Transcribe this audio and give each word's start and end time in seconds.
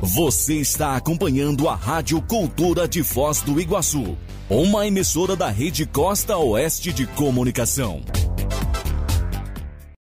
Você 0.00 0.54
está 0.54 0.94
acompanhando 0.94 1.68
a 1.68 1.74
Rádio 1.74 2.22
Cultura 2.22 2.86
de 2.86 3.02
Foz 3.02 3.42
do 3.42 3.60
Iguaçu, 3.60 4.16
uma 4.48 4.86
emissora 4.86 5.34
da 5.34 5.48
Rede 5.48 5.84
Costa 5.84 6.38
Oeste 6.38 6.92
de 6.92 7.04
Comunicação. 7.04 8.02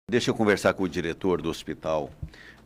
Deixa 0.10 0.32
eu 0.32 0.36
conversar 0.36 0.74
com 0.74 0.84
o 0.84 0.90
diretor 0.90 1.42
do 1.42 1.50
Hospital 1.50 2.10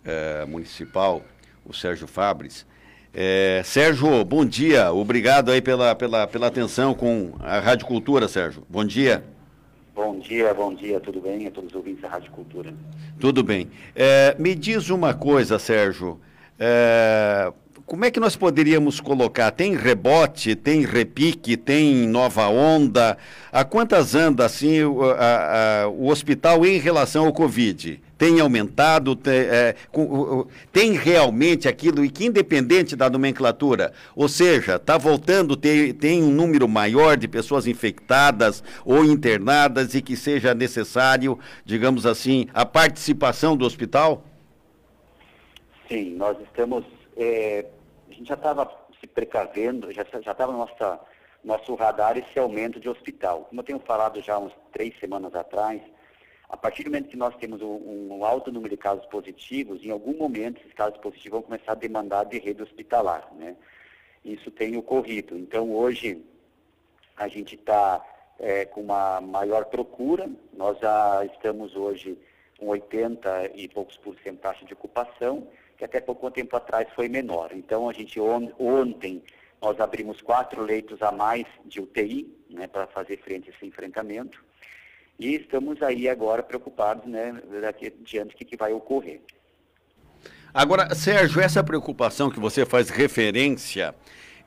eh, 0.06 0.46
Municipal, 0.46 1.24
o 1.66 1.74
Sérgio 1.74 2.06
Fabres. 2.06 2.68
Eh, 3.12 3.64
Sérgio, 3.66 4.24
bom 4.24 4.46
dia. 4.46 4.94
Obrigado 4.94 5.50
aí 5.50 5.60
pela, 5.60 5.96
pela, 5.96 6.28
pela 6.28 6.46
atenção 6.46 6.94
com 6.94 7.34
a 7.40 7.60
Rádio 7.60 7.88
Cultura, 7.88 8.28
Sérgio. 8.28 8.62
Bom 8.70 8.86
dia. 8.86 9.24
Bom 9.96 10.20
dia, 10.20 10.54
bom 10.54 10.72
dia, 10.72 11.00
tudo 11.00 11.20
bem? 11.20 11.48
A 11.48 11.52
todos 11.52 11.72
os 11.72 11.76
ouvintes 11.76 12.04
da 12.04 12.10
Rádio 12.10 12.32
Cultura. 12.32 12.72
Tudo 13.20 13.42
bem. 13.42 13.72
Eh, 13.96 14.36
me 14.38 14.54
diz 14.54 14.92
uma 14.92 15.16
coisa, 15.16 15.58
Sérgio. 15.58 16.22
É, 16.60 17.52
como 17.88 18.04
é 18.04 18.12
que 18.12 18.20
nós 18.20 18.36
poderíamos 18.36 19.00
colocar? 19.00 19.50
Tem 19.52 19.74
rebote, 19.74 20.56
tem 20.56 20.86
repique, 20.86 21.56
tem 21.56 22.06
nova 22.06 22.50
onda? 22.50 23.18
A 23.50 23.64
quantas 23.64 24.14
anda 24.14 24.46
assim 24.46 24.84
o, 24.84 25.04
a, 25.04 25.84
a, 25.84 25.88
o 25.88 26.10
hospital 26.10 26.66
em 26.66 26.80
relação 26.80 27.26
ao 27.26 27.32
Covid? 27.32 28.02
Tem 28.18 28.42
aumentado? 28.42 29.16
Tem, 29.16 29.34
é, 29.34 29.76
tem 30.74 30.98
realmente 30.98 31.70
aquilo 31.70 32.04
e 32.04 32.10
que 32.10 32.26
independente 32.26 32.94
da 32.94 33.10
nomenclatura, 33.10 33.94
ou 34.14 34.28
seja, 34.28 34.76
está 34.76 34.98
voltando, 34.98 35.56
tem, 35.56 35.94
tem 35.94 36.22
um 36.22 36.32
número 36.32 36.68
maior 36.68 37.16
de 37.16 37.28
pessoas 37.28 37.68
infectadas 37.68 38.62
ou 38.84 39.06
internadas 39.06 39.96
e 39.96 40.02
que 40.02 40.18
seja 40.18 40.54
necessário, 40.54 41.40
digamos 41.64 42.06
assim, 42.06 42.48
a 42.54 42.66
participação 42.66 43.56
do 43.56 43.64
hospital? 43.64 44.26
Sim, 45.88 46.16
nós 46.16 46.38
estamos. 46.42 46.86
É, 47.16 47.66
a 48.10 48.14
gente 48.14 48.28
já 48.28 48.34
estava 48.36 48.70
se 49.00 49.08
precavendo, 49.08 49.92
já 49.92 50.02
estava 50.02 50.52
no 50.52 50.68
nosso 51.44 51.76
radar 51.76 52.18
esse 52.18 52.38
aumento 52.38 52.80
de 52.80 52.90
hospital. 52.90 53.46
Como 53.46 53.62
eu 53.62 53.66
tenho 53.66 53.80
falado 53.80 54.22
já 54.22 54.38
uns 54.38 54.54
três 54.72 54.98
semanas 55.00 55.34
atrás, 55.34 55.82
a 56.50 56.58
partir 56.58 56.84
do 56.84 56.90
momento 56.90 57.10
que 57.10 57.18
nós 57.18 57.36
temos 57.38 57.62
um, 57.62 58.18
um, 58.18 58.26
alto 58.26 58.52
número 58.52 58.76
de 58.76 58.82
casos 58.82 59.06
positivos, 59.06 59.84
em 59.84 59.92
algum 59.92 60.18
momento 60.18 60.60
esses 60.60 60.74
casos 60.74 60.98
positivos 61.00 61.40
vão 61.40 61.42
começar 61.42 61.72
a 61.72 61.76
demandar 61.76 62.26
de 62.26 62.38
rede 62.38 62.62
hospitalar. 62.62 63.32
Né? 63.36 63.56
Isso 64.26 64.52
tem 64.52 64.76
ocorrido. 64.78 65.38
Então, 65.38 65.72
hoje, 65.74 66.22
a 67.16 67.28
gente 67.28 67.56
está 67.56 68.04
é, 68.40 68.66
com 68.66 68.82
uma 68.82 69.22
maior 69.22 69.66
procura, 69.66 70.30
nós 70.54 70.78
já 70.80 71.26
estamos 71.26 71.76
hoje 71.76 72.18
com 72.58 72.68
80 72.68 73.52
e 73.56 73.68
poucos 73.68 73.98
por 73.98 74.16
cento 74.24 74.40
taxa 74.40 74.66
de 74.66 74.74
ocupação, 74.74 75.48
que 75.78 75.86
até 75.86 76.02
pouco 76.02 76.32
tempo 76.32 76.56
atrás 76.56 76.88
foi 76.96 77.08
menor. 77.08 77.52
Então, 77.54 77.90
a 77.90 77.94
gente 77.94 78.20
on, 78.20 78.52
ontem 78.60 79.22
nós 79.62 79.80
abrimos 79.80 80.22
quatro 80.22 80.62
leitos 80.64 81.02
a 81.02 81.12
mais 81.12 81.46
de 81.66 81.80
UTI, 81.80 82.34
né, 82.50 82.68
para 82.68 82.88
fazer 82.88 83.18
frente 83.18 83.50
a 83.50 83.54
esse 83.54 83.66
enfrentamento. 83.66 84.44
E 85.20 85.36
estamos 85.36 85.82
aí 85.82 86.08
agora 86.08 86.44
preocupados, 86.44 87.06
né, 87.06 87.42
daqui 87.62 87.88
adiante, 87.88 88.36
o 88.36 88.38
que, 88.38 88.46
que 88.46 88.58
vai 88.58 88.74
ocorrer. 88.74 89.22
Agora, 90.54 90.94
Sérgio, 90.96 91.42
essa 91.42 91.64
preocupação 91.64 92.30
que 92.30 92.40
você 92.40 92.66
faz 92.66 92.90
referência 92.90 93.94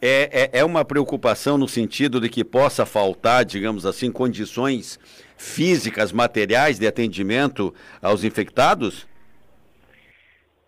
é, 0.03 0.51
é, 0.53 0.61
é, 0.61 0.65
uma 0.65 0.85
preocupação 0.85 1.59
no 1.59 1.69
sentido 1.69 2.21
de 2.21 2.29
que 2.29 2.43
possa 2.43 2.87
faltar, 2.87 3.45
digamos 3.45 3.85
assim, 3.85 4.11
condições 4.11 4.99
físicas, 5.37 6.11
materiais 6.11 6.79
de 6.79 6.87
atendimento 6.87 7.75
aos 8.01 8.25
infectados? 8.25 9.10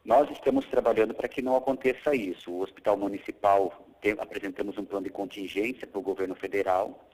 Nós 0.04 0.28
estamos 0.32 0.66
trabalhando 0.66 1.14
para 1.14 1.28
que 1.28 1.40
não 1.40 1.56
aconteça 1.56 2.12
isso. 2.12 2.50
O 2.50 2.62
Hospital 2.62 2.96
Municipal 2.96 3.86
tem, 4.00 4.12
apresentamos 4.18 4.76
um 4.76 4.84
plano 4.84 5.04
de 5.04 5.12
contingência 5.12 5.86
para 5.86 5.98
o 5.98 6.02
governo 6.02 6.34
federal. 6.34 7.08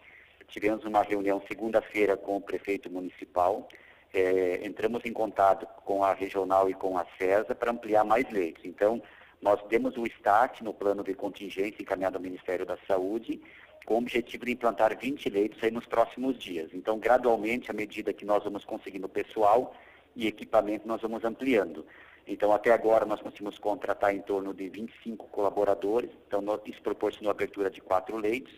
Tivemos 0.48 0.84
uma 0.86 1.02
reunião 1.02 1.42
segunda-feira 1.46 2.16
com 2.16 2.38
o 2.38 2.40
prefeito 2.40 2.90
municipal. 2.90 3.68
É, 4.14 4.66
entramos 4.66 5.04
em 5.04 5.12
contato 5.12 5.66
com 5.84 6.02
a 6.02 6.14
regional 6.14 6.70
e 6.70 6.74
com 6.74 6.96
a 6.96 7.04
CESA 7.18 7.54
para 7.54 7.72
ampliar 7.72 8.04
mais 8.04 8.30
leitos. 8.30 8.64
Então, 8.64 9.02
nós 9.42 9.62
demos 9.68 9.94
o 9.98 10.06
start 10.06 10.62
no 10.62 10.72
plano 10.72 11.04
de 11.04 11.12
contingência 11.12 11.82
encaminhado 11.82 12.16
ao 12.16 12.22
Ministério 12.22 12.64
da 12.64 12.78
Saúde, 12.88 13.38
com 13.84 13.96
o 13.96 13.98
objetivo 13.98 14.46
de 14.46 14.52
implantar 14.52 14.98
20 14.98 15.28
leitos 15.28 15.60
nos 15.70 15.84
próximos 15.84 16.38
dias. 16.38 16.70
Então, 16.72 16.98
gradualmente, 16.98 17.70
à 17.70 17.74
medida 17.74 18.14
que 18.14 18.24
nós 18.24 18.42
vamos 18.42 18.64
conseguindo 18.64 19.10
pessoal 19.10 19.74
e 20.16 20.26
equipamento, 20.26 20.88
nós 20.88 21.02
vamos 21.02 21.22
ampliando. 21.22 21.84
Então, 22.28 22.52
até 22.52 22.70
agora, 22.70 23.06
nós 23.06 23.22
conseguimos 23.22 23.58
contratar 23.58 24.14
em 24.14 24.20
torno 24.20 24.52
de 24.52 24.68
25 24.68 25.26
colaboradores. 25.28 26.10
Então, 26.26 26.44
isso 26.66 26.82
proporcionou 26.82 27.30
a 27.30 27.32
abertura 27.32 27.70
de 27.70 27.80
quatro 27.80 28.18
leitos. 28.18 28.52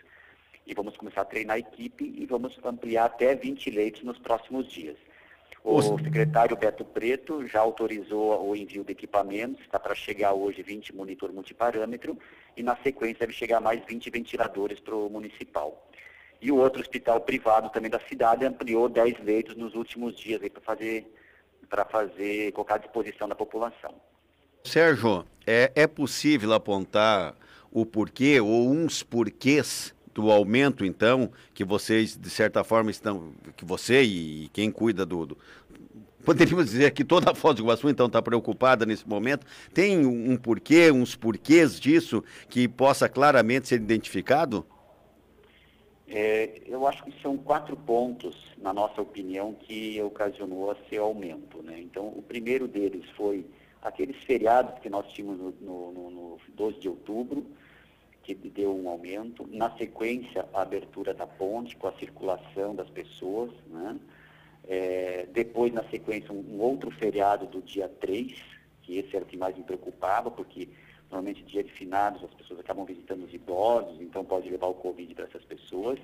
E 0.66 0.74
vamos 0.74 0.96
começar 0.96 1.20
a 1.20 1.24
treinar 1.24 1.54
a 1.54 1.60
equipe 1.60 2.04
e 2.04 2.26
vamos 2.26 2.58
ampliar 2.64 3.04
até 3.04 3.34
20 3.34 3.70
leitos 3.70 4.02
nos 4.02 4.18
próximos 4.18 4.66
dias. 4.66 4.96
O 5.62 5.80
secretário 5.98 6.56
Beto 6.56 6.84
Preto 6.84 7.46
já 7.46 7.60
autorizou 7.60 8.48
o 8.48 8.56
envio 8.56 8.82
de 8.82 8.92
equipamentos, 8.92 9.60
está 9.60 9.78
para 9.78 9.94
chegar 9.94 10.32
hoje 10.32 10.62
20 10.62 10.94
monitor 10.96 11.32
multiparâmetro 11.32 12.18
e 12.56 12.62
na 12.62 12.76
sequência 12.76 13.20
deve 13.20 13.34
chegar 13.34 13.60
mais 13.60 13.84
20 13.84 14.08
ventiladores 14.10 14.80
para 14.80 14.94
o 14.94 15.10
municipal. 15.10 15.86
E 16.40 16.50
o 16.50 16.56
outro 16.56 16.80
hospital 16.80 17.20
privado 17.20 17.68
também 17.68 17.90
da 17.90 18.00
cidade 18.00 18.46
ampliou 18.46 18.88
10 18.88 19.20
leitos 19.20 19.54
nos 19.54 19.74
últimos 19.74 20.16
dias 20.16 20.40
para 20.48 20.62
fazer 20.62 21.06
para 21.68 21.84
fazer, 21.84 22.52
colocar 22.52 22.76
à 22.76 22.78
disposição 22.78 23.28
da 23.28 23.34
população. 23.34 23.94
Sérgio, 24.64 25.24
é, 25.46 25.72
é 25.74 25.86
possível 25.86 26.52
apontar 26.52 27.34
o 27.70 27.86
porquê 27.86 28.40
ou 28.40 28.70
uns 28.70 29.02
porquês 29.02 29.94
do 30.12 30.30
aumento, 30.30 30.84
então, 30.84 31.30
que 31.54 31.64
vocês, 31.64 32.16
de 32.16 32.30
certa 32.30 32.64
forma, 32.64 32.90
estão. 32.90 33.32
que 33.56 33.64
você 33.64 34.02
e 34.02 34.50
quem 34.52 34.70
cuida 34.70 35.06
do. 35.06 35.26
do 35.26 35.38
poderíamos 36.24 36.66
dizer 36.66 36.90
que 36.90 37.04
toda 37.04 37.30
a 37.30 37.34
Foz 37.34 37.56
do 37.56 37.62
Iguaçu, 37.62 37.88
então, 37.88 38.06
está 38.06 38.20
preocupada 38.20 38.84
nesse 38.84 39.08
momento. 39.08 39.46
Tem 39.72 40.04
um 40.04 40.36
porquê, 40.36 40.90
uns 40.90 41.16
porquês 41.16 41.80
disso 41.80 42.22
que 42.48 42.68
possa 42.68 43.08
claramente 43.08 43.68
ser 43.68 43.76
identificado? 43.76 44.66
É, 46.12 46.62
eu 46.66 46.88
acho 46.88 47.04
que 47.04 47.22
são 47.22 47.38
quatro 47.38 47.76
pontos, 47.76 48.36
na 48.58 48.72
nossa 48.72 49.00
opinião, 49.00 49.54
que 49.54 50.02
ocasionou 50.02 50.72
esse 50.72 50.98
aumento. 50.98 51.62
Né? 51.62 51.80
Então, 51.80 52.08
o 52.08 52.20
primeiro 52.20 52.66
deles 52.66 53.08
foi 53.10 53.46
aqueles 53.80 54.16
feriados 54.24 54.80
que 54.80 54.90
nós 54.90 55.06
tínhamos 55.12 55.54
no, 55.60 55.92
no, 55.92 56.10
no 56.10 56.38
12 56.48 56.80
de 56.80 56.88
outubro, 56.88 57.46
que 58.24 58.34
deu 58.34 58.76
um 58.76 58.88
aumento. 58.88 59.48
Na 59.52 59.70
sequência, 59.76 60.44
a 60.52 60.62
abertura 60.62 61.14
da 61.14 61.28
ponte, 61.28 61.76
com 61.76 61.86
a 61.86 61.92
circulação 61.92 62.74
das 62.74 62.90
pessoas. 62.90 63.52
Né? 63.68 63.96
É, 64.66 65.28
depois, 65.32 65.72
na 65.72 65.84
sequência, 65.90 66.32
um, 66.32 66.44
um 66.56 66.60
outro 66.60 66.90
feriado 66.90 67.46
do 67.46 67.62
dia 67.62 67.88
3, 67.88 68.34
que 68.82 68.98
esse 68.98 69.14
era 69.14 69.24
o 69.24 69.28
que 69.28 69.36
mais 69.36 69.56
me 69.56 69.62
preocupava, 69.62 70.28
porque 70.28 70.68
Normalmente, 71.10 71.42
dia 71.42 71.64
de 71.64 71.72
finados, 71.72 72.22
as 72.22 72.32
pessoas 72.34 72.60
acabam 72.60 72.84
visitando 72.84 73.24
os 73.24 73.34
idosos, 73.34 74.00
então 74.00 74.24
pode 74.24 74.48
levar 74.48 74.68
o 74.68 74.74
Covid 74.74 75.14
para 75.14 75.24
essas 75.24 75.44
pessoas. 75.44 75.98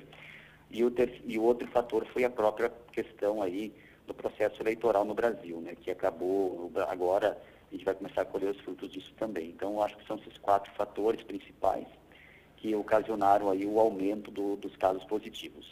E 0.71 0.85
o, 0.85 0.91
ter, 0.91 1.23
e 1.25 1.39
o 1.39 1.43
outro 1.43 1.67
fator 1.69 2.05
foi 2.07 2.25
a 2.25 2.31
própria 2.31 2.73
questão 2.93 3.41
aí 3.41 3.73
do 4.07 4.13
processo 4.15 4.61
eleitoral 4.63 5.05
no 5.05 5.15
Brasil, 5.15 5.61
né, 5.61 5.77
que 5.81 5.91
acabou 5.91 6.71
agora, 6.89 7.39
a 7.71 7.75
gente 7.75 7.85
vai 7.85 7.95
começar 7.95 8.23
a 8.23 8.25
colher 8.25 8.51
os 8.51 8.61
frutos 8.61 8.91
disso 8.91 9.13
também. 9.19 9.49
Então, 9.49 9.83
acho 9.83 9.97
que 9.97 10.07
são 10.07 10.17
esses 10.17 10.39
quatro 10.39 10.73
fatores 10.75 11.23
principais 11.23 11.87
que 12.57 12.75
ocasionaram 12.75 13.51
aí 13.51 13.67
o 13.67 13.79
aumento 13.79 14.31
do, 14.31 14.57
dos 14.57 14.75
casos 14.77 15.05
positivos. 15.05 15.67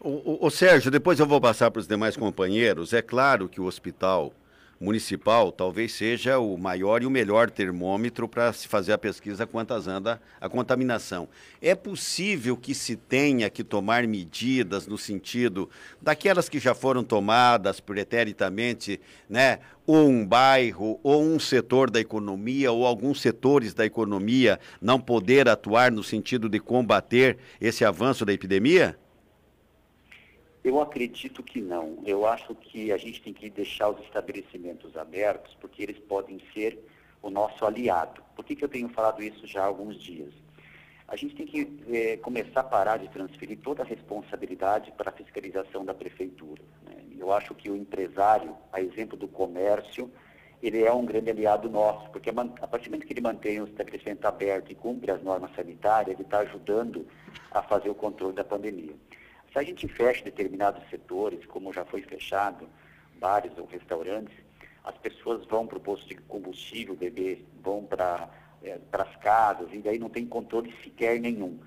O, 0.00 0.10
o, 0.10 0.46
o 0.46 0.50
Sérgio, 0.50 0.90
depois 0.90 1.18
eu 1.18 1.26
vou 1.26 1.40
passar 1.40 1.70
para 1.70 1.80
os 1.80 1.86
demais 1.86 2.16
companheiros. 2.16 2.92
É 2.92 3.00
claro 3.00 3.48
que 3.48 3.60
o 3.60 3.64
hospital 3.64 4.32
municipal 4.80 5.50
talvez 5.50 5.92
seja 5.92 6.38
o 6.38 6.56
maior 6.56 7.02
e 7.02 7.06
o 7.06 7.10
melhor 7.10 7.50
termômetro 7.50 8.28
para 8.28 8.52
se 8.52 8.68
fazer 8.68 8.92
a 8.92 8.98
pesquisa 8.98 9.46
quantas 9.46 9.86
anda 9.86 10.20
a 10.40 10.48
contaminação. 10.48 11.28
É 11.60 11.74
possível 11.74 12.56
que 12.56 12.74
se 12.74 12.96
tenha 12.96 13.48
que 13.48 13.64
tomar 13.64 14.06
medidas 14.06 14.86
no 14.86 14.98
sentido 14.98 15.68
daquelas 16.00 16.48
que 16.48 16.58
já 16.58 16.74
foram 16.74 17.02
tomadas 17.02 17.80
preternamente, 17.80 19.00
né? 19.28 19.60
Ou 19.86 20.08
um 20.08 20.26
bairro, 20.26 20.98
ou 21.02 21.22
um 21.22 21.38
setor 21.38 21.90
da 21.90 22.00
economia, 22.00 22.72
ou 22.72 22.84
alguns 22.84 23.20
setores 23.20 23.72
da 23.72 23.86
economia 23.86 24.58
não 24.80 25.00
poder 25.00 25.48
atuar 25.48 25.92
no 25.92 26.02
sentido 26.02 26.48
de 26.48 26.58
combater 26.58 27.38
esse 27.60 27.84
avanço 27.84 28.24
da 28.24 28.32
epidemia? 28.32 28.98
Eu 30.66 30.80
acredito 30.80 31.44
que 31.44 31.60
não. 31.60 32.02
Eu 32.04 32.26
acho 32.26 32.52
que 32.52 32.90
a 32.90 32.96
gente 32.96 33.22
tem 33.22 33.32
que 33.32 33.48
deixar 33.48 33.88
os 33.88 34.00
estabelecimentos 34.00 34.96
abertos, 34.96 35.56
porque 35.60 35.80
eles 35.80 35.96
podem 35.96 36.40
ser 36.52 36.84
o 37.22 37.30
nosso 37.30 37.64
aliado. 37.64 38.20
Por 38.34 38.44
que, 38.44 38.56
que 38.56 38.64
eu 38.64 38.68
tenho 38.68 38.88
falado 38.88 39.22
isso 39.22 39.46
já 39.46 39.62
há 39.62 39.66
alguns 39.66 39.96
dias? 40.02 40.34
A 41.06 41.14
gente 41.14 41.36
tem 41.36 41.46
que 41.46 41.78
é, 41.88 42.16
começar 42.16 42.62
a 42.62 42.64
parar 42.64 42.96
de 42.96 43.08
transferir 43.10 43.60
toda 43.60 43.84
a 43.84 43.86
responsabilidade 43.86 44.90
para 44.96 45.10
a 45.10 45.12
fiscalização 45.12 45.84
da 45.84 45.94
prefeitura. 45.94 46.64
Né? 46.84 46.96
Eu 47.16 47.32
acho 47.32 47.54
que 47.54 47.70
o 47.70 47.76
empresário, 47.76 48.52
a 48.72 48.80
exemplo 48.80 49.16
do 49.16 49.28
comércio, 49.28 50.10
ele 50.60 50.82
é 50.82 50.92
um 50.92 51.06
grande 51.06 51.30
aliado 51.30 51.70
nosso, 51.70 52.10
porque 52.10 52.28
a 52.28 52.66
partir 52.66 52.88
do 52.88 52.90
momento 52.90 53.06
que 53.06 53.12
ele 53.12 53.20
mantém 53.20 53.60
o 53.60 53.68
estabelecimento 53.68 54.24
aberto 54.24 54.72
e 54.72 54.74
cumpre 54.74 55.12
as 55.12 55.22
normas 55.22 55.54
sanitárias, 55.54 56.16
ele 56.16 56.26
está 56.26 56.40
ajudando 56.40 57.06
a 57.52 57.62
fazer 57.62 57.88
o 57.88 57.94
controle 57.94 58.34
da 58.34 58.42
pandemia. 58.42 58.96
Se 59.56 59.60
a 59.60 59.64
gente 59.64 59.88
fecha 59.88 60.22
determinados 60.22 60.86
setores, 60.90 61.46
como 61.46 61.72
já 61.72 61.82
foi 61.82 62.02
fechado, 62.02 62.68
bares 63.18 63.56
ou 63.56 63.64
restaurantes, 63.64 64.36
as 64.84 64.94
pessoas 64.98 65.46
vão 65.46 65.66
para 65.66 65.78
o 65.78 65.80
posto 65.80 66.06
de 66.06 66.14
combustível 66.14 66.94
beber, 66.94 67.42
vão 67.62 67.82
para 67.82 68.28
é, 68.62 68.78
as 68.92 69.16
casas, 69.16 69.72
e 69.72 69.78
daí 69.78 69.98
não 69.98 70.10
tem 70.10 70.26
controle 70.26 70.74
sequer 70.84 71.18
nenhum. 71.18 71.58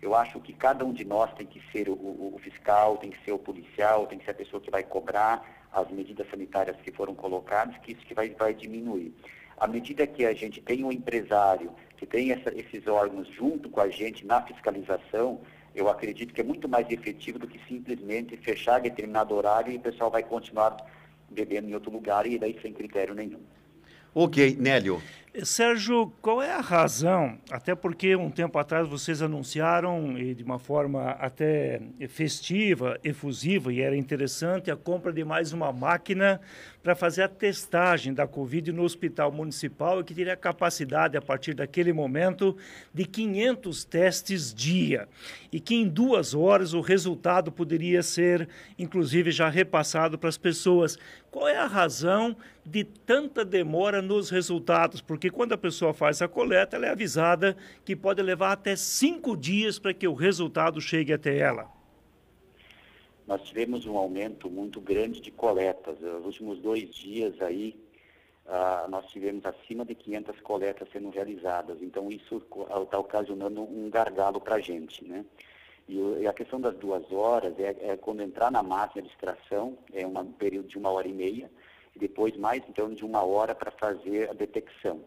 Eu 0.00 0.14
acho 0.14 0.38
que 0.38 0.52
cada 0.52 0.84
um 0.84 0.92
de 0.92 1.04
nós 1.04 1.34
tem 1.34 1.44
que 1.44 1.60
ser 1.72 1.88
o, 1.88 1.94
o, 1.94 2.36
o 2.36 2.38
fiscal, 2.38 2.98
tem 2.98 3.10
que 3.10 3.18
ser 3.24 3.32
o 3.32 3.38
policial, 3.40 4.06
tem 4.06 4.20
que 4.20 4.24
ser 4.24 4.30
a 4.30 4.34
pessoa 4.34 4.62
que 4.62 4.70
vai 4.70 4.84
cobrar 4.84 5.66
as 5.72 5.90
medidas 5.90 6.30
sanitárias 6.30 6.76
que 6.82 6.92
foram 6.92 7.16
colocadas, 7.16 7.76
que 7.78 7.94
isso 7.94 8.06
que 8.06 8.14
vai, 8.14 8.30
vai 8.30 8.54
diminuir. 8.54 9.12
À 9.56 9.66
medida 9.66 10.06
que 10.06 10.24
a 10.24 10.34
gente 10.34 10.60
tem 10.60 10.84
um 10.84 10.92
empresário 10.92 11.72
que 11.96 12.06
tem 12.06 12.30
essa, 12.30 12.54
esses 12.54 12.86
órgãos 12.86 13.26
junto 13.26 13.68
com 13.70 13.80
a 13.80 13.88
gente 13.88 14.24
na 14.24 14.40
fiscalização, 14.42 15.40
eu 15.74 15.88
acredito 15.88 16.32
que 16.32 16.40
é 16.40 16.44
muito 16.44 16.68
mais 16.68 16.88
efetivo 16.90 17.38
do 17.38 17.48
que 17.48 17.60
simplesmente 17.66 18.36
fechar 18.36 18.80
determinado 18.80 19.34
horário 19.34 19.72
e 19.72 19.76
o 19.76 19.80
pessoal 19.80 20.10
vai 20.10 20.22
continuar 20.22 20.76
bebendo 21.30 21.68
em 21.68 21.74
outro 21.74 21.90
lugar 21.90 22.26
e 22.26 22.38
daí 22.38 22.56
sem 22.62 22.72
critério 22.72 23.14
nenhum. 23.14 23.40
Ok, 24.14 24.56
Nélio. 24.58 25.02
Sérgio, 25.42 26.12
qual 26.22 26.40
é 26.40 26.52
a 26.52 26.60
razão? 26.60 27.36
Até 27.50 27.74
porque 27.74 28.14
um 28.14 28.30
tempo 28.30 28.56
atrás 28.56 28.86
vocês 28.86 29.20
anunciaram, 29.20 30.16
e 30.16 30.32
de 30.32 30.44
uma 30.44 30.60
forma 30.60 31.10
até 31.10 31.82
festiva, 32.08 33.00
efusiva, 33.02 33.72
e 33.72 33.80
era 33.80 33.96
interessante, 33.96 34.70
a 34.70 34.76
compra 34.76 35.12
de 35.12 35.24
mais 35.24 35.52
uma 35.52 35.72
máquina 35.72 36.40
para 36.84 36.94
fazer 36.94 37.22
a 37.22 37.28
testagem 37.28 38.14
da 38.14 38.28
Covid 38.28 38.70
no 38.70 38.84
hospital 38.84 39.32
municipal 39.32 40.00
e 40.00 40.04
que 40.04 40.14
teria 40.14 40.36
capacidade, 40.36 41.16
a 41.16 41.22
partir 41.22 41.52
daquele 41.52 41.92
momento, 41.92 42.56
de 42.92 43.04
500 43.04 43.84
testes 43.84 44.54
dia. 44.54 45.08
E 45.50 45.58
que 45.58 45.74
em 45.74 45.88
duas 45.88 46.32
horas 46.32 46.74
o 46.74 46.80
resultado 46.80 47.50
poderia 47.50 48.04
ser, 48.04 48.48
inclusive, 48.78 49.32
já 49.32 49.48
repassado 49.48 50.16
para 50.16 50.28
as 50.28 50.38
pessoas. 50.38 50.96
Qual 51.30 51.48
é 51.48 51.56
a 51.56 51.66
razão 51.66 52.36
de 52.64 52.84
tanta 52.84 53.44
demora 53.44 54.00
nos 54.00 54.30
resultados? 54.30 55.00
Porque 55.00 55.23
porque 55.24 55.34
quando 55.34 55.54
a 55.54 55.58
pessoa 55.58 55.94
faz 55.94 56.20
a 56.20 56.28
coleta, 56.28 56.76
ela 56.76 56.84
é 56.84 56.90
avisada 56.90 57.56
que 57.82 57.96
pode 57.96 58.20
levar 58.20 58.52
até 58.52 58.76
cinco 58.76 59.34
dias 59.34 59.78
para 59.78 59.94
que 59.94 60.06
o 60.06 60.12
resultado 60.12 60.82
chegue 60.82 61.14
até 61.14 61.38
ela. 61.38 61.66
Nós 63.26 63.40
tivemos 63.44 63.86
um 63.86 63.96
aumento 63.96 64.50
muito 64.50 64.82
grande 64.82 65.22
de 65.22 65.30
coletas. 65.30 65.98
Nos 65.98 66.26
últimos 66.26 66.58
dois 66.58 66.94
dias 66.94 67.40
aí, 67.40 67.74
ah, 68.46 68.86
nós 68.90 69.06
tivemos 69.06 69.46
acima 69.46 69.82
de 69.86 69.94
500 69.94 70.38
coletas 70.40 70.86
sendo 70.92 71.08
realizadas. 71.08 71.78
Então, 71.80 72.10
isso 72.10 72.42
está 72.82 72.98
ocasionando 72.98 73.62
um 73.62 73.88
gargalo 73.88 74.42
para 74.42 74.56
a 74.56 74.60
gente, 74.60 75.02
né? 75.06 75.24
E, 75.88 76.26
a 76.26 76.34
questão 76.34 76.60
das 76.60 76.76
duas 76.76 77.10
horas 77.10 77.58
é, 77.58 77.74
é, 77.80 77.96
quando 77.96 78.22
entrar 78.22 78.52
na 78.52 78.62
máquina 78.62 79.00
de 79.00 79.08
extração, 79.08 79.78
é 79.94 80.06
um 80.06 80.32
período 80.32 80.68
de 80.68 80.76
uma 80.76 80.90
hora 80.90 81.08
e 81.08 81.14
meia, 81.14 81.50
e 81.94 81.98
depois 81.98 82.36
mais 82.36 82.62
torno 82.74 82.94
de 82.94 83.04
uma 83.04 83.22
hora 83.24 83.54
para 83.54 83.70
fazer 83.70 84.30
a 84.30 84.32
detecção. 84.32 85.04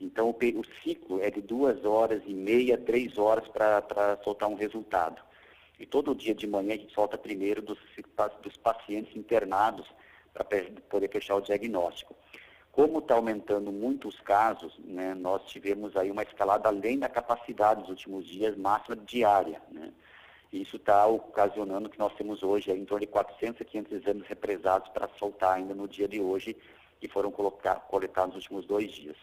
Então, 0.00 0.28
o, 0.28 0.60
o, 0.60 0.64
ciclo 0.82 1.22
é 1.22 1.30
de 1.30 1.40
duas 1.40 1.84
horas 1.84 2.22
e 2.26 2.34
meia, 2.34 2.76
três 2.76 3.16
horas 3.16 3.46
para 3.48 4.18
soltar 4.24 4.48
um 4.48 4.56
resultado. 4.56 5.22
E 5.78 5.86
todo 5.86 6.14
dia 6.14 6.34
de 6.34 6.46
manhã 6.46 6.74
a 6.74 6.76
gente 6.76 6.92
solta 6.92 7.16
primeiro 7.16 7.62
dos, 7.62 7.78
dos 8.42 8.56
pacientes 8.56 9.16
internados 9.16 9.86
para 10.32 10.44
poder 10.88 11.08
fechar 11.08 11.36
o 11.36 11.40
diagnóstico. 11.40 12.14
Como 12.72 12.98
está 12.98 13.14
aumentando 13.14 13.70
muito 13.70 14.08
os 14.08 14.18
casos, 14.20 14.76
né, 14.80 15.14
nós 15.14 15.44
tivemos 15.46 15.96
aí 15.96 16.10
uma 16.10 16.24
escalada 16.24 16.68
além 16.68 16.98
da 16.98 17.08
capacidade 17.08 17.80
nos 17.80 17.88
últimos 17.88 18.26
dias, 18.26 18.56
máxima 18.56 18.96
diária. 18.96 19.62
Né? 19.70 19.92
Isso 20.54 20.76
está 20.76 21.04
ocasionando 21.04 21.90
que 21.90 21.98
nós 21.98 22.14
temos 22.14 22.40
hoje 22.44 22.70
em 22.70 22.84
torno 22.84 23.04
de 23.04 23.10
400 23.10 23.60
a 23.60 23.64
500 23.64 23.92
exames 23.92 24.28
represados 24.28 24.88
para 24.90 25.08
soltar 25.18 25.56
ainda 25.56 25.74
no 25.74 25.88
dia 25.88 26.06
de 26.06 26.20
hoje, 26.20 26.56
que 27.00 27.08
foram 27.08 27.32
coletados 27.32 28.36
nos 28.36 28.44
últimos 28.44 28.64
dois 28.64 28.92
dias. 28.92 29.16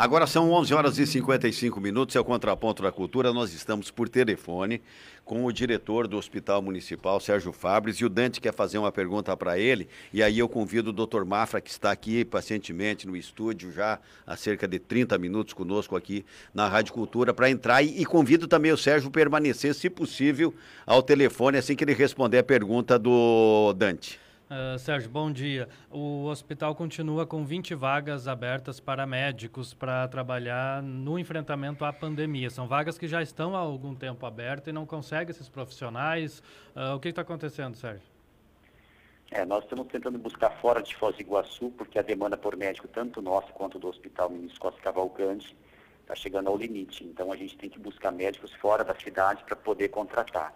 Agora 0.00 0.26
são 0.26 0.50
11 0.50 0.72
horas 0.72 0.98
e 0.98 1.06
55 1.06 1.78
minutos, 1.78 2.16
é 2.16 2.20
o 2.20 2.24
Contraponto 2.24 2.82
da 2.82 2.90
Cultura. 2.90 3.34
Nós 3.34 3.52
estamos 3.52 3.90
por 3.90 4.08
telefone 4.08 4.80
com 5.26 5.44
o 5.44 5.52
diretor 5.52 6.08
do 6.08 6.16
Hospital 6.16 6.62
Municipal, 6.62 7.20
Sérgio 7.20 7.52
Fabres, 7.52 7.96
e 7.96 8.06
o 8.06 8.08
Dante 8.08 8.40
quer 8.40 8.54
fazer 8.54 8.78
uma 8.78 8.90
pergunta 8.90 9.36
para 9.36 9.58
ele. 9.58 9.90
E 10.10 10.22
aí 10.22 10.38
eu 10.38 10.48
convido 10.48 10.88
o 10.88 10.92
doutor 10.94 11.26
Mafra, 11.26 11.60
que 11.60 11.68
está 11.68 11.90
aqui 11.90 12.24
pacientemente 12.24 13.06
no 13.06 13.14
estúdio 13.14 13.70
já 13.70 13.98
há 14.26 14.36
cerca 14.38 14.66
de 14.66 14.78
30 14.78 15.18
minutos 15.18 15.52
conosco 15.52 15.94
aqui 15.94 16.24
na 16.54 16.66
Rádio 16.66 16.94
Cultura, 16.94 17.34
para 17.34 17.50
entrar. 17.50 17.82
E, 17.82 18.00
e 18.00 18.06
convido 18.06 18.48
também 18.48 18.72
o 18.72 18.78
Sérgio 18.78 19.10
a 19.10 19.12
permanecer, 19.12 19.74
se 19.74 19.90
possível, 19.90 20.54
ao 20.86 21.02
telefone 21.02 21.58
assim 21.58 21.76
que 21.76 21.84
ele 21.84 21.92
responder 21.92 22.38
a 22.38 22.42
pergunta 22.42 22.98
do 22.98 23.74
Dante. 23.74 24.18
Uh, 24.50 24.76
Sérgio, 24.80 25.08
bom 25.08 25.30
dia. 25.30 25.68
O 25.88 26.24
hospital 26.24 26.74
continua 26.74 27.24
com 27.24 27.44
20 27.44 27.72
vagas 27.72 28.26
abertas 28.26 28.80
para 28.80 29.06
médicos 29.06 29.72
para 29.72 30.08
trabalhar 30.08 30.82
no 30.82 31.20
enfrentamento 31.20 31.84
à 31.84 31.92
pandemia. 31.92 32.50
São 32.50 32.66
vagas 32.66 32.98
que 32.98 33.06
já 33.06 33.22
estão 33.22 33.54
há 33.54 33.60
algum 33.60 33.94
tempo 33.94 34.26
abertas 34.26 34.66
e 34.66 34.72
não 34.72 34.84
conseguem 34.84 35.30
esses 35.30 35.48
profissionais. 35.48 36.42
Uh, 36.74 36.96
o 36.96 36.98
que 36.98 37.10
está 37.10 37.22
acontecendo, 37.22 37.76
Sérgio? 37.76 38.02
É, 39.30 39.44
nós 39.44 39.62
estamos 39.62 39.86
tentando 39.86 40.18
buscar 40.18 40.50
fora 40.60 40.82
de 40.82 40.96
Foz 40.96 41.14
do 41.14 41.22
Iguaçu, 41.22 41.70
porque 41.78 41.96
a 42.00 42.02
demanda 42.02 42.36
por 42.36 42.56
médico, 42.56 42.88
tanto 42.88 43.22
nosso 43.22 43.52
quanto 43.52 43.78
do 43.78 43.86
Hospital 43.86 44.30
Ministro 44.30 44.60
Costa 44.60 44.80
Cavalcante, 44.82 45.56
está 46.00 46.16
chegando 46.16 46.48
ao 46.48 46.56
limite. 46.56 47.04
Então 47.04 47.30
a 47.30 47.36
gente 47.36 47.56
tem 47.56 47.70
que 47.70 47.78
buscar 47.78 48.10
médicos 48.10 48.52
fora 48.54 48.82
da 48.82 48.96
cidade 48.96 49.44
para 49.44 49.54
poder 49.54 49.90
contratar. 49.90 50.52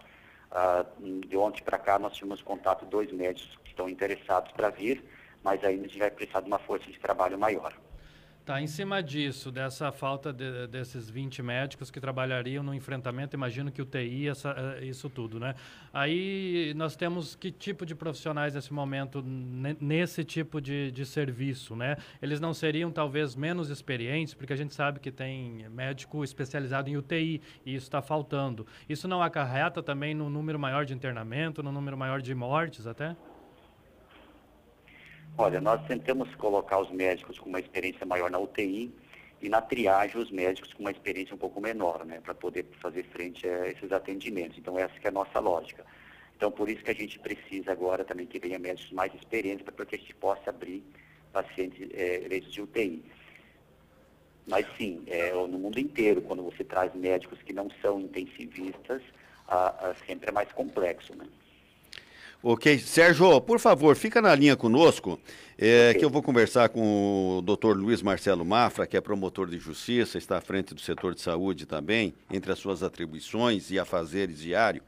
Uh, 0.51 1.27
de 1.27 1.35
ontem 1.35 1.63
para 1.63 1.77
cá 1.77 1.99
nós 1.99 2.13
tivemos 2.13 2.41
contato 2.41 2.85
dois 2.85 3.11
médicos 3.11 3.57
que 3.63 3.71
estão 3.71 3.89
interessados 3.89 4.51
para 4.53 4.69
vir, 4.69 5.03
mas 5.43 5.63
ainda 5.63 5.83
a 5.85 5.87
gente 5.87 5.99
vai 5.99 6.11
precisar 6.11 6.41
de 6.41 6.47
uma 6.47 6.59
força 6.59 6.89
de 6.89 6.99
trabalho 6.99 7.37
maior. 7.37 7.73
Tá, 8.45 8.61
em 8.61 8.67
cima 8.67 9.01
disso, 9.01 9.51
dessa 9.51 9.91
falta 9.91 10.31
de, 10.31 10.67
desses 10.67 11.09
20 11.09 11.41
médicos 11.41 11.89
que 11.89 11.99
trabalhariam 11.99 12.63
no 12.63 12.75
enfrentamento, 12.75 13.35
imagino 13.35 13.71
que 13.71 13.81
o 13.81 13.85
TI, 13.85 14.27
essa, 14.27 14.51
eh, 14.55 14.85
isso 14.85 15.09
tudo, 15.09 15.39
né? 15.39 15.55
Aí 15.91 16.71
nós 16.75 16.95
temos 16.95 17.35
que 17.35 17.51
tipo 17.51 17.87
de 17.87 17.95
profissionais 17.95 18.53
nesse 18.53 18.71
momento, 18.71 19.23
nesse 19.25 20.23
tipo 20.23 20.61
de, 20.61 20.91
de 20.91 21.07
serviço, 21.07 21.75
né? 21.75 21.97
Eles 22.21 22.39
não 22.39 22.53
seriam 22.53 22.91
talvez 22.91 23.35
menos 23.35 23.71
experientes, 23.71 24.35
porque 24.35 24.53
a 24.53 24.55
gente 24.55 24.75
sabe 24.75 24.99
que 24.99 25.11
tem 25.11 25.67
médico 25.69 26.23
especializado 26.23 26.87
em 26.87 26.97
UTI 26.97 27.41
e 27.65 27.73
isso 27.73 27.87
está 27.87 27.99
faltando. 27.99 28.67
Isso 28.87 29.07
não 29.07 29.23
acarreta 29.23 29.81
também 29.81 30.13
no 30.13 30.29
número 30.29 30.59
maior 30.59 30.85
de 30.85 30.93
internamento, 30.93 31.63
no 31.63 31.71
número 31.71 31.97
maior 31.97 32.21
de 32.21 32.35
mortes 32.35 32.85
até? 32.85 33.15
Olha, 35.37 35.59
nós 35.59 35.85
tentamos 35.85 36.33
colocar 36.35 36.79
os 36.79 36.89
médicos 36.91 37.37
com 37.37 37.49
uma 37.49 37.59
experiência 37.59 38.05
maior 38.05 38.31
na 38.31 38.39
UTI 38.39 38.89
e 39.41 39.49
na 39.49 39.61
triagem 39.61 40.17
os 40.17 40.31
médicos 40.31 40.73
com 40.73 40.79
uma 40.79 40.91
experiência 40.91 41.35
um 41.35 41.37
pouco 41.37 41.59
menor, 41.59 42.05
né, 42.05 42.21
para 42.21 42.33
poder 42.33 42.65
fazer 42.79 43.03
frente 43.03 43.45
a 43.45 43.67
esses 43.67 43.91
atendimentos. 43.91 44.57
Então 44.57 44.79
essa 44.79 44.93
é 45.03 45.07
a 45.09 45.11
nossa 45.11 45.37
lógica. 45.39 45.85
Então 46.37 46.49
por 46.49 46.69
isso 46.69 46.81
que 46.81 46.91
a 46.91 46.95
gente 46.95 47.19
precisa 47.19 47.73
agora 47.73 48.05
também 48.05 48.25
que 48.25 48.39
venha 48.39 48.57
médicos 48.57 48.93
mais 48.93 49.13
experientes 49.13 49.65
para 49.65 49.85
que 49.85 49.95
a 49.95 49.97
gente 49.97 50.15
possa 50.15 50.49
abrir 50.49 50.81
pacientes 51.33 51.89
é, 51.93 52.39
de 52.39 52.61
UTI. 52.61 53.03
Mas 54.47 54.65
sim, 54.77 55.03
é, 55.07 55.33
no 55.33 55.59
mundo 55.59 55.79
inteiro, 55.79 56.21
quando 56.21 56.43
você 56.43 56.63
traz 56.63 56.93
médicos 56.95 57.41
que 57.41 57.51
não 57.51 57.69
são 57.81 57.99
intensivistas, 57.99 59.01
a, 59.49 59.89
a, 59.89 59.95
sempre 60.07 60.29
é 60.29 60.31
mais 60.31 60.49
complexo, 60.53 61.13
né? 61.13 61.27
Ok. 62.47 62.77
Sérgio, 62.77 63.41
por 63.41 63.59
favor, 63.59 63.95
fica 63.95 64.21
na 64.21 64.35
linha 64.35 64.55
conosco, 64.55 65.19
é, 65.57 65.89
okay. 65.89 65.99
que 65.99 66.05
eu 66.05 66.11
vou 66.11 66.21
conversar 66.21 66.69
com 66.69 67.39
o 67.39 67.41
doutor 67.41 67.75
Luiz 67.75 68.03
Marcelo 68.03 68.45
Mafra, 68.45 68.85
que 68.85 68.95
é 68.95 69.01
promotor 69.01 69.47
de 69.47 69.57
justiça, 69.57 70.19
está 70.19 70.37
à 70.37 70.41
frente 70.41 70.75
do 70.75 70.79
setor 70.79 71.15
de 71.15 71.21
saúde 71.21 71.65
também, 71.65 72.13
entre 72.31 72.51
as 72.51 72.59
suas 72.59 72.83
atribuições 72.83 73.71
e 73.71 73.79
afazeres 73.79 74.37
diário. 74.37 74.83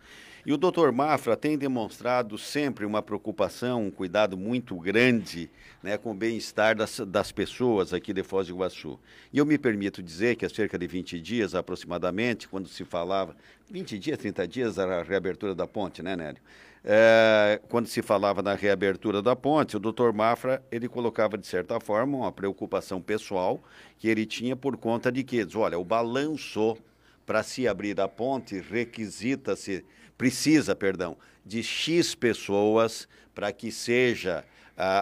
E 0.45 0.53
o 0.53 0.57
doutor 0.57 0.91
Mafra 0.91 1.35
tem 1.35 1.57
demonstrado 1.57 2.37
sempre 2.37 2.85
uma 2.85 3.01
preocupação, 3.01 3.87
um 3.87 3.91
cuidado 3.91 4.37
muito 4.37 4.75
grande 4.75 5.49
né, 5.81 5.97
com 5.97 6.11
o 6.11 6.15
bem-estar 6.15 6.75
das, 6.75 6.99
das 7.07 7.31
pessoas 7.31 7.91
aqui 7.91 8.13
de 8.13 8.21
Foz 8.21 8.47
do 8.47 8.53
Iguaçu. 8.53 8.99
E 9.33 9.39
eu 9.39 9.45
me 9.47 9.57
permito 9.57 10.03
dizer 10.03 10.35
que 10.35 10.45
há 10.45 10.49
cerca 10.49 10.77
de 10.77 10.85
20 10.85 11.19
dias 11.19 11.55
aproximadamente, 11.55 12.47
quando 12.47 12.67
se 12.67 12.85
falava, 12.85 13.35
20 13.67 13.97
dias, 13.97 14.19
30 14.19 14.47
dias, 14.47 14.79
a 14.79 15.01
reabertura 15.01 15.55
da 15.55 15.65
ponte, 15.65 16.03
né, 16.03 16.15
Nélio? 16.15 16.41
É, 16.83 17.59
quando 17.69 17.87
se 17.87 18.01
falava 18.01 18.41
na 18.41 18.53
reabertura 18.53 19.21
da 19.21 19.35
ponte, 19.35 19.75
o 19.75 19.79
doutor 19.79 20.13
Mafra 20.13 20.63
ele 20.71 20.87
colocava, 20.87 21.37
de 21.37 21.45
certa 21.45 21.79
forma, 21.79 22.17
uma 22.17 22.31
preocupação 22.31 23.01
pessoal 23.01 23.61
que 23.97 24.07
ele 24.07 24.25
tinha 24.25 24.55
por 24.55 24.77
conta 24.77 25.11
de 25.11 25.23
que, 25.23 25.45
olha, 25.55 25.77
o 25.77 25.83
balanço 25.83 26.77
para 27.25 27.43
se 27.43 27.67
abrir 27.67 27.99
a 27.99 28.07
ponte 28.07 28.59
requisita-se, 28.59 29.83
precisa, 30.17 30.75
perdão, 30.75 31.17
de 31.45 31.61
X 31.61 32.15
pessoas 32.15 33.07
para 33.35 33.51
que 33.51 33.71
seja 33.71 34.45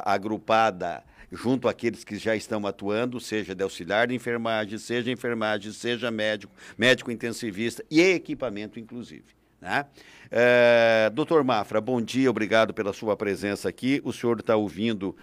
agrupada 0.04 1.04
junto 1.32 1.68
àqueles 1.68 2.04
que 2.04 2.18
já 2.18 2.36
estão 2.36 2.66
atuando, 2.66 3.20
seja 3.20 3.54
de 3.54 3.64
auxiliar 3.64 4.08
de 4.08 4.16
enfermagem, 4.16 4.78
seja 4.78 5.12
enfermagem, 5.12 5.72
seja 5.72 6.10
médico, 6.10 6.54
médico 6.78 7.12
intensivista 7.12 7.84
e 7.92 8.02
equipamento, 8.02 8.80
inclusive. 8.80 9.36
Né? 9.62 9.86
É, 10.32 11.12
doutor 11.14 11.44
Mafra, 11.44 11.80
bom 11.80 12.02
dia, 12.02 12.30
obrigado 12.30 12.74
pela 12.74 12.94
sua 12.94 13.16
presença 13.16 13.70
aqui. 13.70 14.02
O 14.04 14.12
senhor 14.12 14.40
está 14.40 14.56
ouvindo 14.56 15.16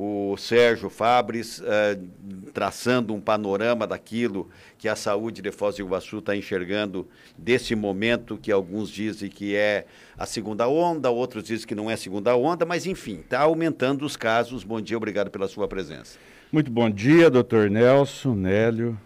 o 0.00 0.36
Sérgio 0.36 0.88
Fabres 0.88 1.60
é, 1.64 1.98
traçando 2.54 3.12
um 3.12 3.20
panorama 3.20 3.84
daquilo 3.84 4.48
que 4.78 4.88
a 4.88 4.94
saúde 4.94 5.42
de 5.42 5.50
Foz 5.50 5.74
do 5.74 5.82
Iguaçu 5.82 6.18
está 6.18 6.36
enxergando 6.36 7.08
desse 7.36 7.74
momento 7.74 8.38
que 8.38 8.52
alguns 8.52 8.90
dizem 8.90 9.28
que 9.28 9.56
é 9.56 9.86
a 10.16 10.24
segunda 10.24 10.68
onda, 10.68 11.10
outros 11.10 11.42
dizem 11.42 11.66
que 11.66 11.74
não 11.74 11.90
é 11.90 11.94
a 11.94 11.96
segunda 11.96 12.36
onda, 12.36 12.64
mas 12.64 12.86
enfim, 12.86 13.18
está 13.18 13.40
aumentando 13.40 14.06
os 14.06 14.16
casos. 14.16 14.62
Bom 14.62 14.80
dia, 14.80 14.96
obrigado 14.96 15.32
pela 15.32 15.48
sua 15.48 15.66
presença. 15.66 16.16
Muito 16.52 16.70
bom 16.70 16.88
dia, 16.88 17.28
doutor 17.28 17.68
Nelson, 17.68 18.36
Nélio, 18.36 18.96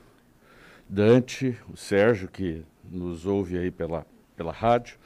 Dante, 0.87 1.57
o 1.73 1.77
Sérgio, 1.77 2.29
que 2.29 2.63
nos 2.85 3.25
ouve 3.25 3.57
aí 3.57 3.71
pela, 3.71 4.07
pela 4.43 4.53
rádio. 4.53 4.97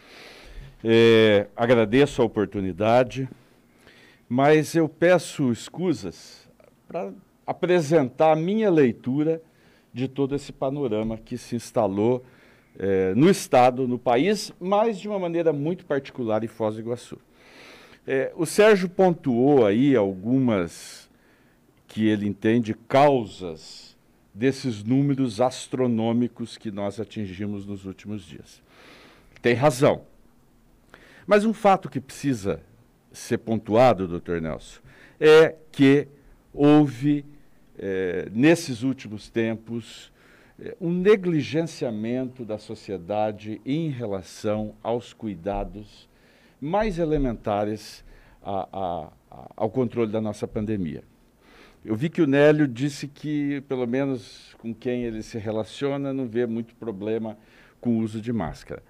É, 0.83 1.47
agradeço 1.55 2.23
a 2.23 2.25
oportunidade, 2.25 3.28
mas 4.26 4.75
eu 4.75 4.88
peço 4.88 5.52
escusas 5.52 6.49
para 6.88 7.12
apresentar 7.47 8.33
a 8.33 8.37
minha 8.37 8.71
leitura 8.71 9.43
de 9.93 10.09
todo 10.09 10.35
esse 10.35 10.52
panorama 10.52 11.19
que 11.19 11.37
se 11.37 11.55
instalou 11.55 12.25
é, 12.78 13.14
no 13.14 13.28
Estado, 13.28 13.87
no 13.87 13.99
país, 13.99 14.52
mas 14.59 14.99
de 14.99 15.07
uma 15.09 15.19
maneira 15.19 15.52
muito 15.52 15.85
particular 15.85 16.43
em 16.43 16.49
Foz 16.49 16.75
do 16.75 16.81
Iguaçu. 16.81 17.19
É, 18.07 18.33
o 18.37 18.47
Sérgio 18.47 18.88
pontuou 18.88 19.66
aí 19.66 19.95
algumas 19.95 21.11
que 21.87 22.07
ele 22.07 22.26
entende 22.26 22.75
causas 22.88 23.97
desses 24.33 24.85
números 24.85 25.40
astronômicos 25.40 26.57
que 26.57 26.71
nós 26.71 27.00
atingimos 27.00 27.66
nos 27.66 27.87
últimos 27.87 28.25
dias. 28.25 28.65
Tem 29.47 29.55
razão. 29.55 30.00
Mas 31.25 31.45
um 31.45 31.55
fato 31.55 31.88
que 31.88 32.00
precisa 32.00 32.61
ser 33.12 33.38
pontuado, 33.38 34.09
doutor 34.09 34.41
Nelson, 34.41 34.81
é 35.21 35.55
que 35.71 36.09
houve, 36.53 37.25
é, 37.79 38.29
nesses 38.33 38.83
últimos 38.83 39.31
tempos, 39.31 40.12
é, 40.61 40.76
um 40.81 40.91
negligenciamento 40.91 42.45
da 42.45 42.59
sociedade 42.59 43.61
em 43.65 43.88
relação 43.88 44.75
aos 44.83 45.12
cuidados 45.12 46.09
mais 46.61 46.99
elementares 46.99 48.05
a, 48.43 48.69
a, 48.73 49.12
a, 49.31 49.50
ao 49.59 49.71
controle 49.71 50.11
da 50.11 50.21
nossa 50.21 50.49
pandemia. 50.49 51.05
Eu 51.85 51.95
vi 51.95 52.09
que 52.09 52.21
o 52.21 52.26
Nélio 52.26 52.67
disse 52.67 53.07
que, 53.07 53.61
pelo 53.69 53.87
menos 53.87 54.57
com 54.59 54.75
quem 54.75 55.05
ele 55.05 55.23
se 55.23 55.38
relaciona, 55.38 56.12
não 56.12 56.26
vê 56.26 56.47
muito 56.47 56.75
problema 56.75 57.38
com 57.81 57.99
o 57.99 58.00
uso 58.00 58.21
de 58.21 58.33
máscara. 58.33 58.83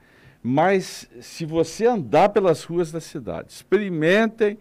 Mas 0.49 1.11
se 1.21 1.45
você 1.45 1.87
andar 1.87 2.29
pelas 2.29 2.62
ruas 2.62 2.93
da 2.93 3.00
cidade, 3.00 3.49
experimentem 3.50 4.57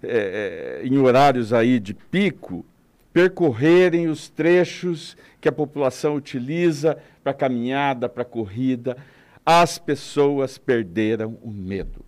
é, 0.00 0.80
em 0.84 0.96
horários 0.96 1.52
aí 1.52 1.80
de 1.80 1.92
pico, 1.92 2.64
percorrerem 3.12 4.06
os 4.06 4.30
trechos 4.30 5.16
que 5.40 5.48
a 5.48 5.52
população 5.52 6.14
utiliza 6.14 6.96
para 7.24 7.34
caminhada, 7.34 8.08
para 8.08 8.24
corrida, 8.24 8.96
as 9.44 9.76
pessoas 9.76 10.56
perderam 10.56 11.36
o 11.42 11.50
medo. 11.50 12.04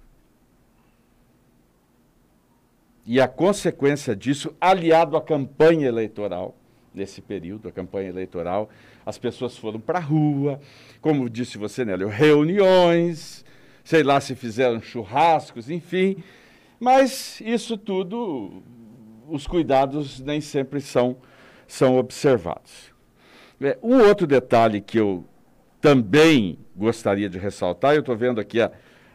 E 3.04 3.20
a 3.20 3.26
consequência 3.26 4.14
disso, 4.14 4.54
aliado 4.60 5.16
à 5.16 5.20
campanha 5.20 5.88
eleitoral, 5.88 6.54
nesse 6.96 7.20
período, 7.20 7.68
a 7.68 7.72
campanha 7.72 8.08
eleitoral, 8.08 8.70
as 9.04 9.18
pessoas 9.18 9.56
foram 9.56 9.78
para 9.78 9.98
a 9.98 10.02
rua, 10.02 10.58
como 11.00 11.28
disse 11.28 11.58
você, 11.58 11.84
Nélio, 11.84 12.08
reuniões, 12.08 13.44
sei 13.84 14.02
lá 14.02 14.20
se 14.20 14.34
fizeram 14.34 14.80
churrascos, 14.80 15.70
enfim. 15.70 16.16
Mas 16.80 17.40
isso 17.42 17.76
tudo, 17.76 18.62
os 19.28 19.46
cuidados 19.46 20.20
nem 20.20 20.40
sempre 20.40 20.80
são, 20.80 21.18
são 21.68 21.96
observados. 21.96 22.90
É, 23.60 23.78
um 23.82 23.98
outro 24.00 24.26
detalhe 24.26 24.80
que 24.80 24.98
eu 24.98 25.24
também 25.80 26.58
gostaria 26.74 27.28
de 27.28 27.38
ressaltar, 27.38 27.94
eu 27.94 28.00
estou 28.00 28.16
vendo 28.16 28.40
aqui 28.40 28.60
a, 28.60 28.72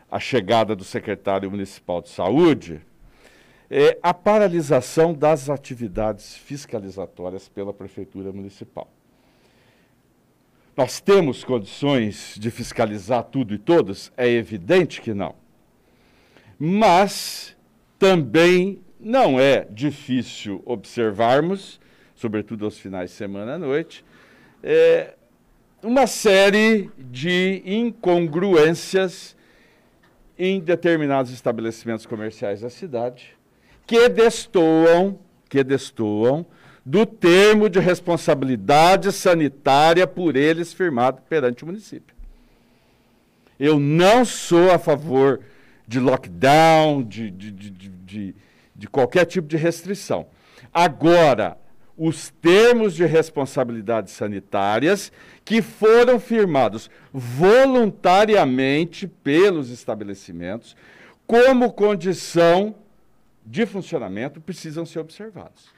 a 0.09 0.19
chegada 0.19 0.75
do 0.75 0.83
secretário 0.83 1.49
municipal 1.49 2.01
de 2.01 2.09
saúde, 2.09 2.81
é 3.73 3.97
a 4.03 4.13
paralisação 4.13 5.13
das 5.13 5.49
atividades 5.49 6.35
fiscalizatórias 6.35 7.47
pela 7.47 7.73
Prefeitura 7.73 8.29
Municipal. 8.29 8.91
Nós 10.75 10.99
temos 10.99 11.45
condições 11.45 12.35
de 12.37 12.51
fiscalizar 12.51 13.23
tudo 13.23 13.53
e 13.53 13.57
todos? 13.57 14.11
É 14.17 14.27
evidente 14.27 14.99
que 14.99 15.13
não. 15.13 15.35
Mas 16.59 17.55
também 17.97 18.81
não 18.99 19.39
é 19.39 19.65
difícil 19.71 20.61
observarmos, 20.65 21.79
sobretudo 22.13 22.65
aos 22.65 22.77
finais 22.77 23.11
de 23.11 23.15
semana 23.15 23.53
à 23.53 23.57
noite, 23.57 24.03
é, 24.61 25.13
uma 25.81 26.07
série 26.07 26.89
de 26.97 27.63
incongruências 27.65 29.33
em 30.37 30.59
determinados 30.59 31.31
estabelecimentos 31.31 32.05
comerciais 32.05 32.59
da 32.59 32.69
cidade 32.69 33.39
que 33.91 34.07
destoam, 34.07 35.19
que 35.49 35.65
destoam 35.65 36.45
do 36.85 37.05
termo 37.05 37.67
de 37.69 37.77
responsabilidade 37.77 39.11
sanitária 39.11 40.07
por 40.07 40.37
eles 40.37 40.71
firmado 40.71 41.21
perante 41.27 41.65
o 41.65 41.67
município. 41.67 42.15
Eu 43.59 43.77
não 43.81 44.23
sou 44.23 44.71
a 44.71 44.79
favor 44.79 45.41
de 45.85 45.99
lockdown, 45.99 47.03
de, 47.03 47.29
de, 47.29 47.51
de, 47.51 47.69
de, 47.69 48.35
de 48.73 48.87
qualquer 48.87 49.25
tipo 49.25 49.45
de 49.45 49.57
restrição. 49.57 50.25
Agora, 50.73 51.57
os 51.97 52.29
termos 52.41 52.95
de 52.95 53.05
responsabilidade 53.05 54.09
sanitárias 54.09 55.11
que 55.43 55.61
foram 55.61 56.17
firmados 56.17 56.89
voluntariamente 57.11 59.05
pelos 59.05 59.69
estabelecimentos 59.69 60.77
como 61.27 61.73
condição 61.73 62.73
de 63.45 63.65
funcionamento 63.65 64.39
precisam 64.39 64.85
ser 64.85 64.99
observados. 64.99 65.69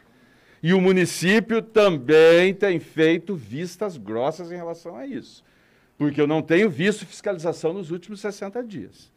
E 0.61 0.73
o 0.73 0.79
município 0.79 1.61
também 1.61 2.53
tem 2.53 2.79
feito 2.79 3.35
vistas 3.35 3.97
grossas 3.97 4.51
em 4.51 4.55
relação 4.55 4.95
a 4.95 5.05
isso. 5.05 5.43
Porque 5.97 6.21
eu 6.21 6.27
não 6.27 6.41
tenho 6.41 6.69
visto 6.69 7.05
fiscalização 7.05 7.73
nos 7.73 7.91
últimos 7.91 8.21
60 8.21 8.63
dias. 8.63 9.11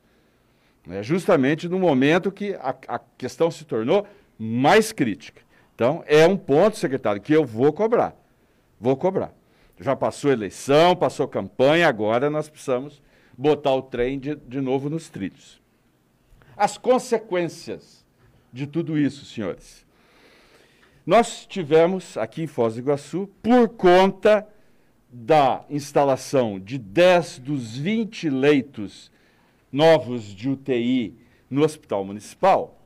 É 0.88 1.02
justamente 1.02 1.68
no 1.68 1.78
momento 1.78 2.32
que 2.32 2.54
a, 2.54 2.74
a 2.88 2.98
questão 2.98 3.50
se 3.50 3.64
tornou 3.64 4.06
mais 4.38 4.92
crítica. 4.92 5.42
Então, 5.74 6.02
é 6.06 6.26
um 6.26 6.36
ponto, 6.36 6.76
secretário, 6.76 7.20
que 7.20 7.32
eu 7.32 7.44
vou 7.44 7.72
cobrar. 7.72 8.16
Vou 8.80 8.96
cobrar. 8.96 9.32
Já 9.78 9.94
passou 9.94 10.32
eleição, 10.32 10.96
passou 10.96 11.28
campanha, 11.28 11.86
agora 11.86 12.30
nós 12.30 12.48
precisamos 12.48 13.02
botar 13.36 13.74
o 13.74 13.82
trem 13.82 14.18
de, 14.18 14.34
de 14.34 14.60
novo 14.60 14.88
nos 14.88 15.08
trilhos. 15.10 15.60
As 16.56 16.78
consequências 16.78 18.05
de 18.52 18.66
tudo 18.66 18.98
isso, 18.98 19.24
senhores. 19.24 19.86
Nós 21.06 21.46
tivemos 21.46 22.16
aqui 22.16 22.42
em 22.42 22.46
Foz 22.46 22.74
do 22.74 22.80
Iguaçu, 22.80 23.30
por 23.42 23.68
conta 23.68 24.46
da 25.08 25.64
instalação 25.70 26.58
de 26.58 26.78
10 26.78 27.38
dos 27.38 27.76
20 27.76 28.28
leitos 28.28 29.10
novos 29.70 30.24
de 30.24 30.48
UTI 30.48 31.14
no 31.48 31.62
Hospital 31.62 32.04
Municipal, 32.04 32.76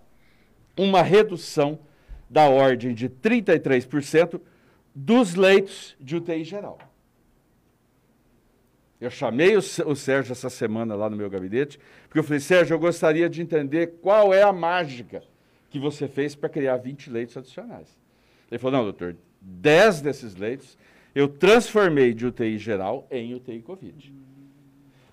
uma 0.77 1.03
redução 1.03 1.79
da 2.29 2.49
ordem 2.49 2.95
de 2.95 3.09
33% 3.09 4.41
dos 4.95 5.35
leitos 5.35 5.97
de 5.99 6.17
UTI 6.17 6.45
geral. 6.45 6.79
Eu 9.01 9.11
chamei 9.11 9.57
o, 9.57 9.63
Sérgio 9.63 10.33
essa 10.33 10.51
semana 10.51 10.95
lá 10.95 11.09
no 11.09 11.17
meu 11.17 11.31
gabinete, 11.31 11.81
porque 12.03 12.19
eu 12.19 12.25
falei, 12.25 12.39
Sérgio, 12.39 12.75
eu 12.75 12.79
gostaria 12.79 13.31
de 13.31 13.41
entender 13.41 13.95
qual 14.03 14.35
é 14.35 14.43
a 14.43 14.53
mágica 14.53 15.23
que 15.71 15.79
você 15.79 16.09
fez 16.09 16.35
para 16.35 16.49
criar 16.49 16.77
20 16.77 17.11
leitos 17.11 17.37
adicionais. 17.37 17.97
Ele 18.51 18.59
falou: 18.59 18.79
não, 18.79 18.85
doutor, 18.85 19.17
10 19.41 20.01
desses 20.03 20.35
leitos 20.35 20.77
eu 21.15 21.29
transformei 21.29 22.13
de 22.15 22.27
UTI 22.27 22.59
geral 22.59 23.07
em 23.11 23.35
UTI 23.35 23.61
Covid. 23.63 24.15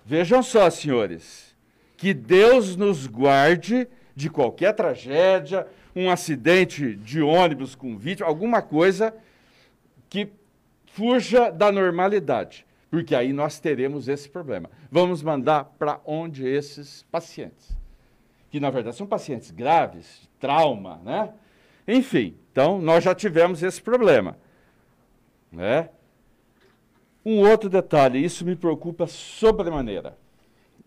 Vejam 0.04 0.42
só, 0.42 0.70
senhores, 0.70 1.56
que 1.96 2.14
Deus 2.14 2.76
nos 2.76 3.06
guarde 3.06 3.88
de 4.14 4.30
qualquer 4.30 4.74
tragédia, 4.74 5.66
um 5.94 6.10
acidente 6.10 6.94
de 6.94 7.20
ônibus 7.20 7.74
com 7.74 7.96
vítima, 7.98 8.28
alguma 8.28 8.62
coisa 8.62 9.14
que 10.08 10.28
fuja 10.86 11.50
da 11.50 11.70
normalidade, 11.72 12.64
porque 12.90 13.14
aí 13.14 13.32
nós 13.32 13.58
teremos 13.58 14.08
esse 14.08 14.28
problema. 14.28 14.70
Vamos 14.90 15.22
mandar 15.22 15.64
para 15.78 16.00
onde 16.04 16.46
esses 16.46 17.02
pacientes? 17.10 17.78
que 18.50 18.60
na 18.60 18.70
verdade 18.70 18.96
são 18.96 19.06
pacientes 19.06 19.50
graves, 19.50 20.27
trauma, 20.38 21.00
né? 21.04 21.32
Enfim, 21.86 22.36
então 22.52 22.80
nós 22.80 23.02
já 23.02 23.14
tivemos 23.14 23.62
esse 23.62 23.80
problema. 23.80 24.36
Né? 25.50 25.88
Um 27.24 27.40
outro 27.40 27.68
detalhe, 27.68 28.22
isso 28.22 28.44
me 28.44 28.56
preocupa 28.56 29.06
sobremaneira. 29.06 30.18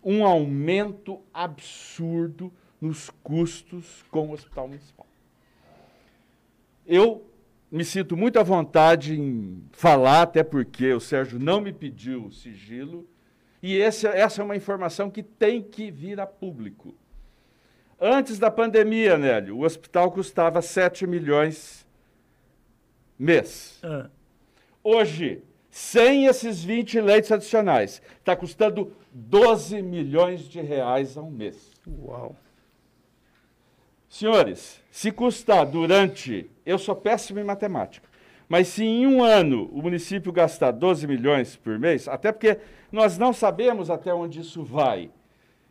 Um 0.02 0.24
aumento 0.24 1.20
absurdo 1.32 2.52
nos 2.80 3.10
custos 3.22 4.04
com 4.10 4.28
o 4.28 4.32
hospital 4.32 4.68
municipal. 4.68 5.06
Eu 6.86 7.24
me 7.70 7.84
sinto 7.84 8.16
muito 8.16 8.38
à 8.38 8.42
vontade 8.42 9.18
em 9.18 9.64
falar, 9.72 10.22
até 10.22 10.42
porque 10.42 10.92
o 10.92 11.00
Sérgio 11.00 11.38
não 11.38 11.60
me 11.60 11.72
pediu 11.72 12.30
sigilo, 12.30 13.08
e 13.62 13.76
esse, 13.76 14.06
essa 14.06 14.42
é 14.42 14.44
uma 14.44 14.56
informação 14.56 15.08
que 15.08 15.22
tem 15.22 15.62
que 15.62 15.90
vir 15.90 16.18
a 16.18 16.26
público. 16.26 16.94
Antes 18.04 18.36
da 18.36 18.50
pandemia, 18.50 19.16
Nélio, 19.16 19.58
o 19.58 19.62
hospital 19.64 20.10
custava 20.10 20.60
7 20.60 21.06
milhões 21.06 21.86
mês. 23.16 23.78
Ah. 23.80 24.10
Hoje, 24.82 25.44
sem 25.70 26.26
esses 26.26 26.64
20 26.64 27.00
leitos 27.00 27.30
adicionais, 27.30 28.02
está 28.18 28.34
custando 28.34 28.92
12 29.12 29.80
milhões 29.82 30.48
de 30.48 30.60
reais 30.60 31.16
ao 31.16 31.30
mês. 31.30 31.70
Uau! 31.86 32.34
Senhores, 34.08 34.82
se 34.90 35.12
custar 35.12 35.64
durante. 35.64 36.50
Eu 36.66 36.78
sou 36.78 36.96
péssimo 36.96 37.38
em 37.38 37.44
matemática. 37.44 38.08
Mas 38.48 38.66
se 38.66 38.82
em 38.82 39.06
um 39.06 39.22
ano 39.22 39.70
o 39.72 39.80
município 39.80 40.32
gastar 40.32 40.72
12 40.72 41.06
milhões 41.06 41.54
por 41.54 41.78
mês, 41.78 42.08
até 42.08 42.32
porque 42.32 42.58
nós 42.90 43.16
não 43.16 43.32
sabemos 43.32 43.90
até 43.90 44.12
onde 44.12 44.40
isso 44.40 44.64
vai. 44.64 45.08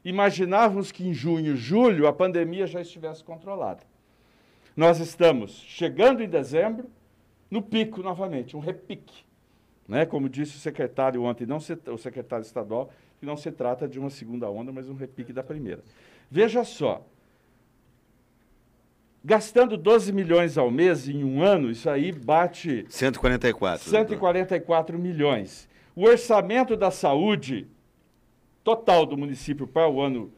Imaginávamos 0.03 0.91
que 0.91 1.07
em 1.07 1.13
junho, 1.13 1.55
julho, 1.55 2.07
a 2.07 2.13
pandemia 2.13 2.65
já 2.65 2.81
estivesse 2.81 3.23
controlada. 3.23 3.83
Nós 4.75 4.99
estamos 4.99 5.51
chegando 5.51 6.23
em 6.23 6.29
dezembro, 6.29 6.89
no 7.49 7.61
pico 7.61 8.01
novamente, 8.01 8.55
um 8.55 8.59
repique. 8.59 9.23
Né? 9.87 10.05
Como 10.05 10.29
disse 10.29 10.55
o 10.55 10.59
secretário 10.59 11.23
ontem, 11.23 11.45
não 11.45 11.59
se, 11.59 11.77
o 11.87 11.97
secretário 11.97 12.43
estadual, 12.43 12.91
que 13.19 13.25
não 13.25 13.37
se 13.37 13.51
trata 13.51 13.87
de 13.87 13.99
uma 13.99 14.09
segunda 14.09 14.49
onda, 14.49 14.71
mas 14.71 14.89
um 14.89 14.95
repique 14.95 15.33
da 15.33 15.43
primeira. 15.43 15.83
Veja 16.29 16.63
só, 16.63 17.05
Gastando 19.23 19.77
12 19.77 20.11
milhões 20.11 20.57
ao 20.57 20.71
mês 20.71 21.07
em 21.07 21.23
um 21.23 21.43
ano, 21.43 21.69
isso 21.69 21.87
aí 21.87 22.11
bate. 22.11 22.87
144. 22.89 23.87
144 23.87 24.97
milhões. 24.97 25.69
O 25.95 26.05
orçamento 26.05 26.75
da 26.75 26.89
saúde 26.89 27.67
total 28.63 29.05
do 29.05 29.17
município 29.17 29.67
para 29.67 29.89
o 29.89 30.01
ano 30.01 30.31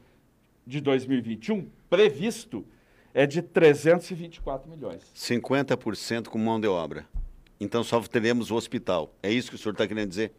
de 0.65 0.79
2021, 0.79 1.67
previsto, 1.89 2.65
é 3.13 3.25
de 3.25 3.41
324 3.41 4.69
milhões. 4.69 5.03
50% 5.15 6.27
com 6.27 6.37
mão 6.37 6.59
de 6.59 6.67
obra. 6.67 7.05
Então 7.59 7.83
só 7.83 8.01
teremos 8.01 8.51
o 8.51 8.55
hospital. 8.55 9.13
É 9.21 9.31
isso 9.31 9.49
que 9.49 9.55
o 9.55 9.59
senhor 9.59 9.73
está 9.73 9.87
querendo 9.87 10.09
dizer? 10.09 10.33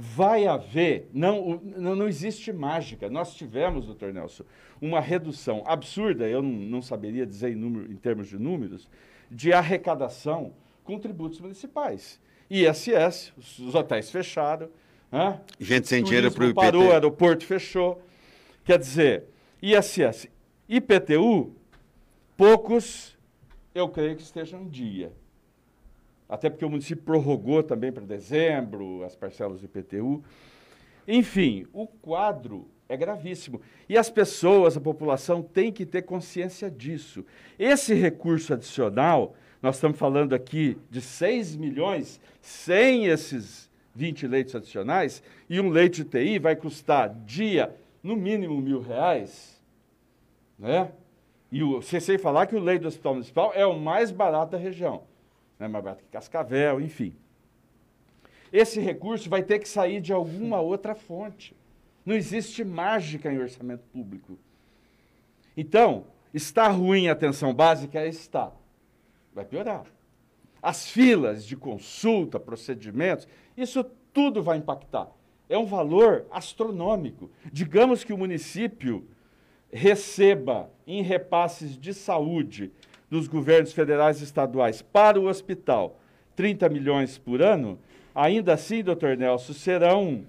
vai 0.00 0.46
haver, 0.46 1.10
não, 1.12 1.60
não, 1.76 2.06
existe 2.06 2.52
mágica. 2.52 3.10
Nós 3.10 3.34
tivemos, 3.34 3.84
doutor 3.84 4.14
Nelson, 4.14 4.44
uma 4.80 5.00
redução 5.00 5.64
absurda, 5.66 6.28
eu 6.28 6.40
não, 6.40 6.50
não 6.50 6.80
saberia 6.80 7.26
dizer 7.26 7.50
em, 7.50 7.56
número, 7.56 7.90
em 7.90 7.96
termos 7.96 8.28
de 8.28 8.38
números, 8.38 8.88
de 9.28 9.52
arrecadação 9.52 10.52
com 10.84 11.00
tributos 11.00 11.40
municipais. 11.40 12.20
ISS, 12.48 13.32
os, 13.36 13.58
os 13.58 13.74
hotéis 13.74 14.08
fecharam, 14.08 14.68
né? 15.10 15.40
gente 15.60 15.88
sem 15.88 16.02
dinheiro 16.02 16.30
para 16.30 16.44
o 16.44 16.48
IPTU. 16.48 16.60
parou, 16.60 16.88
o 16.88 16.92
aeroporto 16.92 17.44
fechou. 17.44 18.02
Quer 18.64 18.78
dizer, 18.78 19.24
ISS, 19.62 20.28
IPTU, 20.68 21.52
poucos, 22.36 23.16
eu 23.74 23.88
creio 23.88 24.16
que 24.16 24.22
estejam 24.22 24.62
em 24.62 24.68
dia 24.68 25.12
até 26.28 26.50
porque 26.50 26.64
o 26.64 26.70
município 26.70 27.02
prorrogou 27.02 27.62
também 27.62 27.90
para 27.90 28.04
dezembro 28.04 29.02
as 29.02 29.16
parcelas 29.16 29.60
do 29.60 29.64
IPTU. 29.64 30.22
Enfim, 31.06 31.66
o 31.72 31.86
quadro 31.86 32.68
é 32.86 32.96
gravíssimo. 32.96 33.60
E 33.88 33.96
as 33.96 34.10
pessoas, 34.10 34.76
a 34.76 34.80
população, 34.80 35.42
tem 35.42 35.72
que 35.72 35.86
ter 35.86 36.02
consciência 36.02 36.70
disso. 36.70 37.24
Esse 37.58 37.94
recurso 37.94 38.52
adicional, 38.52 39.34
nós 39.62 39.76
estamos 39.76 39.98
falando 39.98 40.34
aqui 40.34 40.76
de 40.90 41.00
6 41.00 41.56
milhões, 41.56 42.20
sem 42.42 43.06
esses 43.06 43.67
20 43.98 44.26
leitos 44.26 44.54
adicionais, 44.54 45.22
e 45.50 45.60
um 45.60 45.68
leite 45.68 46.04
de 46.04 46.10
TI 46.10 46.38
vai 46.38 46.54
custar 46.54 47.08
dia, 47.24 47.74
no 48.02 48.14
mínimo, 48.16 48.60
mil 48.60 48.80
reais. 48.80 49.60
Né? 50.58 50.90
E 51.50 51.62
o, 51.62 51.82
sem 51.82 52.18
falar 52.18 52.46
que 52.46 52.54
o 52.54 52.60
leito 52.60 52.82
do 52.82 52.88
Hospital 52.88 53.14
Municipal 53.14 53.52
é 53.54 53.66
o 53.66 53.78
mais 53.78 54.10
barato 54.10 54.52
da 54.52 54.58
região 54.58 55.02
né, 55.58 55.66
mais 55.66 55.84
barato 55.84 56.04
que 56.04 56.10
Cascavel, 56.10 56.80
enfim. 56.80 57.14
Esse 58.52 58.80
recurso 58.80 59.28
vai 59.28 59.42
ter 59.42 59.58
que 59.58 59.68
sair 59.68 60.00
de 60.00 60.12
alguma 60.12 60.60
outra 60.60 60.94
fonte. 60.94 61.54
Não 62.06 62.14
existe 62.14 62.64
mágica 62.64 63.30
em 63.30 63.38
orçamento 63.38 63.82
público. 63.92 64.38
Então, 65.56 66.04
está 66.32 66.68
ruim 66.68 67.08
a 67.08 67.12
atenção 67.12 67.52
básica? 67.52 68.06
Está. 68.06 68.52
Vai 69.34 69.44
piorar. 69.44 69.84
As 70.62 70.88
filas 70.88 71.44
de 71.44 71.56
consulta, 71.56 72.40
procedimentos, 72.40 73.28
isso 73.62 73.84
tudo 74.12 74.42
vai 74.42 74.58
impactar. 74.58 75.08
É 75.48 75.56
um 75.56 75.66
valor 75.66 76.26
astronômico. 76.30 77.30
Digamos 77.52 78.04
que 78.04 78.12
o 78.12 78.18
município 78.18 79.06
receba 79.72 80.70
em 80.86 81.02
repasses 81.02 81.78
de 81.78 81.92
saúde 81.92 82.70
dos 83.10 83.26
governos 83.26 83.72
federais 83.72 84.20
e 84.20 84.24
estaduais 84.24 84.82
para 84.82 85.18
o 85.18 85.26
hospital 85.26 85.98
30 86.36 86.68
milhões 86.68 87.18
por 87.18 87.42
ano, 87.42 87.78
ainda 88.14 88.54
assim, 88.54 88.82
doutor 88.82 89.16
Nelson, 89.16 89.52
serão 89.52 90.24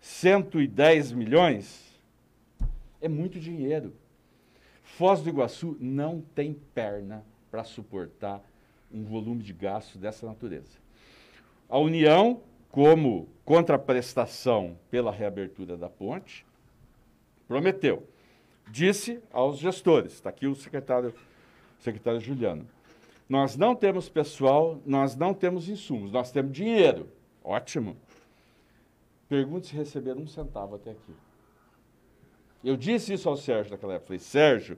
110 0.00 1.12
milhões? 1.12 2.00
É 3.00 3.08
muito 3.08 3.38
dinheiro. 3.38 3.94
Foz 4.82 5.20
do 5.20 5.28
Iguaçu 5.28 5.76
não 5.78 6.20
tem 6.34 6.54
perna 6.74 7.24
para 7.50 7.62
suportar 7.62 8.42
um 8.92 9.04
volume 9.04 9.42
de 9.42 9.52
gasto 9.52 9.98
dessa 9.98 10.26
natureza. 10.26 10.78
A 11.68 11.78
União, 11.78 12.40
como 12.76 13.26
contraprestação 13.42 14.78
pela 14.90 15.10
reabertura 15.10 15.78
da 15.78 15.88
ponte, 15.88 16.44
prometeu, 17.48 18.06
disse 18.68 19.18
aos 19.32 19.56
gestores, 19.56 20.12
está 20.12 20.28
aqui 20.28 20.46
o 20.46 20.54
secretário 20.54 21.14
secretário 21.80 22.20
Juliano. 22.20 22.68
Nós 23.26 23.56
não 23.56 23.74
temos 23.74 24.10
pessoal, 24.10 24.78
nós 24.84 25.16
não 25.16 25.32
temos 25.32 25.70
insumos, 25.70 26.12
nós 26.12 26.30
temos 26.30 26.52
dinheiro. 26.52 27.08
Ótimo. 27.42 27.96
Pergunte 29.26 29.68
se 29.68 29.74
receberam 29.74 30.20
um 30.20 30.26
centavo 30.26 30.74
até 30.74 30.90
aqui. 30.90 31.14
Eu 32.62 32.76
disse 32.76 33.14
isso 33.14 33.26
ao 33.26 33.38
Sérgio 33.38 33.72
naquela 33.72 33.94
época. 33.94 34.08
Falei, 34.08 34.20
Sérgio, 34.20 34.76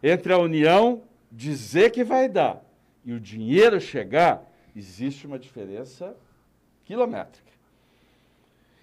entre 0.00 0.32
a 0.32 0.38
União 0.38 1.02
dizer 1.32 1.90
que 1.90 2.04
vai 2.04 2.28
dar 2.28 2.64
e 3.04 3.12
o 3.12 3.18
dinheiro 3.18 3.80
chegar, 3.80 4.48
existe 4.76 5.26
uma 5.26 5.36
diferença 5.36 6.16
quilométrica. 6.90 7.52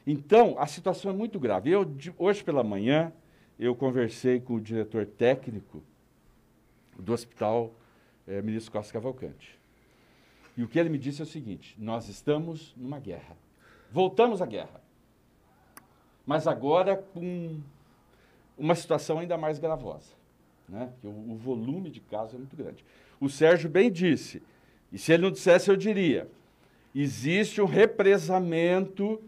Então, 0.05 0.55
a 0.57 0.65
situação 0.65 1.11
é 1.11 1.13
muito 1.13 1.37
grave. 1.37 1.69
Eu, 1.69 1.85
hoje 2.17 2.41
pela 2.41 2.63
manhã, 2.63 3.11
eu 3.59 3.75
conversei 3.75 4.39
com 4.39 4.53
o 4.53 4.61
diretor 4.61 5.05
técnico 5.05 5.83
do 6.97 7.11
Hospital 7.11 7.73
é, 8.25 8.41
Ministro 8.41 8.71
Costa 8.71 8.93
Cavalcante. 8.93 9.59
E 10.55 10.63
o 10.63 10.69
que 10.69 10.79
ele 10.79 10.87
me 10.87 10.97
disse 10.97 11.19
é 11.19 11.23
o 11.23 11.27
seguinte: 11.27 11.75
nós 11.77 12.07
estamos 12.07 12.73
numa 12.77 12.97
guerra. 12.97 13.35
Voltamos 13.91 14.41
à 14.41 14.45
guerra. 14.45 14.81
Mas 16.25 16.47
agora 16.47 16.95
com 16.95 17.59
uma 18.57 18.73
situação 18.73 19.19
ainda 19.19 19.37
mais 19.37 19.59
gravosa. 19.59 20.13
Né? 20.69 20.93
O, 21.03 21.33
o 21.33 21.35
volume 21.35 21.89
de 21.89 21.99
casos 21.99 22.35
é 22.35 22.37
muito 22.37 22.55
grande. 22.55 22.85
O 23.19 23.27
Sérgio 23.27 23.69
bem 23.69 23.91
disse, 23.91 24.41
e 24.93 24.97
se 24.97 25.11
ele 25.11 25.23
não 25.23 25.31
dissesse, 25.31 25.69
eu 25.69 25.75
diria: 25.75 26.31
existe 27.01 27.61
um 27.61 27.65
represamento 27.65 29.21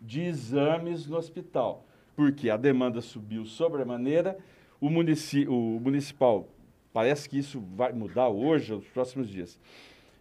de 0.00 0.22
exames 0.22 1.06
no 1.06 1.16
hospital, 1.16 1.84
porque 2.16 2.50
a 2.50 2.56
demanda 2.56 3.00
subiu 3.00 3.44
sobremaneira, 3.44 4.36
o, 4.80 4.90
munici 4.90 5.46
o 5.46 5.80
municipal 5.80 6.48
Parece 6.92 7.28
que 7.28 7.38
isso 7.38 7.60
vai 7.74 7.92
mudar 7.92 8.28
hoje, 8.28 8.72
nos 8.72 8.86
próximos 8.88 9.28
dias. 9.28 9.58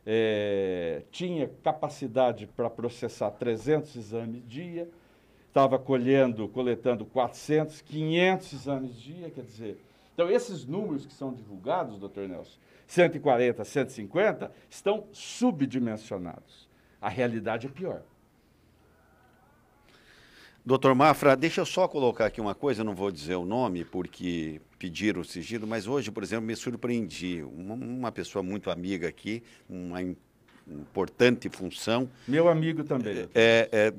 É, 0.06 1.04
tinha 1.12 1.50
capacidade 1.62 2.48
para 2.48 2.70
processar 2.70 3.30
300 3.32 3.96
exames 3.96 4.42
dia, 4.48 4.90
estava 5.48 5.78
colhendo, 5.78 6.48
coletando 6.48 7.06
400, 7.06 7.82
500 7.82 8.54
exames 8.54 8.96
dia, 9.00 9.30
quer 9.30 9.44
dizer. 9.44 9.78
Então, 10.14 10.30
esses 10.30 10.66
números 10.66 11.06
que 11.06 11.14
são 11.14 11.34
divulgados, 11.34 12.00
doutor 12.00 12.28
Nelson, 12.28 12.58
140, 12.88 13.64
150, 13.64 14.52
estão 14.70 15.06
subdimensionados. 15.12 16.71
A 17.02 17.10
realidade 17.10 17.66
é 17.66 17.70
pior. 17.70 18.02
Doutor 20.64 20.94
Mafra, 20.94 21.36
deixa 21.36 21.62
eu 21.62 21.66
só 21.66 21.88
colocar 21.88 22.28
aqui 22.28 22.40
uma 22.40 22.54
coisa, 22.54 22.82
eu 22.82 22.86
não 22.86 22.94
vou 22.94 23.12
dizer 23.12 23.34
o 23.34 23.44
nome, 23.44 23.84
porque 23.84 24.62
pediram 24.78 25.22
o 25.22 25.26
sigilo, 25.26 25.66
mas 25.66 25.88
hoje, 25.88 26.12
por 26.12 26.22
exemplo, 26.22 26.46
me 26.46 26.56
surpreendi. 26.56 27.42
Uma, 27.42 27.74
uma 27.74 28.12
pessoa 28.12 28.44
muito 28.44 28.70
amiga 28.70 29.08
aqui, 29.08 29.42
uma 29.68 30.00
importante 30.68 31.50
função. 31.50 32.08
Meu 32.28 32.48
amigo 32.48 32.84
também. 32.84 33.28
É, 33.34 33.68
é, 33.72 33.94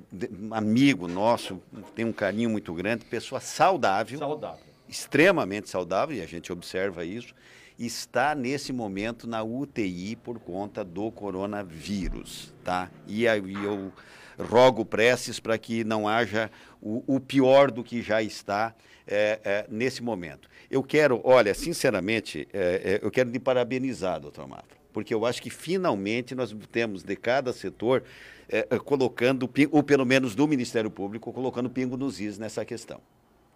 amigo 0.52 1.08
nosso, 1.08 1.60
tem 1.96 2.04
um 2.04 2.12
carinho 2.12 2.48
muito 2.48 2.72
grande, 2.72 3.04
pessoa 3.06 3.40
saudável. 3.40 4.16
Saudável. 4.16 4.64
Extremamente 4.88 5.68
saudável, 5.68 6.16
e 6.16 6.20
a 6.20 6.26
gente 6.26 6.52
observa 6.52 7.04
isso, 7.04 7.34
está 7.78 8.34
nesse 8.34 8.72
momento 8.72 9.26
na 9.26 9.42
UTI 9.42 10.16
por 10.16 10.38
conta 10.38 10.84
do 10.84 11.10
coronavírus, 11.10 12.52
tá? 12.64 12.90
E 13.06 13.26
aí 13.26 13.54
eu 13.54 13.92
rogo 14.38 14.84
preces 14.84 15.38
para 15.38 15.58
que 15.58 15.84
não 15.84 16.08
haja 16.08 16.50
o, 16.80 17.02
o, 17.06 17.20
pior 17.20 17.70
do 17.70 17.84
que 17.84 18.02
já 18.02 18.22
está 18.22 18.74
é, 19.06 19.40
é, 19.44 19.66
nesse 19.68 20.02
momento. 20.02 20.48
Eu 20.70 20.82
quero, 20.82 21.20
olha, 21.24 21.54
sinceramente, 21.54 22.48
é, 22.52 23.00
é 23.00 23.06
eu 23.06 23.10
quero 23.10 23.30
lhe 23.30 23.38
parabenizar, 23.38 24.20
doutor 24.20 24.48
Mafra 24.48 24.82
porque 24.92 25.14
eu 25.14 25.24
acho 25.24 25.42
que 25.42 25.50
finalmente 25.50 26.34
nós 26.34 26.54
temos 26.70 27.02
de 27.02 27.16
cada 27.16 27.52
setor 27.52 28.04
é, 28.48 28.66
é 28.70 28.78
colocando, 28.78 29.50
ou 29.70 29.82
pelo 29.82 30.04
menos 30.04 30.34
do 30.34 30.46
Ministério 30.46 30.90
Público, 30.90 31.32
colocando 31.32 31.70
pingo 31.70 31.96
nos 31.96 32.20
is 32.20 32.38
nessa 32.38 32.64
questão. 32.64 33.00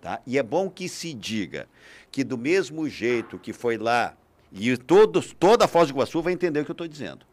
Tá? 0.07 0.21
E 0.25 0.39
é 0.39 0.43
bom 0.45 0.71
que 0.71 0.89
se 0.89 1.13
diga 1.13 1.67
que 2.13 2.23
do 2.23 2.39
mesmo 2.39 2.89
jeito 2.89 3.41
que 3.41 3.53
foi 3.53 3.77
lá, 3.77 4.17
e 4.53 4.77
todos, 4.77 5.35
toda 5.37 5.65
a 5.65 5.69
Foz 5.69 5.89
do 5.89 5.95
Iguaçu 5.95 6.23
vai 6.23 6.33
entender 6.33 6.61
o 6.61 6.65
que 6.65 6.71
eu 6.71 6.75
estou 6.75 6.87
dizendo, 6.87 7.27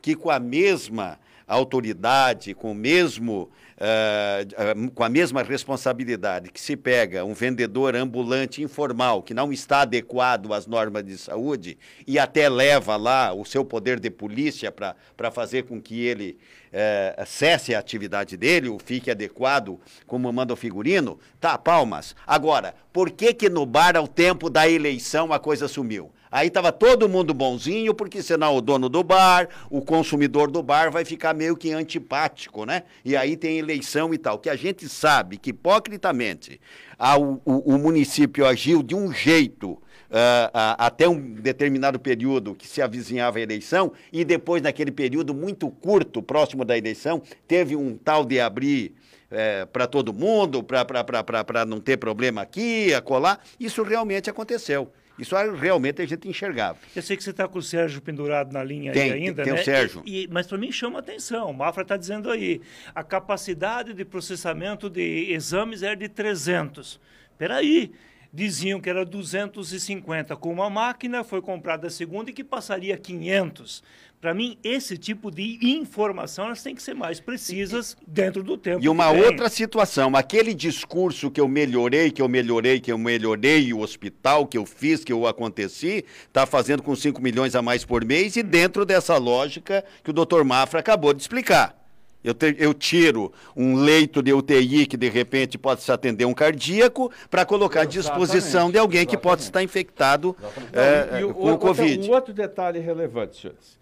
que 0.00 0.14
com 0.14 0.30
a 0.30 0.38
mesma 0.38 1.18
autoridade, 1.44 2.54
com 2.54 2.70
o 2.70 2.74
mesmo 2.74 3.50
uh, 3.80 4.90
com 4.90 5.02
a 5.02 5.08
mesma 5.08 5.42
responsabilidade 5.42 6.50
que 6.50 6.60
se 6.60 6.76
pega 6.76 7.24
um 7.24 7.32
vendedor 7.32 7.96
ambulante 7.96 8.62
informal 8.62 9.22
que 9.22 9.32
não 9.32 9.52
está 9.52 9.82
adequado 9.82 10.52
às 10.52 10.66
normas 10.66 11.04
de 11.04 11.16
saúde 11.16 11.78
e 12.06 12.18
até 12.18 12.48
leva 12.48 12.96
lá 12.96 13.32
o 13.32 13.44
seu 13.44 13.64
poder 13.64 13.98
de 13.98 14.10
polícia 14.10 14.70
para 14.70 15.30
fazer 15.30 15.64
com 15.64 15.80
que 15.80 16.04
ele 16.04 16.38
uh, 16.72 17.26
cesse 17.26 17.74
a 17.74 17.78
atividade 17.78 18.36
dele 18.36 18.68
ou 18.68 18.78
fique 18.78 19.10
adequado 19.10 19.80
como 20.06 20.30
manda 20.32 20.52
o 20.52 20.56
figurino, 20.56 21.18
tá, 21.40 21.56
palmas. 21.56 22.14
Agora, 22.26 22.74
por 22.92 23.10
que 23.10 23.32
que 23.32 23.48
no 23.48 23.64
bar 23.64 23.96
ao 23.96 24.06
tempo 24.06 24.50
da 24.50 24.68
eleição 24.68 25.32
a 25.32 25.38
coisa 25.38 25.66
sumiu? 25.66 26.12
Aí 26.30 26.46
estava 26.46 26.70
todo 26.70 27.08
mundo 27.08 27.34
bonzinho, 27.34 27.92
porque 27.92 28.22
senão 28.22 28.56
o 28.56 28.60
dono 28.60 28.88
do 28.88 29.02
bar, 29.02 29.48
o 29.68 29.82
consumidor 29.82 30.50
do 30.50 30.62
bar 30.62 30.90
vai 30.90 31.04
ficar 31.04 31.34
meio 31.34 31.56
que 31.56 31.72
antipático, 31.72 32.64
né? 32.64 32.84
E 33.04 33.16
aí 33.16 33.36
tem 33.36 33.58
eleição 33.58 34.14
e 34.14 34.18
tal. 34.18 34.38
Que 34.38 34.48
a 34.48 34.54
gente 34.54 34.88
sabe 34.88 35.36
que, 35.36 35.50
hipocritamente, 35.50 36.60
a, 36.96 37.18
o, 37.18 37.40
o, 37.44 37.78
município 37.78 38.46
agiu 38.46 38.82
de 38.82 38.94
um 38.94 39.12
jeito. 39.12 39.72
Uh, 40.10 40.48
uh, 40.48 40.74
até 40.76 41.08
um 41.08 41.20
determinado 41.34 41.96
período 42.00 42.52
que 42.52 42.66
se 42.66 42.82
avizinhava 42.82 43.38
a 43.38 43.42
eleição, 43.42 43.92
e 44.12 44.24
depois, 44.24 44.60
naquele 44.60 44.90
período 44.90 45.32
muito 45.32 45.70
curto, 45.70 46.20
próximo 46.20 46.64
da 46.64 46.76
eleição, 46.76 47.22
teve 47.46 47.76
um 47.76 47.96
tal 47.96 48.24
de 48.24 48.40
abrir 48.40 48.92
é, 49.30 49.64
para 49.66 49.86
todo 49.86 50.12
mundo, 50.12 50.64
para 50.64 51.64
não 51.64 51.80
ter 51.80 51.96
problema 51.96 52.42
aqui, 52.42 52.92
acolá. 52.92 53.38
Isso 53.58 53.82
realmente 53.84 54.28
aconteceu. 54.28 54.90
Isso 55.20 55.36
realmente 55.54 56.00
a 56.00 56.06
gente 56.06 56.26
enxergava. 56.28 56.78
Eu 56.96 57.02
sei 57.02 57.16
que 57.16 57.22
você 57.22 57.30
está 57.30 57.46
com 57.46 57.58
o 57.58 57.62
Sérgio 57.62 58.00
pendurado 58.00 58.52
na 58.52 58.64
linha 58.64 58.92
tem, 58.92 59.12
aí 59.12 59.24
ainda, 59.24 59.42
tem 59.42 59.52
né? 59.52 59.60
o 59.60 59.64
Sérgio. 59.64 60.02
E, 60.06 60.24
e, 60.24 60.28
mas 60.28 60.46
para 60.46 60.56
mim 60.56 60.72
chama 60.72 60.98
atenção. 60.98 61.50
O 61.50 61.54
Mafra 61.54 61.82
está 61.82 61.96
dizendo 61.96 62.30
aí, 62.30 62.60
a 62.94 63.04
capacidade 63.04 63.92
de 63.92 64.04
processamento 64.04 64.88
de 64.88 65.30
exames 65.30 65.82
é 65.82 65.94
de 65.94 66.08
300. 66.08 66.98
Espera 67.32 67.56
aí 67.56 67.92
diziam 68.32 68.80
que 68.80 68.88
era 68.88 69.04
250 69.04 70.36
com 70.36 70.52
uma 70.52 70.70
máquina, 70.70 71.24
foi 71.24 71.42
comprada 71.42 71.88
a 71.88 71.90
segunda 71.90 72.30
e 72.30 72.32
que 72.32 72.44
passaria 72.44 72.96
500. 72.96 73.82
Para 74.20 74.34
mim, 74.34 74.58
esse 74.62 74.98
tipo 74.98 75.30
de 75.30 75.58
informação 75.62 76.44
elas 76.44 76.62
têm 76.62 76.74
que 76.74 76.82
ser 76.82 76.92
mais 76.92 77.18
precisas 77.18 77.96
dentro 78.06 78.42
do 78.42 78.58
tempo. 78.58 78.84
E 78.84 78.88
uma 78.88 79.10
outra 79.10 79.48
situação, 79.48 80.14
aquele 80.14 80.52
discurso 80.52 81.30
que 81.30 81.40
eu 81.40 81.48
melhorei, 81.48 82.10
que 82.10 82.20
eu 82.20 82.28
melhorei, 82.28 82.80
que 82.80 82.92
eu 82.92 82.98
melhorei 82.98 83.72
o 83.72 83.80
hospital, 83.80 84.46
que 84.46 84.58
eu 84.58 84.66
fiz, 84.66 85.02
que 85.02 85.12
eu 85.12 85.26
aconteci, 85.26 86.04
está 86.26 86.44
fazendo 86.44 86.82
com 86.82 86.94
5 86.94 87.22
milhões 87.22 87.54
a 87.54 87.62
mais 87.62 87.82
por 87.82 88.04
mês 88.04 88.36
e 88.36 88.42
dentro 88.42 88.84
dessa 88.84 89.16
lógica 89.16 89.82
que 90.04 90.10
o 90.10 90.12
doutor 90.12 90.44
Mafra 90.44 90.80
acabou 90.80 91.14
de 91.14 91.22
explicar. 91.22 91.74
Eu, 92.22 92.34
te, 92.34 92.54
eu, 92.58 92.74
tiro 92.74 93.32
um 93.56 93.76
leito 93.76 94.22
de 94.22 94.34
UTI 94.34 94.84
que 94.84 94.98
de 94.98 95.08
repente 95.08 95.56
pode 95.56 95.80
se 95.80 95.90
atender 95.90 96.26
um 96.26 96.34
cardíaco 96.34 97.10
para 97.30 97.46
colocar 97.46 97.80
à 97.80 97.84
disposição 97.86 98.70
de 98.70 98.76
alguém 98.76 99.00
exatamente. 99.00 99.16
que 99.16 99.22
pode 99.22 99.40
estar 99.40 99.62
infectado 99.62 100.36
é, 100.74 101.24
o, 101.24 101.32
com 101.32 101.52
o, 101.54 101.58
Covid. 101.58 102.06
Um 102.06 102.12
outro 102.12 102.34
detalhe 102.34 102.78
relevante, 102.78 103.40
senhores. 103.40 103.79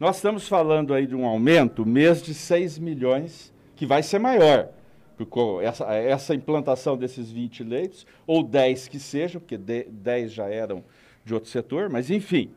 Nós 0.00 0.16
estamos 0.16 0.48
falando 0.48 0.94
aí 0.94 1.06
de 1.06 1.14
um 1.14 1.26
aumento 1.26 1.84
mês 1.84 2.22
de 2.22 2.32
6 2.32 2.78
milhões, 2.78 3.52
que 3.76 3.84
vai 3.84 4.02
ser 4.02 4.18
maior. 4.18 4.70
Porque 5.14 5.38
essa, 5.62 5.84
essa 5.92 6.34
implantação 6.34 6.96
desses 6.96 7.30
20 7.30 7.62
leitos, 7.62 8.06
ou 8.26 8.42
10 8.42 8.88
que 8.88 8.98
sejam, 8.98 9.38
porque 9.42 9.58
10 9.58 10.32
já 10.32 10.48
eram 10.48 10.82
de 11.22 11.34
outro 11.34 11.50
setor, 11.50 11.90
mas 11.90 12.10
enfim. 12.10 12.50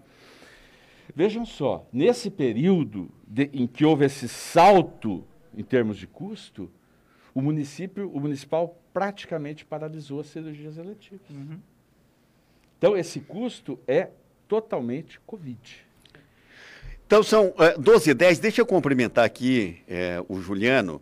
Vejam 1.14 1.46
só, 1.46 1.86
nesse 1.92 2.30
período 2.30 3.12
de, 3.28 3.50
em 3.52 3.68
que 3.68 3.84
houve 3.84 4.06
esse 4.06 4.30
salto 4.30 5.26
em 5.54 5.64
termos 5.64 5.98
de 5.98 6.08
custo, 6.08 6.72
o 7.36 7.42
município, 7.42 8.10
o 8.10 8.22
municipal 8.22 8.80
praticamente 8.94 9.66
paralisou 9.66 10.22
as 10.22 10.28
cirurgias 10.28 10.78
eletivas. 10.78 11.30
Uhum. 11.30 11.60
Então, 12.78 12.96
esse 12.96 13.20
custo 13.20 13.78
é 13.86 14.12
totalmente 14.48 15.20
Covid. 15.26 15.86
Então, 17.14 17.22
são 17.22 17.54
é, 17.60 17.78
12 17.78 18.10
e 18.10 18.14
10. 18.16 18.40
Deixa 18.40 18.62
eu 18.62 18.66
cumprimentar 18.66 19.24
aqui 19.24 19.78
é, 19.88 20.20
o 20.28 20.42
Juliano. 20.42 21.00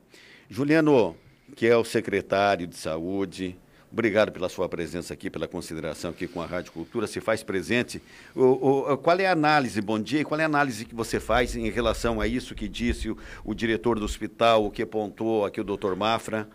Juliano, 0.50 1.16
que 1.56 1.66
é 1.66 1.78
o 1.78 1.86
secretário 1.86 2.68
de 2.68 2.76
Saúde, 2.76 3.58
Obrigado 3.90 4.32
pela 4.32 4.48
sua 4.48 4.70
presença 4.70 5.14
aqui, 5.14 5.30
pela 5.30 5.50
consideração 5.50 6.12
aqui 6.12 6.26
com 6.26 6.42
a 6.42 6.46
Rádio 6.46 6.72
Cultura, 6.72 7.08
se 7.08 7.20
faz 7.20 7.44
presente. 7.44 8.02
O, 8.34 8.92
o, 8.92 8.98
qual 8.98 9.20
é 9.20 9.26
a 9.26 9.34
análise, 9.34 9.82
bom 9.82 10.00
dia, 10.00 10.24
qual 10.24 10.40
é 10.40 10.44
a 10.44 10.46
análise 10.46 10.86
que 10.86 10.96
você 10.96 11.20
faz 11.20 11.58
em 11.58 11.70
relação 11.70 12.22
a 12.22 12.26
isso 12.26 12.56
que 12.56 12.70
disse 12.70 13.10
o, 13.10 13.18
o 13.44 13.54
diretor 13.54 14.00
do 14.00 14.06
hospital, 14.06 14.66
o 14.66 14.72
que 14.72 14.82
apontou 14.82 15.46
aqui 15.46 15.60
o 15.60 15.64
doutor 15.64 15.94
Mafra? 15.98 16.48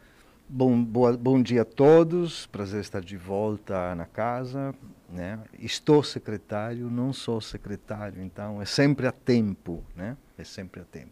Bom, 0.48 0.80
boa, 0.80 1.16
bom 1.16 1.42
dia 1.42 1.62
a 1.62 1.64
todos, 1.64 2.46
prazer 2.46 2.80
estar 2.80 3.00
de 3.00 3.16
volta 3.16 3.96
na 3.96 4.06
casa. 4.06 4.72
Né? 5.10 5.40
Estou 5.58 6.04
secretário, 6.04 6.88
não 6.88 7.12
sou 7.12 7.40
secretário, 7.40 8.22
então 8.22 8.62
é 8.62 8.64
sempre 8.64 9.08
a 9.08 9.12
tempo, 9.12 9.82
né? 9.96 10.16
é 10.38 10.44
sempre 10.44 10.82
a 10.82 10.84
tempo. 10.84 11.10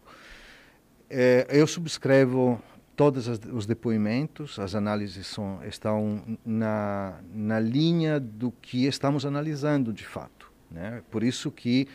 É, 1.09 1.47
eu 1.49 1.67
subscrevo 1.67 2.61
todos 2.95 3.27
os 3.27 3.65
depoimentos, 3.65 4.57
as 4.57 4.73
análises 4.73 5.27
são, 5.27 5.59
estão 5.65 6.21
na, 6.45 7.19
na 7.33 7.59
linha 7.59 8.21
do 8.21 8.51
que 8.61 8.85
estamos 8.85 9.25
analisando 9.25 9.91
de 9.91 10.05
fato. 10.05 10.49
Né? 10.71 11.03
Por 11.11 11.23
isso 11.23 11.51
que 11.51 11.89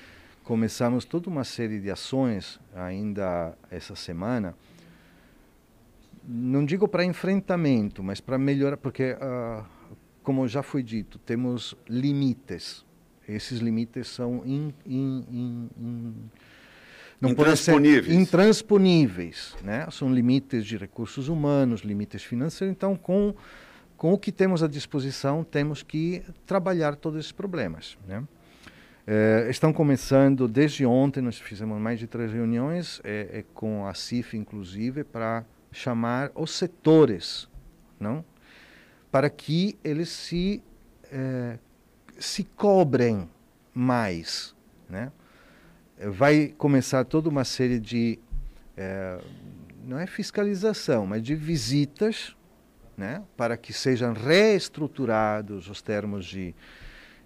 começamos 0.45 1.07
toda 1.07 1.31
uma 1.31 1.45
série 1.45 1.81
de 1.81 1.91
ações 1.91 2.61
ainda 2.75 3.57
essa 3.71 3.97
semana, 3.97 4.55
não 6.27 6.65
digo 6.65 6.87
para 6.87 7.05
enfrentamento, 7.05 8.03
mas 8.03 8.21
para 8.21 8.39
melhorar, 8.39 8.77
porque, 8.77 9.13
uh, 9.15 9.65
como 10.23 10.47
já 10.47 10.63
foi 10.63 10.83
dito, 10.83 11.19
temos 11.19 11.75
limites. 11.89 12.85
Esses 13.29 13.61
limites 13.61 14.09
são 14.09 14.43
in, 14.45 14.73
in, 14.85 15.69
in, 15.79 16.15
não 17.21 17.31
intransponíveis. 17.31 18.15
intransponíveis, 18.15 19.57
né? 19.63 19.87
São 19.91 20.13
limites 20.13 20.67
de 20.67 20.77
recursos 20.77 21.29
humanos, 21.29 21.83
limites 21.83 22.23
financeiros. 22.23 22.75
Então, 22.75 22.97
com 22.97 23.35
com 24.01 24.15
o 24.15 24.19
que 24.19 24.33
temos 24.33 24.63
à 24.63 24.67
disposição, 24.67 25.45
temos 25.45 25.83
que 25.83 26.23
trabalhar 26.47 26.97
todos 26.97 27.21
esses 27.21 27.33
problemas, 27.33 27.99
né? 28.09 28.27
É, 29.07 29.47
estão 29.51 29.75
começando 29.75 30.49
desde 30.49 30.87
ontem, 30.87 31.21
nós 31.21 31.39
fizemos 31.39 31.79
mais 31.79 31.99
de 31.99 32.07
três 32.07 32.33
reuniões 32.33 32.99
é, 33.05 33.29
é, 33.31 33.45
com 33.53 33.87
a 33.87 33.93
CIF, 33.93 34.39
inclusive, 34.39 35.05
para 35.05 35.45
chamar 35.73 36.31
os 36.35 36.53
setores, 36.53 37.49
não? 37.99 38.25
Para 39.11 39.29
que 39.29 39.79
eles 39.83 40.09
se 40.09 40.63
se 42.21 42.45
cobrem 42.45 43.29
mais, 43.75 44.55
né? 44.89 45.11
vai 46.09 46.55
começar 46.57 47.05
toda 47.05 47.29
uma 47.29 47.45
série 47.45 47.79
de, 47.79 48.19
é, 48.77 49.19
não 49.85 49.99
é 49.99 50.07
fiscalização, 50.07 51.07
mas 51.07 51.23
de 51.23 51.35
visitas, 51.35 52.35
né, 52.97 53.23
para 53.37 53.57
que 53.57 53.73
sejam 53.73 54.13
reestruturados 54.13 55.69
os 55.69 55.83
termos 55.83 56.25
de, 56.25 56.55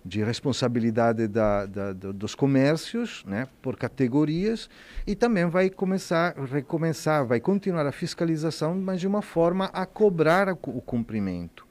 de 0.05 0.23
responsabilidade 0.23 1.27
da, 1.27 1.64
da, 1.64 1.93
dos 1.93 2.35
comércios, 2.35 3.25
né, 3.27 3.49
por 3.62 3.77
categorias, 3.77 4.69
e 5.07 5.14
também 5.14 5.47
vai 5.47 5.71
começar, 5.71 6.35
recomeçar, 6.37 7.25
vai 7.25 7.40
continuar 7.40 7.87
a 7.87 7.93
fiscalização, 7.93 8.75
mas 8.75 9.01
de 9.01 9.07
uma 9.07 9.23
forma 9.23 9.71
a 9.73 9.87
cobrar 9.87 10.53
o 10.53 10.83
cumprimento. 10.83 11.67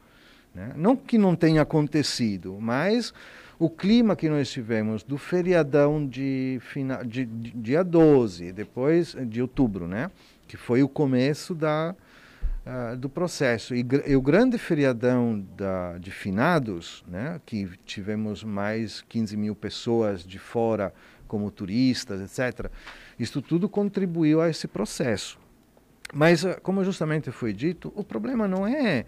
Né? 0.53 0.73
Não 0.75 0.95
que 0.95 1.17
não 1.17 1.35
tenha 1.35 1.61
acontecido, 1.61 2.57
mas 2.59 3.13
o 3.59 3.69
clima 3.69 4.15
que 4.15 4.27
nós 4.27 4.49
tivemos 4.49 5.03
do 5.03 5.17
feriadão 5.17 6.05
de, 6.05 6.59
final, 6.61 7.03
de, 7.03 7.25
de 7.25 7.51
dia 7.51 7.83
12, 7.83 8.51
depois 8.51 9.15
de 9.27 9.43
outubro, 9.43 9.87
né? 9.87 10.09
que 10.47 10.57
foi 10.57 10.81
o 10.81 10.89
começo 10.89 11.53
da, 11.53 11.95
uh, 12.65 12.95
do 12.97 13.09
processo. 13.09 13.75
E, 13.75 13.85
e, 14.07 14.15
o 14.15 14.21
grande 14.21 14.57
feriadão 14.57 15.39
da, 15.55 15.97
de 15.97 16.11
finados, 16.11 17.03
né? 17.07 17.39
que 17.45 17.69
tivemos 17.85 18.43
mais 18.43 19.01
15 19.01 19.37
mil 19.37 19.55
pessoas 19.55 20.23
de 20.23 20.39
fora 20.39 20.93
como 21.27 21.49
turistas, 21.49 22.21
etc., 22.21 22.69
isso 23.17 23.41
tudo 23.41 23.69
contribuiu 23.69 24.41
a 24.41 24.49
esse 24.49 24.67
processo. 24.67 25.39
Mas, 26.13 26.45
ah, 26.45 26.59
como 26.61 26.83
justamente 26.83 27.31
foi 27.31 27.53
dito, 27.53 27.91
o 27.95 28.03
problema 28.03 28.47
não 28.47 28.67
é 28.67 29.05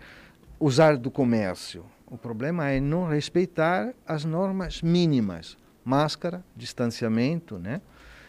usar 0.60 0.98
do 0.98 1.12
comércio. 1.12 1.86
O 2.08 2.18
problema 2.18 2.70
é 2.70 2.80
não 2.80 3.08
respeitar 3.08 3.94
as 4.08 4.26
normas 4.26 4.82
mínimas. 4.82 5.58
Máscara, 5.84 6.44
distanciamento, 6.56 7.60
né? 7.60 7.82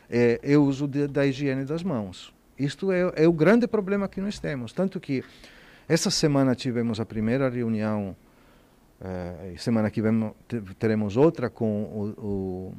É, 0.09 0.39
o 0.57 0.62
uso 0.62 0.87
de, 0.87 1.07
da 1.07 1.27
higiene 1.27 1.65
das 1.65 1.83
mãos. 1.83 2.36
Isto 2.59 2.90
é, 2.92 3.12
é, 3.16 3.29
o 3.29 3.33
grande 3.33 3.66
problema 3.66 4.09
que 4.09 4.21
nós 4.21 4.38
temos. 4.38 4.73
Tanto 4.73 4.99
que 4.99 5.23
essa 5.88 6.11
semana 6.11 6.55
tivemos 6.55 6.99
a 7.01 7.07
primeira 7.07 7.49
reunião, 7.49 8.16
é, 9.01 9.55
semana 9.59 9.90
que 9.90 10.01
vem 10.01 10.33
teremos 10.79 11.16
outra 11.16 11.51
com 11.51 11.83
o, 11.85 12.75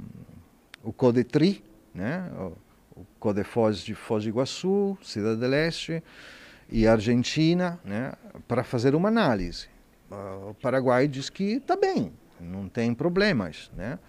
o, 0.84 0.90
o 0.90 0.94
CODETRI, 0.94 1.64
né? 1.94 2.30
o, 2.38 3.02
o 3.02 3.06
CODEFOS 3.20 3.80
de 3.80 3.94
Foz 3.94 4.24
do 4.24 4.30
Iguaçu, 4.30 4.98
Cidade 5.04 5.40
do 5.40 5.48
Leste, 5.48 6.04
e 6.70 6.88
Argentina, 6.88 7.80
né, 7.86 8.14
para 8.48 8.64
fazer 8.64 8.96
uma 8.96 9.08
análise. 9.08 9.68
Uh, 10.10 10.50
o 10.50 10.54
Paraguai 10.56 11.08
diz 11.08 11.30
que 11.30 11.54
está 11.54 11.76
bem, 11.76 12.12
não 12.40 12.68
tem 12.68 12.94
problemas, 12.94 13.72
né? 13.76 14.00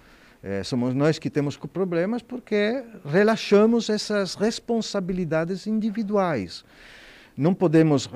É, 0.43 0.63
somos 0.63 0.95
nós 0.95 1.19
que 1.19 1.29
temos 1.29 1.57
problemas 1.57 2.23
porque 2.23 2.83
relaxamos 3.05 3.91
essas 3.91 4.35
responsabilidades 4.35 5.67
individuais. 5.67 6.65
Não 7.37 7.55
podemos 7.55 8.09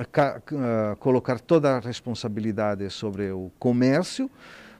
colocar 0.98 1.40
toda 1.40 1.76
a 1.76 1.80
responsabilidade 1.80 2.88
sobre 2.90 3.30
o 3.30 3.50
comércio, 3.58 4.30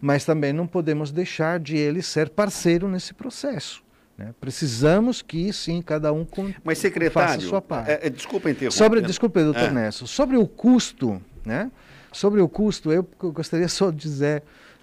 mas 0.00 0.24
também 0.24 0.52
não 0.52 0.66
podemos 0.66 1.12
deixar 1.12 1.61
de 1.61 1.76
ele 1.76 2.02
ser 2.02 2.28
parceiro 2.28 2.88
nesse 2.88 3.14
processo. 3.14 3.85
Né? 4.18 4.35
Precisamos 4.40 5.22
que, 5.22 5.52
sim, 5.52 5.81
cada 5.81 6.12
um 6.12 6.24
Mas, 6.64 6.78
secretário, 6.78 7.28
faça 7.28 7.46
a 7.46 7.48
sua 7.48 7.62
parte. 7.62 7.90
É, 7.90 8.07
é, 8.07 8.11
desculpa 8.11 8.50
interromper. 8.50 8.76
Sobre, 8.76 9.00
desculpe, 9.00 9.42
doutor 9.42 9.62
é. 9.62 9.70
Sobre 10.07 10.37
o 10.37 10.46
custo, 10.46 11.22
né? 11.44 11.70
sobre 12.12 12.40
o 12.40 12.48
custo, 12.48 12.92
eu 12.92 13.09
gostaria 13.33 13.68
só 13.68 13.90
de 13.90 13.96
dizer, 13.96 14.42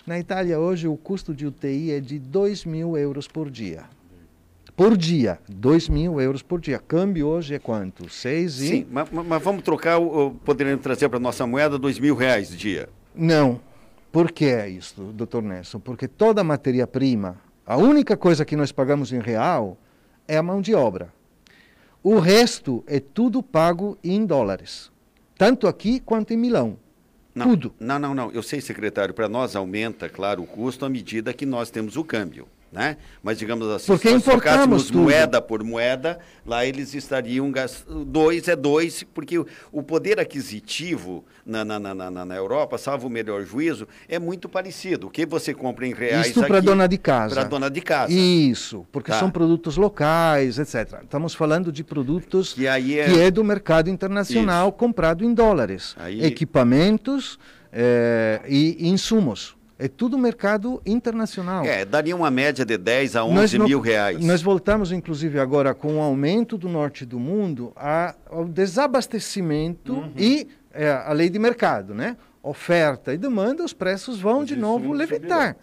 na 0.10 0.18
Itália 0.18 0.60
hoje 0.60 0.88
o 0.88 0.98
custo 0.98 1.36
de 1.36 1.46
UTI 1.46 1.92
é 1.92 2.00
de 2.00 2.18
2 2.18 2.66
mil 2.66 2.98
euros 2.98 3.28
por 3.28 3.48
dia. 3.48 3.84
Por 4.76 4.98
dia, 4.98 5.38
2 5.48 5.88
mil 5.88 6.20
euros 6.20 6.42
por 6.42 6.60
dia. 6.60 6.80
Câmbio 6.80 7.28
hoje 7.28 7.54
é 7.54 7.60
quanto? 7.60 8.10
6 8.10 8.60
e... 8.60 8.68
Sim, 8.68 8.88
mas, 8.90 9.08
mas 9.12 9.44
vamos 9.44 9.62
trocar, 9.62 10.00
poderíamos 10.44 10.82
trazer 10.82 11.10
para 11.10 11.18
a 11.18 11.22
nossa 11.22 11.46
moeda 11.46 11.78
2 11.78 12.00
mil 12.00 12.16
reais 12.16 12.50
dia? 12.50 12.90
Não. 13.14 13.62
Por 14.12 14.32
que 14.32 14.46
é 14.46 14.68
isso, 14.68 15.00
doutor 15.14 15.44
Nelson? 15.44 15.80
Porque 15.80 16.08
toda 16.08 16.44
matéria-prima 16.44 17.38
a 17.64 17.78
única 17.78 18.18
coisa 18.18 18.44
que 18.44 18.56
nós 18.56 18.72
pagamos 18.72 19.14
em 19.14 19.20
real 19.20 19.78
é 20.28 20.38
a 20.38 20.42
mão 20.42 20.60
de 20.60 20.74
obra. 20.74 21.14
O 22.02 22.18
resto 22.18 22.84
é 22.88 23.00
tudo 23.00 23.44
pago 23.44 23.96
em 24.04 24.26
dólares, 24.26 24.92
tanto 25.38 25.68
aqui 25.68 26.00
quanto 26.00 26.34
em 26.34 26.38
Milão. 26.38 26.80
Não, 27.46 27.52
tudo. 27.52 27.74
Não, 27.80 28.00
não, 28.00 28.14
não. 28.14 28.32
Eu 28.32 28.44
sei, 28.44 28.62
secretário, 28.62 29.14
para 29.14 29.30
nós 29.30 29.56
aumenta, 29.56 30.10
claro, 30.10 30.44
o 30.44 30.48
custo 30.48 30.86
à 30.86 30.90
medida 30.90 31.34
que 31.34 31.46
nós 31.46 31.70
temos 31.70 31.96
o 31.96 32.04
câmbio 32.04 32.48
né? 32.72 32.98
Mas 33.24 33.40
digamos 33.40 33.68
assim, 33.68 33.88
Porque 33.88 34.08
se 34.08 34.14
nós 34.14 34.24
trocássemos 34.24 34.92
moeda 34.92 35.42
por 35.42 35.64
moeda, 35.64 36.20
lá 36.46 36.66
eles 36.66 36.94
estariam 36.94 37.52
gastando. 37.52 38.06
Dois 38.06 38.48
é 38.48 38.56
dois, 38.56 39.04
porque 39.04 39.40
o 39.72 39.84
poder 39.84 40.20
aquisitivo 40.20 41.24
na, 41.46 41.66
na, 41.66 41.80
na, 41.80 41.94
na, 41.96 42.26
na 42.26 42.36
Europa, 42.36 42.78
salvo 42.78 43.08
o 43.08 43.10
melhor 43.10 43.44
juízo, 43.44 43.88
é 44.08 44.20
muito 44.20 44.48
parecido. 44.48 45.08
O 45.08 45.10
que 45.10 45.26
você 45.26 45.54
compra 45.54 45.88
em 45.88 45.94
reais. 45.94 46.28
Isso 46.28 46.44
para 46.46 46.60
dona 46.60 46.88
de 46.88 46.98
casa. 46.98 47.36
Para 47.36 47.44
dona 47.46 47.70
de 47.70 47.82
casa. 47.82 48.14
Isso, 48.14 48.86
porque 48.92 49.12
tá. 49.12 49.20
são 49.20 49.32
produtos 49.32 49.76
locais, 49.76 50.60
etc. 50.60 51.02
Estamos 51.04 51.34
falando 51.34 51.72
de 51.72 51.84
produtos 51.84 52.54
que, 52.54 52.68
aí 52.68 53.00
é... 53.00 53.06
que 53.06 53.20
é 53.20 53.32
do 53.32 53.44
mercado 53.44 53.90
internacional 53.90 54.70
Isso. 54.70 54.78
comprado 54.78 55.24
em 55.24 55.34
dólares. 55.34 55.96
Aí... 55.98 56.24
Equipamentos 56.24 57.40
é, 57.72 58.42
e 58.48 58.90
insumos. 58.90 59.59
É 59.82 59.88
tudo 59.88 60.18
mercado 60.18 60.82
internacional. 60.86 61.64
É, 61.64 61.86
daria 61.86 62.14
uma 62.14 62.30
média 62.30 62.66
de 62.66 62.78
10 62.78 63.16
a 63.16 63.24
11 63.24 63.58
nós, 63.58 63.70
mil 63.70 63.80
reais. 63.80 64.22
Nós 64.22 64.42
voltamos, 64.42 64.92
inclusive, 64.92 65.40
agora 65.40 65.74
com 65.74 65.96
o 65.96 66.02
aumento 66.02 66.58
do 66.58 66.68
norte 66.68 67.06
do 67.06 67.18
mundo 67.18 67.72
a, 67.78 68.14
ao 68.30 68.44
desabastecimento 68.44 69.94
uhum. 69.94 70.12
e 70.18 70.50
é, 70.74 70.92
a 70.92 71.14
lei 71.14 71.30
de 71.30 71.40
mercado, 71.40 71.96
né? 71.96 72.18
Oferta 72.44 73.14
e 73.14 73.18
demanda, 73.18 73.64
os 73.64 73.72
preços 73.72 74.20
vão 74.20 74.40
Mas 74.40 74.50
de 74.50 74.58
novo 74.58 74.92
levitar. 74.92 75.56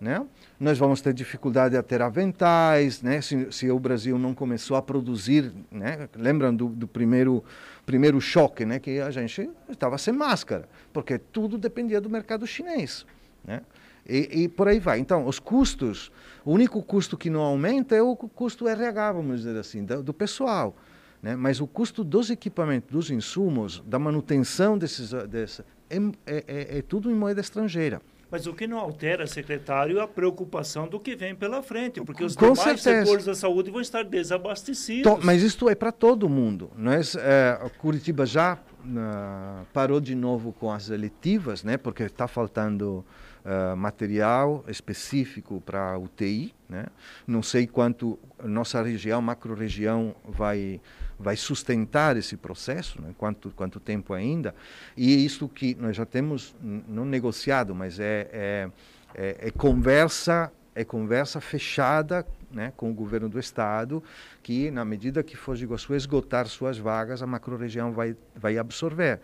Né? 0.00 0.24
Nós 0.58 0.78
vamos 0.78 1.02
ter 1.02 1.12
dificuldade 1.12 1.76
a 1.76 1.82
ter 1.82 2.00
aventais, 2.00 3.02
né? 3.02 3.20
se, 3.20 3.48
se 3.50 3.70
o 3.70 3.78
Brasil 3.78 4.18
não 4.18 4.34
começou 4.34 4.74
a 4.78 4.80
produzir, 4.80 5.52
né? 5.70 6.08
lembram 6.16 6.54
do, 6.54 6.68
do 6.68 6.88
primeiro 6.88 7.44
primeiro 7.84 8.20
choque, 8.20 8.64
né? 8.64 8.78
que 8.78 9.00
a 9.00 9.10
gente 9.10 9.50
estava 9.68 9.98
sem 9.98 10.14
máscara, 10.14 10.66
porque 10.92 11.18
tudo 11.18 11.58
dependia 11.58 12.00
do 12.00 12.08
mercado 12.08 12.46
chinês. 12.46 13.04
Né? 13.44 13.62
E, 14.08 14.42
e, 14.42 14.48
por 14.48 14.68
aí 14.68 14.78
vai. 14.78 14.98
Então, 14.98 15.26
os 15.26 15.38
custos, 15.38 16.10
o 16.44 16.52
único 16.52 16.82
custo 16.82 17.16
que 17.16 17.30
não 17.30 17.40
aumenta 17.40 17.94
é 17.94 18.02
o 18.02 18.16
custo 18.16 18.66
RH, 18.66 19.12
vamos 19.12 19.42
dizer 19.42 19.58
assim, 19.58 19.84
do, 19.84 20.02
do 20.02 20.14
pessoal. 20.14 20.74
Né? 21.22 21.36
Mas 21.36 21.60
o 21.60 21.66
custo 21.66 22.02
dos 22.02 22.30
equipamentos, 22.30 22.90
dos 22.90 23.10
insumos, 23.10 23.82
da 23.86 23.98
manutenção 23.98 24.76
desses, 24.76 25.12
dessa, 25.28 25.64
é, 25.88 25.96
é, 25.96 26.44
é, 26.46 26.78
é 26.78 26.82
tudo 26.82 27.10
em 27.10 27.14
moeda 27.14 27.40
estrangeira. 27.40 28.00
Mas 28.30 28.46
o 28.46 28.54
que 28.54 28.66
não 28.66 28.78
altera, 28.78 29.26
secretário, 29.26 29.98
é 29.98 30.02
a 30.02 30.06
preocupação 30.06 30.86
do 30.86 31.00
que 31.00 31.16
vem 31.16 31.34
pela 31.34 31.62
frente, 31.62 32.00
porque 32.00 32.22
os 32.22 32.36
Com 32.36 32.52
demais 32.52 32.80
certeza. 32.80 33.04
setores 33.04 33.24
da 33.24 33.34
saúde 33.34 33.70
vão 33.72 33.80
estar 33.80 34.04
desabastecidos. 34.04 35.24
mas 35.24 35.42
isto 35.42 35.68
é 35.68 35.74
para 35.74 35.90
todo 35.90 36.28
mundo. 36.28 36.70
Nós, 36.76 37.16
é, 37.16 37.58
Curitiba 37.78 38.24
já 38.24 38.54
uh, 38.54 39.66
parou 39.72 40.00
de 40.00 40.14
novo 40.14 40.52
com 40.52 40.70
as 40.70 40.90
eletivas, 40.90 41.64
né, 41.64 41.76
porque 41.76 42.04
está 42.04 42.28
faltando 42.28 43.04
uh, 43.44 43.76
material 43.76 44.64
específico 44.68 45.60
para 45.60 45.98
UTI. 45.98 46.54
Né? 46.68 46.86
Não 47.26 47.42
sei 47.42 47.66
quanto 47.66 48.18
nossa 48.42 48.82
região, 48.82 49.20
macro-região, 49.20 50.14
vai, 50.24 50.80
vai 51.18 51.36
sustentar 51.36 52.16
esse 52.16 52.36
processo, 52.36 53.00
né? 53.02 53.14
quanto, 53.18 53.50
quanto 53.50 53.80
tempo 53.80 54.14
ainda. 54.14 54.54
E 54.96 55.12
é 55.12 55.16
isso 55.16 55.48
que 55.48 55.74
nós 55.74 55.96
já 55.96 56.06
temos, 56.06 56.54
não 56.60 57.04
negociado, 57.04 57.74
mas 57.74 57.98
é, 57.98 58.28
é, 58.32 58.70
é, 59.14 59.36
é 59.48 59.50
conversa 59.50 60.52
é 60.74 60.84
conversa 60.84 61.40
fechada 61.40 62.24
né, 62.50 62.72
com 62.76 62.90
o 62.90 62.94
governo 62.94 63.28
do 63.28 63.38
estado, 63.38 64.02
que 64.42 64.70
na 64.70 64.84
medida 64.84 65.22
que 65.22 65.36
Foz 65.36 65.58
do 65.58 65.64
Iguaçu 65.64 65.94
esgotar 65.94 66.46
suas 66.46 66.78
vagas, 66.78 67.22
a 67.22 67.26
macro-região 67.26 67.92
vai, 67.92 68.16
vai 68.34 68.58
absorver. 68.58 69.20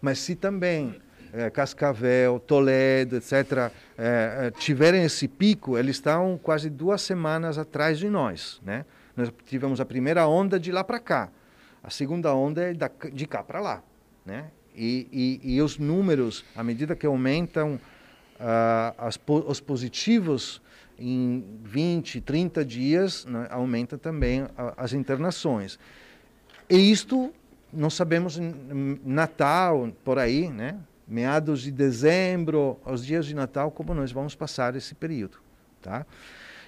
Mas 0.00 0.18
se 0.18 0.34
também 0.34 1.00
é, 1.32 1.50
Cascavel, 1.50 2.38
Toledo, 2.40 3.16
etc., 3.16 3.34
é, 3.52 3.70
é, 3.98 4.50
tiverem 4.58 5.04
esse 5.04 5.28
pico, 5.28 5.78
eles 5.78 5.96
estão 5.96 6.38
quase 6.42 6.68
duas 6.68 7.02
semanas 7.02 7.58
atrás 7.58 7.98
de 7.98 8.08
nós. 8.08 8.60
Né? 8.64 8.84
Nós 9.16 9.32
tivemos 9.46 9.80
a 9.80 9.84
primeira 9.84 10.26
onda 10.26 10.58
de 10.58 10.72
lá 10.72 10.82
para 10.82 10.98
cá, 10.98 11.28
a 11.82 11.90
segunda 11.90 12.34
onda 12.34 12.62
é 12.62 12.74
da, 12.74 12.90
de 13.12 13.26
cá 13.26 13.42
para 13.42 13.60
lá. 13.60 13.82
Né? 14.24 14.50
E, 14.74 15.40
e, 15.42 15.54
e, 15.54 15.62
os 15.62 15.78
números, 15.78 16.44
à 16.54 16.62
medida 16.62 16.94
que 16.94 17.06
aumentam, 17.06 17.74
uh, 17.74 18.94
as, 18.98 19.18
os 19.46 19.60
positivos 19.60 20.62
em 20.98 21.44
20, 21.64 22.20
30 22.20 22.64
dias, 22.64 23.24
né, 23.24 23.46
aumenta 23.50 23.96
também 23.96 24.46
a, 24.56 24.74
as 24.76 24.92
internações. 24.92 25.78
E 26.68 26.90
isto, 26.90 27.32
nós 27.72 27.94
sabemos, 27.94 28.38
Natal, 29.04 29.90
por 30.04 30.18
aí, 30.18 30.48
né? 30.48 30.78
Meados 31.10 31.62
de 31.62 31.72
dezembro, 31.72 32.78
aos 32.84 33.04
dias 33.04 33.26
de 33.26 33.34
Natal, 33.34 33.70
como 33.70 33.92
nós 33.92 34.12
vamos 34.12 34.34
passar 34.34 34.76
esse 34.76 34.94
período. 34.94 35.38
Tá? 35.82 36.06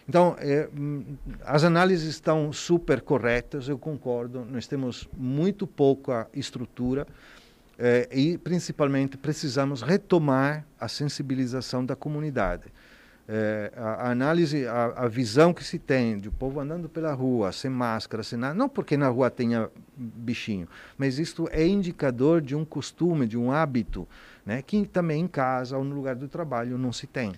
Então, 0.09 0.35
é, 0.39 0.69
as 1.45 1.63
análises 1.63 2.09
estão 2.09 2.53
super 2.53 3.01
corretas, 3.01 3.69
eu 3.69 3.79
concordo. 3.79 4.45
Nós 4.45 4.67
temos 4.67 5.09
muito 5.17 5.67
pouca 5.67 6.29
estrutura 6.35 7.07
é, 7.79 8.09
e, 8.13 8.37
principalmente, 8.37 9.17
precisamos 9.17 9.81
retomar 9.81 10.67
a 10.79 10.89
sensibilização 10.89 11.87
da 11.87 11.95
comunidade. 11.95 12.65
É, 13.29 13.73
a, 13.77 13.83
a, 13.83 14.11
análise, 14.11 14.67
a, 14.67 14.85
a, 14.97 15.09
visão 15.09 15.55
que 15.55 15.63
se 15.63 15.79
tem 15.79 16.19
de 16.19 16.29
o 16.29 16.33
povo 16.33 16.59
andando 16.59 16.89
pela 16.89 17.13
rua 17.13 17.53
sem 17.53 17.71
máscara, 17.71 18.23
sem 18.23 18.39
nada, 18.39 18.55
não 18.55 18.69
porque 18.69 18.97
na 18.97 19.09
rua 19.09 19.31
tenha 19.31 19.71
bichinho, 19.97 20.69
mas 20.99 21.19
isto 21.19 21.49
é 21.53 21.67
indicador 21.67 22.41
de 22.41 22.57
um 22.57 22.65
costume, 22.65 23.27
de 23.27 23.39
um 23.39 23.53
hábito, 23.53 24.09
né, 24.45 24.61
que 24.61 24.85
também 24.87 25.23
em 25.23 25.29
casa 25.29 25.79
ou 25.79 25.85
no 25.85 25.95
lugar 25.95 26.17
do 26.17 26.27
trabalho 26.27 26.77
não 26.77 26.93
se 26.93 27.07
tem. 27.07 27.33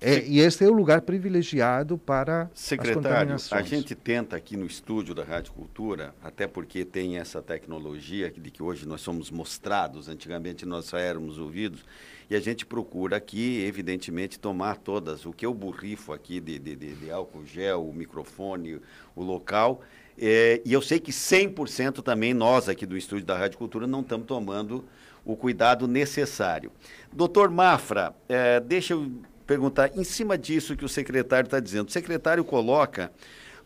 É, 0.00 0.26
e 0.26 0.40
este 0.40 0.64
é 0.64 0.68
o 0.68 0.72
lugar 0.72 1.02
privilegiado 1.02 1.96
para 1.96 2.50
Secretário, 2.52 3.36
a 3.52 3.62
gente 3.62 3.94
tenta 3.94 4.34
aqui 4.34 4.56
no 4.56 4.66
estúdio 4.66 5.14
da 5.14 5.22
Rádio 5.22 5.52
Cultura, 5.52 6.12
até 6.24 6.48
porque 6.48 6.84
tem 6.84 7.18
essa 7.18 7.40
tecnologia 7.40 8.28
de 8.28 8.50
que 8.50 8.60
hoje 8.60 8.84
nós 8.84 9.00
somos 9.00 9.30
mostrados, 9.30 10.08
antigamente 10.08 10.66
nós 10.66 10.86
só 10.86 10.98
éramos 10.98 11.38
ouvidos, 11.38 11.84
e 12.30 12.36
a 12.36 12.40
gente 12.40 12.64
procura 12.64 13.16
aqui, 13.16 13.62
evidentemente, 13.64 14.38
tomar 14.38 14.76
todas, 14.76 15.26
o 15.26 15.32
que 15.32 15.44
eu 15.44 15.52
borrifo 15.52 16.12
aqui 16.12 16.40
de, 16.40 16.58
de, 16.58 16.76
de, 16.76 16.94
de 16.94 17.10
álcool 17.10 17.44
gel, 17.44 17.86
o 17.86 17.92
microfone, 17.92 18.80
o 19.14 19.22
local, 19.22 19.82
é, 20.18 20.60
e 20.64 20.72
eu 20.72 20.82
sei 20.82 21.00
que 21.00 21.10
100% 21.10 22.02
também 22.02 22.34
nós 22.34 22.68
aqui 22.68 22.84
do 22.84 22.96
estúdio 22.96 23.24
da 23.24 23.36
Rádio 23.36 23.58
Cultura 23.58 23.86
não 23.86 24.00
estamos 24.00 24.26
tomando 24.26 24.84
o 25.24 25.36
cuidado 25.36 25.86
necessário. 25.86 26.70
Doutor 27.12 27.50
Mafra, 27.50 28.14
é, 28.28 28.60
deixa 28.60 28.94
eu 28.94 29.10
perguntar, 29.46 29.90
em 29.96 30.04
cima 30.04 30.36
disso 30.36 30.76
que 30.76 30.84
o 30.84 30.88
secretário 30.88 31.46
está 31.46 31.60
dizendo, 31.60 31.88
o 31.88 31.92
secretário 31.92 32.44
coloca 32.44 33.10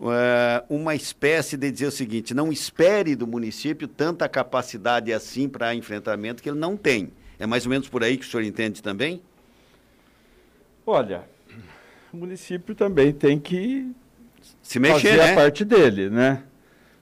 uh, 0.01 0.75
uma 0.75 0.95
espécie 0.95 1.57
de 1.57 1.71
dizer 1.71 1.87
o 1.87 1.93
seguinte: 1.93 2.35
não 2.35 2.53
espere 2.53 3.15
do 3.15 3.27
município 3.27 3.89
tanta 3.89 4.29
capacidade 4.29 5.13
assim 5.13 5.49
para 5.49 5.75
enfrentamento 5.75 6.43
que 6.43 6.49
ele 6.49 6.59
não 6.59 6.77
tem. 6.77 7.11
É 7.39 7.47
mais 7.47 7.67
ou 7.67 7.71
menos 7.71 7.89
por 7.89 8.03
aí 8.03 8.17
que 8.17 8.25
o 8.25 8.29
senhor 8.29 8.43
entende 8.43 8.83
também? 8.83 9.23
Olha, 10.87 11.25
o 12.13 12.17
município 12.17 12.75
também 12.75 13.13
tem 13.13 13.39
que 13.39 13.91
se 14.63 14.79
mexer, 14.79 15.11
fazer 15.11 15.17
né? 15.17 15.33
a 15.33 15.35
parte 15.35 15.65
dele, 15.65 16.09
né? 16.09 16.43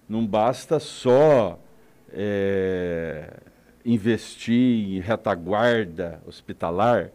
Não 0.09 0.27
basta 0.27 0.79
só 0.79 1.59
é, 2.13 3.31
investir 3.85 4.97
em 4.97 5.01
retaguarda 5.01 6.21
hospitalar 6.27 7.11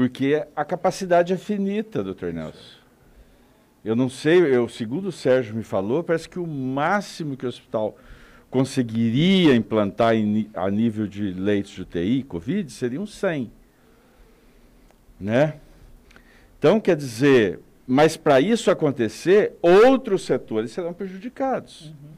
porque 0.00 0.46
a 0.56 0.64
capacidade 0.64 1.32
é 1.34 1.36
finita, 1.36 2.02
doutor 2.02 2.32
Nelson. 2.32 2.80
Eu 3.84 3.94
não 3.94 4.08
sei, 4.08 4.38
eu, 4.38 4.66
segundo 4.66 5.08
o 5.08 5.12
Sérgio 5.12 5.54
me 5.54 5.62
falou, 5.62 6.02
parece 6.02 6.26
que 6.26 6.38
o 6.38 6.46
máximo 6.46 7.36
que 7.36 7.44
o 7.44 7.48
hospital 7.50 7.96
conseguiria 8.50 9.54
implantar 9.54 10.14
em, 10.14 10.50
a 10.54 10.68
nível 10.70 11.06
de 11.06 11.32
leitos 11.32 11.70
de 11.70 11.82
UTI, 11.82 12.22
Covid, 12.24 12.70
seriam 12.70 13.06
100. 13.06 13.50
Né? 15.20 15.54
Então, 16.58 16.80
quer 16.80 16.96
dizer, 16.96 17.60
mas 17.86 18.16
para 18.16 18.40
isso 18.40 18.70
acontecer, 18.70 19.52
outros 19.62 20.26
setores 20.26 20.72
serão 20.72 20.92
prejudicados. 20.92 21.86
Uhum. 21.86 22.10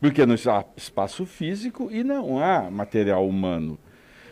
Porque 0.00 0.24
não 0.24 0.34
há 0.34 0.64
espaço 0.76 1.26
físico 1.26 1.88
e 1.90 2.04
não 2.04 2.38
há 2.38 2.70
material 2.70 3.26
humano. 3.26 3.78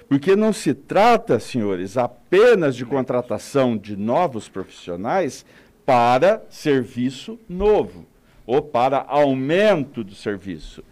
Porque 0.09 0.37
não 0.37 0.53
se 0.53 0.75
trata, 0.75 1.41
senhores, 1.41 1.97
apenas 1.97 2.77
de 2.77 2.85
contratação 2.85 3.77
de 3.77 3.97
novos 3.97 4.49
profissionais 4.49 5.45
para 5.85 6.45
serviço 6.49 7.39
novo 7.49 8.07
ou 8.47 8.63
para 8.63 9.05
aumento 9.09 10.05
do 10.05 10.15
serviço. 10.15 10.83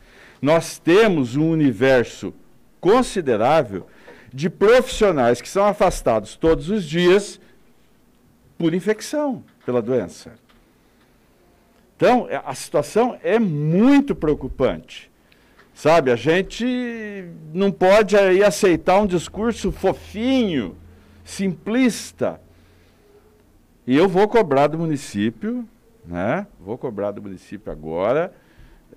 Nós 0.41 0.79
temos 0.79 1.37
um 1.37 1.51
universo 1.51 2.35
considerável 2.81 3.87
de 4.33 4.49
profissionais 4.49 5.41
que 5.41 5.49
são 5.49 5.65
afastados 5.65 6.37
todos 6.37 6.71
os 6.71 6.85
dias 6.85 7.41
por 8.59 8.75
infecção 8.75 9.45
pela 9.65 9.83
doença. 9.83 10.33
Então, 11.97 12.27
a 12.45 12.55
situação 12.55 13.17
é 13.23 13.39
muito 13.39 14.15
preocupante. 14.15 15.11
Sabe, 15.75 16.11
a 16.11 16.17
gente 16.17 17.25
não 17.53 17.71
pode 17.71 18.17
aí 18.17 18.43
aceitar 18.43 19.01
um 19.01 19.07
discurso 19.07 19.73
fofinho, 19.73 20.77
simplista. 21.25 22.41
E 23.87 23.97
eu 23.97 24.09
vou 24.09 24.29
cobrar 24.29 24.67
do 24.67 24.79
município, 24.79 25.67
né? 26.05 26.47
Vou 26.61 26.77
cobrar 26.77 27.13
do 27.13 27.23
município 27.23 27.71
agora 27.71 28.33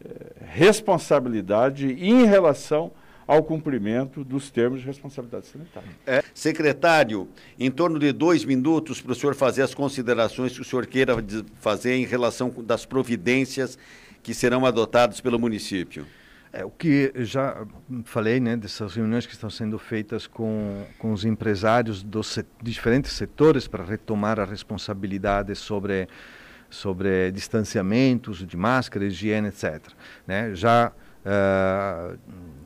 eh, 0.03 0.33
responsabilidade 0.45 1.87
em 1.87 2.25
relação 2.25 2.91
ao 3.27 3.43
cumprimento 3.43 4.23
dos 4.23 4.51
termos 4.51 4.81
de 4.81 4.85
responsabilidade 4.85 5.47
sanitária. 5.47 5.89
É, 6.05 6.23
secretário, 6.33 7.27
em 7.59 7.71
torno 7.71 7.97
de 7.97 8.11
dois 8.11 8.45
minutos 8.45 9.01
para 9.01 9.11
o 9.11 9.15
senhor 9.15 9.35
fazer 9.35 9.63
as 9.63 9.73
considerações 9.73 10.53
que 10.53 10.61
o 10.61 10.65
senhor 10.65 10.85
queira 10.85 11.15
fazer 11.59 11.95
em 11.95 12.05
relação 12.05 12.53
das 12.59 12.85
providências 12.85 13.77
que 14.21 14.33
serão 14.33 14.65
adotadas 14.65 15.19
pelo 15.21 15.39
município. 15.39 16.05
É, 16.53 16.63
o 16.63 16.69
que 16.69 17.11
já 17.17 17.65
falei, 18.05 18.39
né, 18.39 18.55
dessas 18.55 18.95
reuniões 18.95 19.25
que 19.25 19.33
estão 19.33 19.49
sendo 19.49 19.77
feitas 19.77 20.25
com, 20.25 20.85
com 20.97 21.11
os 21.11 21.25
empresários 21.25 22.01
dos 22.01 22.27
set, 22.27 22.47
diferentes 22.61 23.11
setores 23.11 23.67
para 23.67 23.83
retomar 23.83 24.39
a 24.39 24.45
responsabilidade 24.45 25.53
sobre 25.55 26.07
sobre 26.75 27.31
distanciamentos 27.31 28.45
de 28.45 28.57
máscara, 28.57 29.05
higiene, 29.05 29.47
etc. 29.47 29.81
Né? 30.27 30.53
Já 30.53 30.91
uh, 31.25 32.17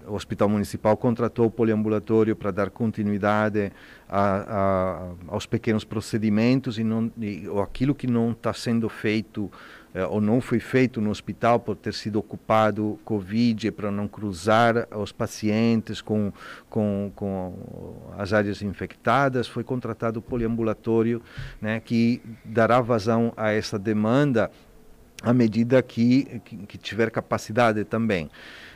o 0.08 0.16
Hospital 0.16 0.50
Municipal 0.50 0.98
contratou 0.98 1.46
o 1.46 1.52
poliambulatório 1.52 2.36
para 2.36 2.52
dar 2.52 2.70
continuidade 2.70 3.72
a, 4.08 4.22
a, 4.22 5.12
aos 5.28 5.46
pequenos 5.46 5.84
procedimentos 5.84 6.80
e, 6.80 6.84
não, 6.84 7.12
e 7.18 7.46
aquilo 7.62 7.94
que 7.94 8.08
não 8.08 8.32
está 8.32 8.52
sendo 8.54 8.90
feito 8.90 9.52
eh, 9.94 10.06
ou 10.06 10.22
não 10.22 10.40
foi 10.40 10.60
feito 10.60 11.02
no 11.02 11.10
hospital 11.10 11.60
por 11.60 11.76
ter 11.76 11.94
sido 11.94 12.20
ocupado 12.20 13.00
Covid 13.04 13.72
para 13.72 13.90
não 13.90 14.08
cruzar 14.08 14.88
os 14.96 15.12
pacientes 15.12 16.02
com, 16.02 16.32
com, 16.70 17.12
com 17.16 17.54
as 18.18 18.34
áreas 18.34 18.62
infectadas, 18.62 19.48
foi 19.48 19.64
contratado 19.64 20.20
o 20.20 20.22
poliambulatório 20.22 21.22
né, 21.62 21.80
que 21.80 22.22
dará 22.46 22.82
vazão 22.82 23.34
a 23.36 23.52
essa 23.52 23.80
demanda 23.80 24.52
à 25.22 25.34
medida 25.34 25.82
que, 25.82 26.42
que, 26.46 26.58
que 26.58 26.78
tiver 26.78 27.12
capacidade 27.12 27.84
também 27.84 28.30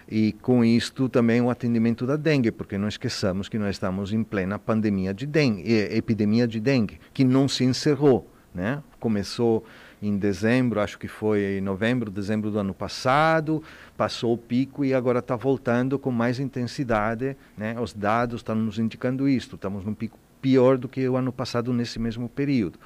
e 0.09 0.33
com 0.41 0.63
isto 0.63 1.07
também 1.07 1.41
o 1.41 1.49
atendimento 1.49 2.05
da 2.05 2.15
dengue, 2.15 2.51
porque 2.51 2.77
não 2.77 2.87
esqueçamos 2.87 3.47
que 3.47 3.57
nós 3.57 3.75
estamos 3.75 4.11
em 4.13 4.23
plena 4.23 4.59
pandemia 4.59 5.13
de 5.13 5.25
dengue, 5.25 5.71
epidemia 5.71 6.47
de 6.47 6.59
dengue, 6.59 6.99
que 7.13 7.23
não 7.23 7.47
se 7.47 7.63
encerrou, 7.63 8.29
né? 8.53 8.83
Começou 8.99 9.65
em 10.07 10.17
dezembro, 10.17 10.79
acho 10.79 10.97
que 10.97 11.07
foi 11.07 11.57
em 11.57 11.61
novembro, 11.61 12.11
dezembro 12.11 12.51
do 12.51 12.59
ano 12.59 12.73
passado, 12.73 13.63
passou 13.95 14.33
o 14.33 14.37
pico 14.37 14.83
e 14.83 14.93
agora 14.93 15.19
está 15.19 15.35
voltando 15.35 15.97
com 15.97 16.11
mais 16.11 16.39
intensidade. 16.39 17.37
Né? 17.57 17.79
Os 17.79 17.93
dados 17.93 18.41
estão 18.41 18.55
nos 18.55 18.77
indicando 18.79 19.27
isso. 19.27 19.55
Estamos 19.55 19.85
num 19.85 19.93
pico 19.93 20.19
pior 20.41 20.77
do 20.77 20.89
que 20.89 21.07
o 21.07 21.15
ano 21.15 21.31
passado 21.31 21.71
nesse 21.71 21.99
mesmo 21.99 22.27
período. 22.27 22.77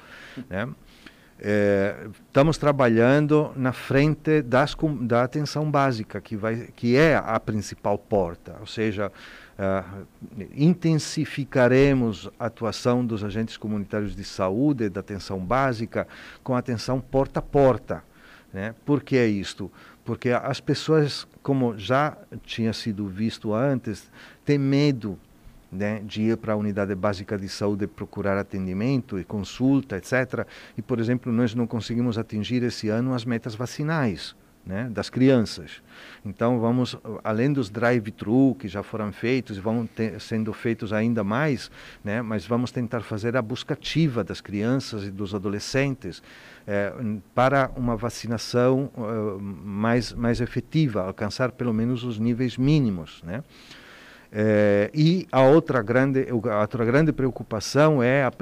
Né? 0.48 0.68
É, 1.40 2.08
estamos 2.26 2.58
trabalhando 2.58 3.52
na 3.56 3.72
frente 3.72 4.42
das, 4.42 4.76
da 5.00 5.22
atenção 5.22 5.70
básica, 5.70 6.20
que, 6.20 6.36
vai, 6.36 6.68
que 6.74 6.96
é 6.96 7.16
a 7.16 7.38
principal 7.38 7.96
porta, 7.96 8.56
ou 8.60 8.66
seja, 8.66 9.12
Uh, 9.58 10.06
intensificaremos 10.54 12.30
a 12.38 12.46
atuação 12.46 13.04
dos 13.04 13.24
agentes 13.24 13.56
comunitários 13.56 14.14
de 14.14 14.22
saúde, 14.22 14.88
da 14.88 15.00
atenção 15.00 15.40
básica, 15.40 16.06
com 16.44 16.54
atenção 16.54 17.00
porta 17.00 17.40
a 17.40 17.42
porta. 17.42 18.04
Né? 18.52 18.72
Por 18.84 19.02
que 19.02 19.20
isto? 19.26 19.68
Porque 20.04 20.30
as 20.30 20.60
pessoas, 20.60 21.26
como 21.42 21.76
já 21.76 22.16
tinha 22.44 22.72
sido 22.72 23.08
visto 23.08 23.52
antes, 23.52 24.08
têm 24.44 24.58
medo 24.58 25.18
né, 25.72 26.00
de 26.04 26.22
ir 26.22 26.36
para 26.36 26.52
a 26.52 26.56
unidade 26.56 26.94
básica 26.94 27.36
de 27.36 27.48
saúde 27.48 27.86
procurar 27.88 28.38
atendimento 28.38 29.18
e 29.18 29.24
consulta, 29.24 29.96
etc. 29.96 30.46
E, 30.76 30.82
por 30.82 31.00
exemplo, 31.00 31.32
nós 31.32 31.52
não 31.52 31.66
conseguimos 31.66 32.16
atingir 32.16 32.62
esse 32.62 32.88
ano 32.88 33.12
as 33.12 33.24
metas 33.24 33.56
vacinais 33.56 34.36
né, 34.68 34.86
das 34.90 35.08
crianças. 35.08 35.82
Então 36.24 36.60
vamos, 36.60 36.94
além 37.24 37.50
dos 37.50 37.70
drive-thru 37.70 38.54
que 38.54 38.68
já 38.68 38.82
foram 38.82 39.10
feitos 39.10 39.56
e 39.56 39.60
vão 39.60 39.86
ter, 39.86 40.20
sendo 40.20 40.52
feitos 40.52 40.92
ainda 40.92 41.24
mais, 41.24 41.70
né, 42.04 42.20
mas 42.20 42.46
vamos 42.46 42.70
tentar 42.70 43.00
fazer 43.00 43.34
a 43.34 43.40
busca 43.40 43.72
ativa 43.72 44.22
das 44.22 44.42
crianças 44.42 45.04
e 45.04 45.10
dos 45.10 45.34
adolescentes 45.34 46.22
é, 46.66 46.92
para 47.34 47.70
uma 47.74 47.96
vacinação 47.96 48.90
uh, 48.94 49.40
mais 49.40 50.12
mais 50.12 50.38
efetiva, 50.42 51.02
alcançar 51.02 51.50
pelo 51.52 51.72
menos 51.72 52.04
os 52.04 52.18
níveis 52.18 52.58
mínimos, 52.58 53.22
né? 53.24 53.42
É, 54.30 54.90
e 54.92 55.26
a 55.32 55.42
outra 55.42 55.82
grande, 55.82 56.26
a 56.28 56.60
outra 56.60 56.84
grande 56.84 57.12
preocupação 57.12 58.02
é 58.02 58.24
a, 58.24 58.32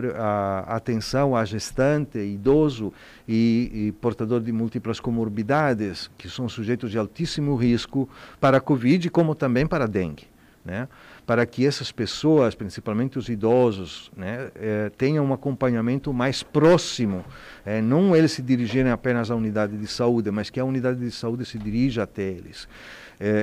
a 0.67 0.77
atenção 0.77 1.37
à 1.37 1.45
gestante, 1.45 2.19
idoso 2.19 2.93
e, 3.27 3.71
e, 3.73 3.93
portador 3.93 4.41
de 4.41 4.51
múltiplas 4.51 4.99
comorbidades, 4.99 6.11
que 6.19 6.29
são 6.29 6.49
sujeitos 6.49 6.91
de 6.91 6.99
altíssimo 6.99 7.55
risco 7.55 8.09
para 8.41 8.57
a 8.57 8.61
Covid, 8.61 9.09
como 9.11 9.35
também 9.35 9.67
para 9.67 9.85
a 9.85 9.89
dengue. 9.89 10.25
né? 10.65 10.89
para 11.25 11.45
que 11.45 11.67
essas 11.67 11.91
pessoas, 11.91 12.55
principalmente 12.55 13.19
os 13.19 13.29
idosos, 13.29 14.13
né, 14.17 14.49
eh, 14.55 14.93
tenham 14.97 15.25
um 15.25 15.33
acompanhamento 15.33 16.13
mais 16.13 16.45
próximo. 16.45 17.25
Eh, 17.65 17.83
não 17.83 18.15
eles 18.15 18.31
se 18.31 18.43
dirigirem 18.43 18.93
apenas 18.93 19.29
à 19.29 19.35
unidade 19.35 19.77
de 19.77 19.89
saúde, 19.89 20.31
mas 20.31 20.51
que 20.51 20.61
a 20.61 20.65
unidade 20.65 21.01
de 21.01 21.11
saúde 21.11 21.45
se 21.45 21.59
dirija 21.59 22.05
até 22.05 22.23
eles. 22.23 22.69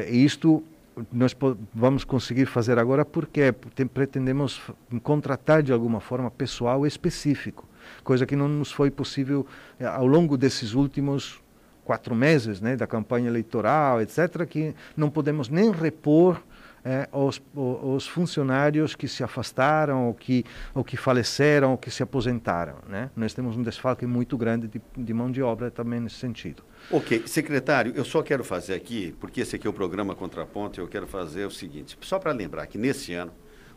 Isto 0.10 0.64
nós 1.12 1.36
vamos 1.74 2.04
conseguir 2.04 2.46
fazer 2.46 2.78
agora 2.78 3.04
porque 3.04 3.54
pretendemos 3.94 4.62
contratar 5.02 5.64
de 5.64 5.74
alguma 5.74 6.00
forma 6.00 6.30
pessoal 6.30 6.86
específico, 6.86 7.68
coisa 8.04 8.26
que 8.26 8.36
não 8.36 8.48
nos 8.48 8.72
foi 8.72 8.92
possível 8.92 9.46
eh, 9.80 9.86
ao 9.86 10.06
longo 10.06 10.38
desses 10.38 10.74
últimos 10.74 11.42
quatro 11.84 12.16
meses 12.16 12.62
né, 12.62 12.76
da 12.76 12.88
campanha 12.88 13.28
eleitoral, 13.28 14.02
etc., 14.02 14.46
que 14.48 14.74
não 14.96 15.10
podemos 15.10 15.50
nem 15.50 15.72
repor 15.72 16.42
é, 16.86 17.08
os, 17.12 17.42
os, 17.56 18.08
funcionários 18.08 18.96
que 18.96 19.08
se 19.08 19.24
afastaram, 19.24 20.08
ou 20.08 20.14
que, 20.14 20.46
ou 20.74 20.84
que 20.84 20.98
faleceram, 20.98 21.72
ou 21.72 21.78
que 21.78 21.90
se 21.90 22.04
aposentaram. 22.04 22.76
Né? 22.88 23.10
Nós 23.16 23.34
temos 23.34 23.56
um 23.56 23.64
desfalque 23.64 24.06
muito 24.06 24.38
grande 24.38 24.68
de, 24.68 24.82
de 24.96 25.14
mão 25.14 25.32
de 25.32 25.42
obra 25.42 25.72
também 25.72 26.00
nesse 26.00 26.16
sentido. 26.16 26.64
Ok, 26.92 27.24
secretário, 27.26 27.94
eu 27.96 28.04
só 28.04 28.22
quero 28.22 28.44
fazer 28.44 28.74
aqui, 28.74 29.16
porque 29.20 29.42
esse 29.42 29.56
aqui 29.56 29.66
é 29.66 29.70
o 29.70 29.74
programa 29.74 30.14
Contraponto, 30.14 30.82
eu 30.82 30.88
quero 30.88 31.08
fazer 31.08 31.46
o 31.46 31.52
seguinte, 31.52 31.98
só 32.02 32.20
para 32.20 32.32
lembrar 32.32 32.68
que 32.68 32.78
nesse 32.78 33.14
ano, 33.14 33.32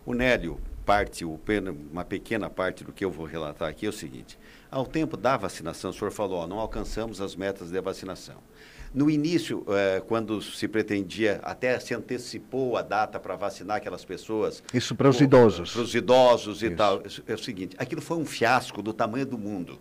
o 0.04 0.12
Nélio 0.12 0.60
parte, 0.84 1.24
uma 1.24 2.04
pequena 2.04 2.48
parte 2.48 2.84
do 2.84 2.92
que 2.92 3.04
eu 3.04 3.10
vou 3.10 3.26
relatar 3.26 3.68
aqui 3.68 3.86
é 3.86 3.88
o 3.88 3.92
seguinte, 3.92 4.38
ao 4.70 4.86
tempo 4.86 5.16
da 5.16 5.36
vacinação, 5.36 5.90
o 5.90 5.92
senhor 5.92 6.10
falou, 6.10 6.38
ó, 6.40 6.46
não 6.46 6.58
alcançamos 6.58 7.20
as 7.20 7.34
metas 7.34 7.70
de 7.70 7.80
vacinação. 7.80 8.36
No 8.94 9.10
início, 9.10 9.64
é, 9.68 10.00
quando 10.00 10.40
se 10.40 10.66
pretendia, 10.68 11.40
até 11.42 11.78
se 11.78 11.94
antecipou 11.94 12.76
a 12.76 12.82
data 12.82 13.18
para 13.20 13.36
vacinar 13.36 13.78
aquelas 13.78 14.04
pessoas. 14.04 14.62
Isso 14.72 14.94
para 14.94 15.08
os 15.08 15.20
idosos. 15.20 15.72
Para 15.72 15.82
os 15.82 15.94
idosos 15.94 16.62
e 16.62 16.66
Isso. 16.66 16.76
tal. 16.76 17.02
É 17.26 17.34
o 17.34 17.38
seguinte: 17.38 17.76
aquilo 17.78 18.00
foi 18.00 18.16
um 18.16 18.24
fiasco 18.24 18.82
do 18.82 18.92
tamanho 18.92 19.26
do 19.26 19.38
mundo 19.38 19.78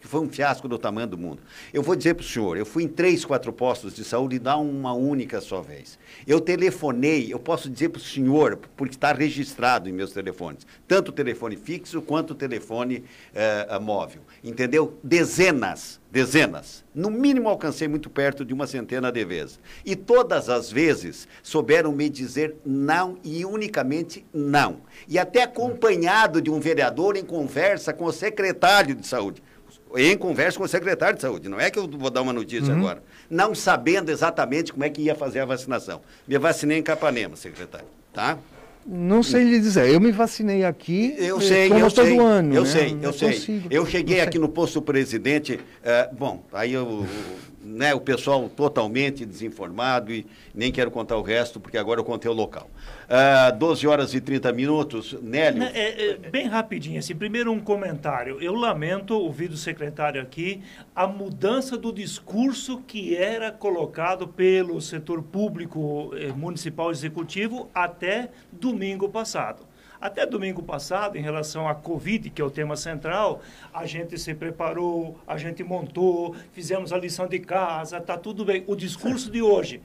que 0.00 0.06
foi 0.06 0.20
um 0.20 0.28
fiasco 0.28 0.68
do 0.68 0.78
tamanho 0.78 1.06
do 1.06 1.18
mundo. 1.18 1.42
Eu 1.72 1.82
vou 1.82 1.96
dizer 1.96 2.14
para 2.14 2.22
o 2.22 2.26
senhor, 2.26 2.56
eu 2.56 2.66
fui 2.66 2.84
em 2.84 2.88
três, 2.88 3.24
quatro 3.24 3.52
postos 3.52 3.94
de 3.94 4.04
saúde 4.04 4.36
e 4.36 4.40
não 4.40 4.68
uma 4.68 4.92
única 4.92 5.40
só 5.40 5.60
vez. 5.60 5.98
Eu 6.26 6.40
telefonei, 6.40 7.32
eu 7.32 7.38
posso 7.38 7.68
dizer 7.68 7.90
para 7.90 7.98
o 7.98 8.02
senhor, 8.02 8.58
porque 8.76 8.94
está 8.94 9.12
registrado 9.12 9.88
em 9.88 9.92
meus 9.92 10.12
telefones, 10.12 10.66
tanto 10.86 11.08
o 11.08 11.12
telefone 11.12 11.56
fixo 11.56 12.00
quanto 12.00 12.30
o 12.30 12.34
telefone 12.34 13.04
uh, 13.34 13.80
móvel. 13.80 14.22
Entendeu? 14.42 14.98
Dezenas, 15.02 16.00
dezenas. 16.10 16.84
No 16.94 17.10
mínimo 17.10 17.48
alcancei 17.48 17.86
muito 17.86 18.08
perto 18.08 18.44
de 18.44 18.54
uma 18.54 18.66
centena 18.66 19.12
de 19.12 19.24
vezes. 19.24 19.60
E 19.84 19.94
todas 19.94 20.48
as 20.48 20.70
vezes 20.70 21.28
souberam 21.42 21.92
me 21.92 22.08
dizer 22.08 22.56
não 22.64 23.18
e 23.22 23.44
unicamente 23.44 24.24
não. 24.32 24.80
E 25.06 25.18
até 25.18 25.42
acompanhado 25.42 26.40
de 26.40 26.50
um 26.50 26.60
vereador 26.60 27.16
em 27.16 27.24
conversa 27.24 27.92
com 27.92 28.04
o 28.04 28.12
secretário 28.12 28.94
de 28.94 29.06
saúde 29.06 29.42
em 29.96 30.16
conversa 30.16 30.58
com 30.58 30.64
o 30.64 30.68
secretário 30.68 31.16
de 31.16 31.22
saúde. 31.22 31.48
Não 31.48 31.60
é 31.60 31.70
que 31.70 31.78
eu 31.78 31.88
vou 31.88 32.10
dar 32.10 32.22
uma 32.22 32.32
notícia 32.32 32.72
uhum. 32.72 32.80
agora. 32.80 33.02
Não 33.30 33.54
sabendo 33.54 34.10
exatamente 34.10 34.72
como 34.72 34.84
é 34.84 34.90
que 34.90 35.02
ia 35.02 35.14
fazer 35.14 35.40
a 35.40 35.44
vacinação. 35.44 36.00
Me 36.26 36.38
vacinei 36.38 36.78
em 36.78 36.82
Capanema, 36.82 37.36
secretário. 37.36 37.86
Tá? 38.12 38.38
Não 38.86 39.22
sei 39.22 39.44
lhe 39.44 39.60
dizer. 39.60 39.92
Eu 39.92 40.00
me 40.00 40.10
vacinei 40.10 40.64
aqui. 40.64 41.14
Eu 41.18 41.40
sei, 41.40 41.70
eu 41.70 41.90
todo 41.90 42.06
sei. 42.06 42.18
ano. 42.18 42.54
Eu 42.54 42.62
né? 42.62 42.68
sei, 42.68 42.98
eu, 43.02 43.12
sei. 43.12 43.32
Consigo, 43.32 43.68
eu 43.70 43.84
cheguei 43.84 44.20
aqui 44.20 44.38
no 44.38 44.48
posto 44.48 44.80
presidente. 44.80 45.56
Uh, 45.56 46.14
bom, 46.16 46.42
aí 46.52 46.72
eu 46.72 47.06
né, 47.68 47.94
o 47.94 48.00
pessoal 48.00 48.48
totalmente 48.48 49.24
desinformado 49.24 50.12
e 50.12 50.26
nem 50.54 50.72
quero 50.72 50.90
contar 50.90 51.16
o 51.16 51.22
resto, 51.22 51.60
porque 51.60 51.76
agora 51.76 52.00
eu 52.00 52.04
contei 52.04 52.30
o 52.30 52.34
local. 52.34 52.70
Uh, 53.04 53.48
ah, 53.48 53.50
12 53.50 53.86
horas 53.86 54.14
e 54.14 54.20
30 54.20 54.52
minutos, 54.52 55.16
Nélio. 55.22 55.62
É, 55.62 56.10
é, 56.10 56.14
bem 56.16 56.46
rapidinho, 56.46 56.98
assim, 56.98 57.14
primeiro 57.14 57.52
um 57.52 57.60
comentário. 57.60 58.40
Eu 58.40 58.54
lamento 58.54 59.14
ouvir 59.14 59.48
do 59.48 59.56
secretário 59.56 60.20
aqui 60.20 60.62
a 60.94 61.06
mudança 61.06 61.76
do 61.76 61.92
discurso 61.92 62.82
que 62.86 63.16
era 63.16 63.52
colocado 63.52 64.26
pelo 64.26 64.80
setor 64.80 65.22
público 65.22 66.12
eh, 66.16 66.28
municipal 66.28 66.90
executivo 66.90 67.68
até 67.74 68.30
domingo 68.52 69.08
passado. 69.08 69.66
Até 70.00 70.24
domingo 70.24 70.62
passado, 70.62 71.16
em 71.18 71.22
relação 71.22 71.68
à 71.68 71.74
Covid, 71.74 72.30
que 72.30 72.40
é 72.40 72.44
o 72.44 72.50
tema 72.50 72.76
central, 72.76 73.40
a 73.74 73.84
gente 73.84 74.18
se 74.18 74.32
preparou, 74.32 75.18
a 75.26 75.36
gente 75.36 75.64
montou, 75.64 76.36
fizemos 76.52 76.92
a 76.92 76.98
lição 76.98 77.26
de 77.26 77.40
casa, 77.40 77.98
está 77.98 78.16
tudo 78.16 78.44
bem. 78.44 78.62
O 78.66 78.76
discurso 78.76 79.30
de 79.30 79.42
hoje 79.42 79.80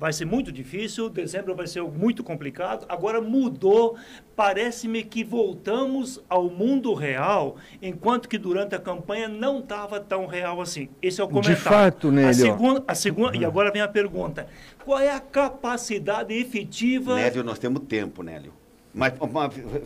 vai 0.00 0.12
ser 0.12 0.24
muito 0.24 0.52
difícil, 0.52 1.10
dezembro 1.10 1.54
vai 1.54 1.66
ser 1.66 1.82
muito 1.82 2.22
complicado. 2.22 2.86
Agora 2.88 3.20
mudou, 3.20 3.96
parece-me 4.36 5.02
que 5.02 5.24
voltamos 5.24 6.22
ao 6.28 6.48
mundo 6.48 6.94
real, 6.94 7.56
enquanto 7.82 8.28
que 8.28 8.38
durante 8.38 8.74
a 8.74 8.78
campanha 8.78 9.28
não 9.28 9.58
estava 9.58 10.00
tão 10.00 10.26
real 10.26 10.60
assim. 10.60 10.88
Esse 11.02 11.20
é 11.20 11.24
o 11.24 11.28
comentário. 11.28 11.56
De 11.56 11.62
fato, 11.62 12.10
Nélio. 12.12 12.30
A 12.30 12.34
segunda, 12.34 12.84
a 12.86 12.94
segunda, 12.94 13.36
uhum. 13.36 13.42
E 13.42 13.44
agora 13.44 13.70
vem 13.70 13.82
a 13.82 13.88
pergunta. 13.88 14.46
Qual 14.84 14.98
é 14.98 15.10
a 15.10 15.20
capacidade 15.20 16.32
efetiva... 16.32 17.16
Nélio, 17.16 17.44
nós 17.44 17.58
temos 17.58 17.82
tempo, 17.82 18.22
Nélio. 18.22 18.52
Mas, 18.98 19.14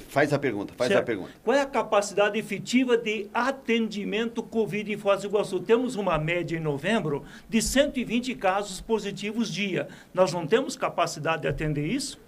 faz 0.08 0.32
a 0.32 0.38
pergunta, 0.38 0.72
faz 0.72 0.88
certo. 0.88 1.02
a 1.02 1.04
pergunta. 1.04 1.32
Qual 1.44 1.54
é 1.54 1.60
a 1.60 1.66
capacidade 1.66 2.38
efetiva 2.38 2.96
de 2.96 3.28
atendimento 3.34 4.42
Covid 4.42 4.90
em 4.90 4.96
Foz 4.96 5.20
do 5.20 5.26
Iguaçu? 5.26 5.60
Temos 5.60 5.96
uma 5.96 6.16
média 6.16 6.56
em 6.56 6.60
novembro 6.60 7.22
de 7.46 7.60
120 7.60 8.34
casos 8.36 8.80
positivos 8.80 9.52
dia. 9.52 9.86
Nós 10.14 10.32
não 10.32 10.46
temos 10.46 10.76
capacidade 10.76 11.42
de 11.42 11.48
atender 11.48 11.86
isso? 11.86 12.18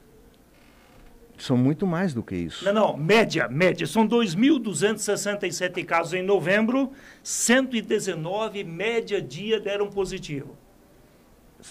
São 1.38 1.56
muito 1.56 1.86
mais 1.86 2.12
do 2.12 2.22
que 2.22 2.36
isso. 2.36 2.62
Não, 2.66 2.74
não, 2.74 2.96
média, 2.98 3.48
média. 3.48 3.86
São 3.86 4.06
2.267 4.06 5.82
casos 5.86 6.12
em 6.12 6.22
novembro, 6.22 6.92
119 7.22 8.62
média 8.62 9.22
dia 9.22 9.58
deram 9.58 9.88
positivo. 9.88 10.54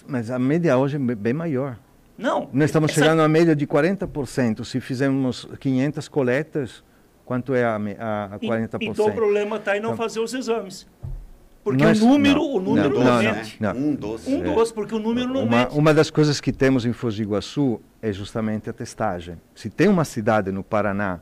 Mas 0.08 0.32
a 0.32 0.40
média 0.40 0.76
hoje 0.76 0.96
é 0.96 1.00
bem 1.00 1.34
maior. 1.34 1.78
Não. 2.18 2.50
Nós 2.54 2.66
estamos 2.66 2.92
essa... 2.92 3.02
chegando 3.02 3.22
a 3.22 3.28
média 3.28 3.56
de 3.56 3.66
40%. 3.66 4.64
Se 4.64 4.80
fizermos 4.80 5.48
500 5.60 6.08
coletas, 6.08 6.84
quanto 7.26 7.54
é 7.54 7.64
a, 7.64 7.76
a, 7.76 8.26
a 8.36 8.40
40%? 8.40 8.82
E, 8.82 8.86
então 8.88 9.08
o 9.08 9.12
problema 9.12 9.58
está 9.58 9.78
em 9.78 9.80
não 9.80 9.94
então, 9.94 9.98
fazer 9.98 10.20
os 10.20 10.34
exames. 10.34 10.88
Porque 11.64 11.84
Nós, 11.84 12.02
o 12.02 12.08
número, 12.08 12.40
não, 12.40 12.56
o 12.56 12.60
número 12.60 13.00
não, 13.00 13.24
não, 13.24 13.74
não, 13.74 13.80
Um 13.80 13.96
doce. 13.96 14.30
Um 14.30 14.42
é. 14.42 14.54
doce, 14.54 14.74
porque 14.74 14.94
o 14.94 15.00
número 15.00 15.30
não 15.30 15.44
uma, 15.44 15.70
Uma 15.70 15.94
das 15.94 16.12
coisas 16.12 16.42
que 16.42 16.52
temos 16.52 16.86
em 16.86 16.92
Foz 16.92 17.16
do 17.16 17.22
Iguaçu 17.22 17.80
é 18.02 18.12
justamente 18.12 18.70
a 18.70 18.74
testagem. 18.74 19.40
Se 19.56 19.70
tem 19.70 19.88
uma 19.88 20.04
cidade 20.04 20.52
no 20.52 20.62
Paraná 20.62 21.22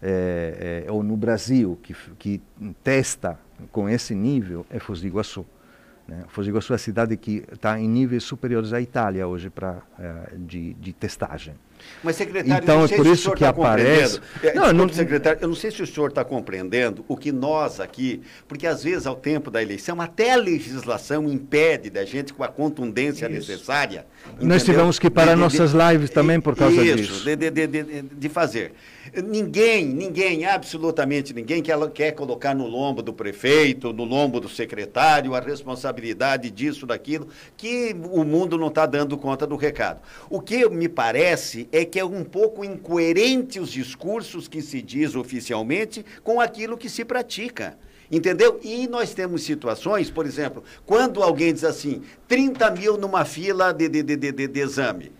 é, 0.00 0.84
é, 0.86 0.92
ou 0.92 1.02
no 1.02 1.16
Brasil 1.16 1.76
que, 1.82 1.94
que 2.16 2.40
testa 2.84 3.36
com 3.72 3.88
esse 3.88 4.14
nível, 4.14 4.64
é 4.70 4.78
Foz 4.78 5.00
do 5.00 5.08
Iguaçu. 5.08 5.44
Né? 6.10 6.24
Foz 6.26 6.44
do 6.44 6.50
Iguaçu 6.50 6.72
é 6.72 6.76
a 6.76 6.78
cidade 6.78 7.16
que 7.16 7.44
está 7.52 7.78
em 7.78 7.88
níveis 7.88 8.24
superiores 8.24 8.72
à 8.72 8.80
Itália 8.80 9.28
hoje 9.28 9.48
para 9.48 9.74
uh, 9.96 10.38
de, 10.38 10.74
de 10.74 10.92
testagem. 10.92 11.54
Mas, 12.02 12.16
secretário, 12.16 12.62
então, 12.62 12.84
é 12.84 12.88
por 12.88 13.06
isso 13.06 13.32
que 13.32 13.40
tá 13.40 13.50
aparece. 13.50 14.20
É, 14.42 14.52
não, 14.52 14.72
não, 14.72 14.88
secretário, 14.88 15.38
eu 15.40 15.48
não 15.48 15.54
sei 15.54 15.70
se 15.70 15.80
o 15.82 15.86
senhor 15.86 16.08
está 16.08 16.24
compreendendo 16.24 17.04
o 17.06 17.16
que 17.16 17.30
nós 17.30 17.78
aqui, 17.78 18.20
porque 18.48 18.66
às 18.66 18.82
vezes, 18.82 19.06
ao 19.06 19.14
tempo 19.14 19.50
da 19.50 19.62
eleição, 19.62 20.00
até 20.00 20.32
a 20.32 20.36
legislação 20.36 21.30
impede 21.30 21.88
da 21.88 22.04
gente 22.04 22.34
com 22.34 22.42
a 22.42 22.48
contundência 22.48 23.26
isso. 23.26 23.50
necessária. 23.50 24.04
Nós 24.40 24.64
tivemos 24.64 24.98
que 24.98 25.08
parar 25.08 25.34
de, 25.34 25.36
de, 25.36 25.40
nossas 25.42 25.72
lives 25.72 26.10
também 26.10 26.40
por 26.40 26.56
causa 26.56 26.82
isso, 26.82 26.96
disso. 26.96 27.24
De, 27.24 27.36
de, 27.36 27.66
de, 27.66 28.02
de 28.02 28.28
fazer. 28.28 28.72
Ninguém, 29.24 29.86
ninguém, 29.86 30.44
absolutamente 30.44 31.32
ninguém 31.32 31.62
quer, 31.62 31.78
quer 31.90 32.12
colocar 32.12 32.54
no 32.54 32.66
lombo 32.66 33.02
do 33.02 33.12
prefeito, 33.12 33.92
no 33.92 34.04
lombo 34.04 34.38
do 34.38 34.48
secretário, 34.48 35.34
a 35.34 35.40
responsabilidade 35.40 36.50
disso, 36.50 36.86
daquilo, 36.86 37.28
que 37.56 37.96
o 38.10 38.22
mundo 38.24 38.58
não 38.58 38.68
está 38.68 38.86
dando 38.86 39.16
conta 39.16 39.46
do 39.46 39.56
recado. 39.56 40.00
O 40.28 40.40
que 40.40 40.68
me 40.68 40.88
parece 40.88 41.68
é 41.72 41.84
que 41.84 41.98
é 41.98 42.04
um 42.04 42.22
pouco 42.22 42.64
incoerente 42.64 43.58
os 43.58 43.72
discursos 43.72 44.46
que 44.46 44.60
se 44.60 44.82
diz 44.82 45.16
oficialmente 45.16 46.04
com 46.22 46.40
aquilo 46.40 46.76
que 46.76 46.88
se 46.88 47.04
pratica. 47.04 47.78
Entendeu? 48.10 48.60
E 48.62 48.88
nós 48.88 49.14
temos 49.14 49.44
situações, 49.44 50.10
por 50.10 50.26
exemplo, 50.26 50.62
quando 50.84 51.22
alguém 51.22 51.52
diz 51.52 51.64
assim, 51.64 52.02
30 52.28 52.70
mil 52.72 52.98
numa 52.98 53.24
fila 53.24 53.72
de, 53.72 53.88
de, 53.88 54.02
de, 54.02 54.16
de, 54.16 54.48
de 54.48 54.60
exame. 54.60 55.12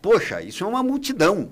Poxa, 0.00 0.42
isso 0.42 0.62
é 0.62 0.66
uma 0.66 0.82
multidão. 0.82 1.48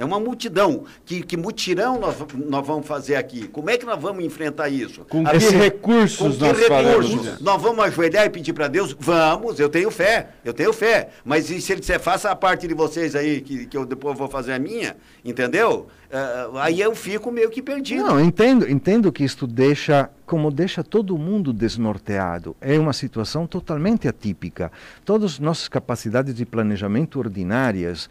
É 0.00 0.04
uma 0.04 0.18
multidão. 0.18 0.84
Que, 1.04 1.22
que 1.22 1.36
mutirão 1.36 2.00
nós, 2.00 2.16
nós 2.34 2.66
vamos 2.66 2.86
fazer 2.86 3.16
aqui? 3.16 3.46
Como 3.48 3.68
é 3.68 3.76
que 3.76 3.84
nós 3.84 4.00
vamos 4.00 4.24
enfrentar 4.24 4.70
isso? 4.70 5.04
Com 5.04 5.22
que 5.22 5.36
recursos 5.36 6.16
com 6.16 6.32
que 6.32 6.38
nós 6.38 6.58
recursos? 6.58 7.38
Nós 7.38 7.60
vamos 7.60 7.84
ajoelhar 7.84 8.24
e 8.24 8.30
pedir 8.30 8.54
para 8.54 8.66
Deus? 8.66 8.96
Vamos, 8.98 9.60
eu 9.60 9.68
tenho 9.68 9.90
fé, 9.90 10.30
eu 10.42 10.54
tenho 10.54 10.72
fé. 10.72 11.10
Mas 11.22 11.50
e 11.50 11.60
se 11.60 11.72
ele 11.72 11.80
disser, 11.80 12.00
faça 12.00 12.30
a 12.30 12.34
parte 12.34 12.66
de 12.66 12.72
vocês 12.72 13.14
aí, 13.14 13.42
que, 13.42 13.66
que 13.66 13.76
eu 13.76 13.84
depois 13.84 14.16
vou 14.16 14.26
fazer 14.26 14.54
a 14.54 14.58
minha, 14.58 14.96
entendeu? 15.22 15.88
Uh, 16.10 16.56
aí 16.56 16.80
eu 16.80 16.94
fico 16.94 17.30
meio 17.30 17.50
que 17.50 17.60
perdido. 17.60 18.02
Não, 18.02 18.18
entendo, 18.18 18.68
entendo 18.70 19.12
que 19.12 19.22
isto 19.22 19.46
deixa, 19.46 20.08
como 20.24 20.50
deixa 20.50 20.82
todo 20.82 21.18
mundo 21.18 21.52
desnorteado. 21.52 22.56
É 22.58 22.78
uma 22.78 22.94
situação 22.94 23.46
totalmente 23.46 24.08
atípica. 24.08 24.72
Todas 25.04 25.32
as 25.32 25.38
nossas 25.38 25.68
capacidades 25.68 26.34
de 26.34 26.46
planejamento 26.46 27.18
ordinárias 27.18 28.08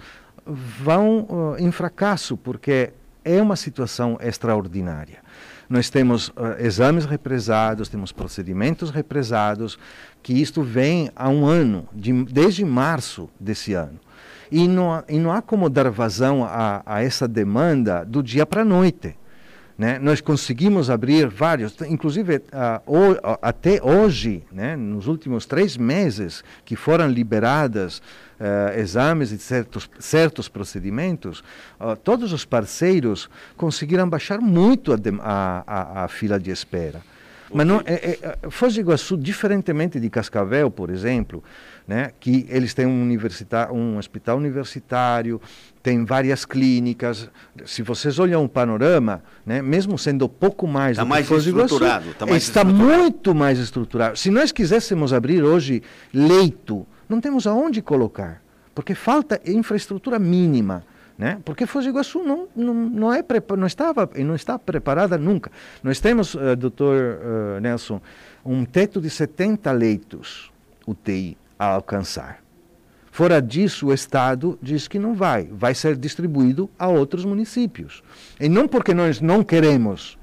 vão 0.49 1.27
uh, 1.29 1.55
em 1.57 1.71
fracasso, 1.71 2.35
porque 2.35 2.91
é 3.23 3.41
uma 3.41 3.55
situação 3.55 4.17
extraordinária. 4.21 5.19
Nós 5.69 5.89
temos 5.89 6.29
uh, 6.29 6.55
exames 6.59 7.05
represados, 7.05 7.89
temos 7.89 8.11
procedimentos 8.11 8.89
represados, 8.89 9.77
que 10.23 10.33
isto 10.33 10.63
vem 10.63 11.11
há 11.15 11.29
um 11.29 11.45
ano, 11.45 11.87
de, 11.93 12.11
desde 12.25 12.65
março 12.65 13.29
desse 13.39 13.73
ano. 13.73 13.99
E 14.51 14.67
não, 14.67 15.03
e 15.07 15.19
não 15.19 15.31
há 15.31 15.41
como 15.41 15.69
dar 15.69 15.89
vazão 15.91 16.43
a, 16.43 16.81
a 16.83 17.03
essa 17.03 17.27
demanda 17.27 18.03
do 18.03 18.23
dia 18.23 18.47
para 18.47 18.63
a 18.63 18.65
noite. 18.65 19.15
Né? 19.77 19.97
Nós 19.97 20.19
conseguimos 20.19 20.89
abrir 20.89 21.27
vários, 21.27 21.79
inclusive 21.87 22.41
o, 22.85 23.15
até 23.41 23.81
hoje, 23.81 24.43
né? 24.51 24.75
nos 24.75 25.07
últimos 25.07 25.45
três 25.45 25.77
meses 25.77 26.43
que 26.65 26.75
foram 26.75 27.07
liberadas 27.07 28.01
uh, 28.39 28.79
exames 28.79 29.31
e 29.31 29.37
certos, 29.37 29.89
certos 29.99 30.47
procedimentos, 30.47 31.43
todos 32.03 32.33
os 32.33 32.45
parceiros 32.45 33.29
conseguiram 33.55 34.09
baixar 34.09 34.39
muito 34.39 34.93
a, 34.93 34.97
a, 35.21 35.63
a, 35.65 36.03
a 36.05 36.07
fila 36.07 36.39
de 36.39 36.51
espera. 36.51 37.01
Mas 37.53 37.65
não, 37.65 37.81
é, 37.85 38.17
é, 38.21 38.49
Foz 38.49 38.75
do 38.75 38.79
Iguaçu, 38.79 39.17
diferentemente 39.17 39.99
de 39.99 40.09
Cascavel, 40.09 40.69
por 40.69 40.89
exemplo, 40.89 41.43
né, 41.87 42.11
que 42.19 42.45
eles 42.49 42.73
têm 42.73 42.85
um, 42.85 43.17
um 43.71 43.97
hospital 43.97 44.37
universitário, 44.37 45.41
tem 45.81 46.05
várias 46.05 46.45
clínicas. 46.45 47.29
Se 47.65 47.81
vocês 47.81 48.19
olham 48.19 48.43
o 48.43 48.49
panorama, 48.49 49.23
né, 49.45 49.61
mesmo 49.61 49.97
sendo 49.97 50.29
pouco 50.29 50.67
mais 50.67 50.97
tá 50.97 51.05
mais 51.05 51.29
estruturado, 51.29 52.05
Iguaçu, 52.05 52.19
tá 52.19 52.25
mais 52.27 52.43
está 52.43 52.61
estruturado. 52.61 52.93
muito 52.93 53.33
mais 53.33 53.57
estruturado. 53.57 54.17
Se 54.17 54.29
nós 54.29 54.51
quiséssemos 54.51 55.11
abrir 55.11 55.43
hoje 55.43 55.81
leito, 56.13 56.85
não 57.09 57.19
temos 57.19 57.47
aonde 57.47 57.81
colocar, 57.81 58.41
porque 58.73 58.93
falta 58.93 59.41
infraestrutura 59.45 60.19
mínima. 60.19 60.85
Né? 61.17 61.37
Porque 61.43 61.65
Foz 61.65 61.83
do 61.83 61.89
Iguaçu 61.89 62.23
não, 62.23 62.47
não, 62.55 62.73
não, 62.73 63.13
é, 63.13 63.21
não 63.57 63.67
estava 63.67 64.09
e 64.15 64.23
não 64.23 64.35
está 64.35 64.57
preparada 64.57 65.17
nunca. 65.17 65.51
Nós 65.83 65.99
temos, 65.99 66.33
uh, 66.33 66.55
doutor 66.55 66.95
uh, 66.95 67.59
Nelson, 67.59 67.99
um 68.45 68.63
teto 68.63 69.01
de 69.01 69.09
70 69.09 69.69
leitos 69.73 70.49
UTI 70.87 71.37
a 71.57 71.65
alcançar. 71.65 72.41
Fora 73.11 73.41
disso, 73.41 73.87
o 73.87 73.93
Estado 73.93 74.57
diz 74.61 74.87
que 74.87 74.97
não 74.97 75.13
vai, 75.13 75.49
vai 75.51 75.75
ser 75.75 75.97
distribuído 75.97 76.69
a 76.79 76.87
outros 76.87 77.25
municípios. 77.25 78.01
E 78.39 78.47
não 78.47 78.65
porque 78.65 78.93
nós 78.93 79.19
não 79.19 79.43
queremos. 79.43 80.17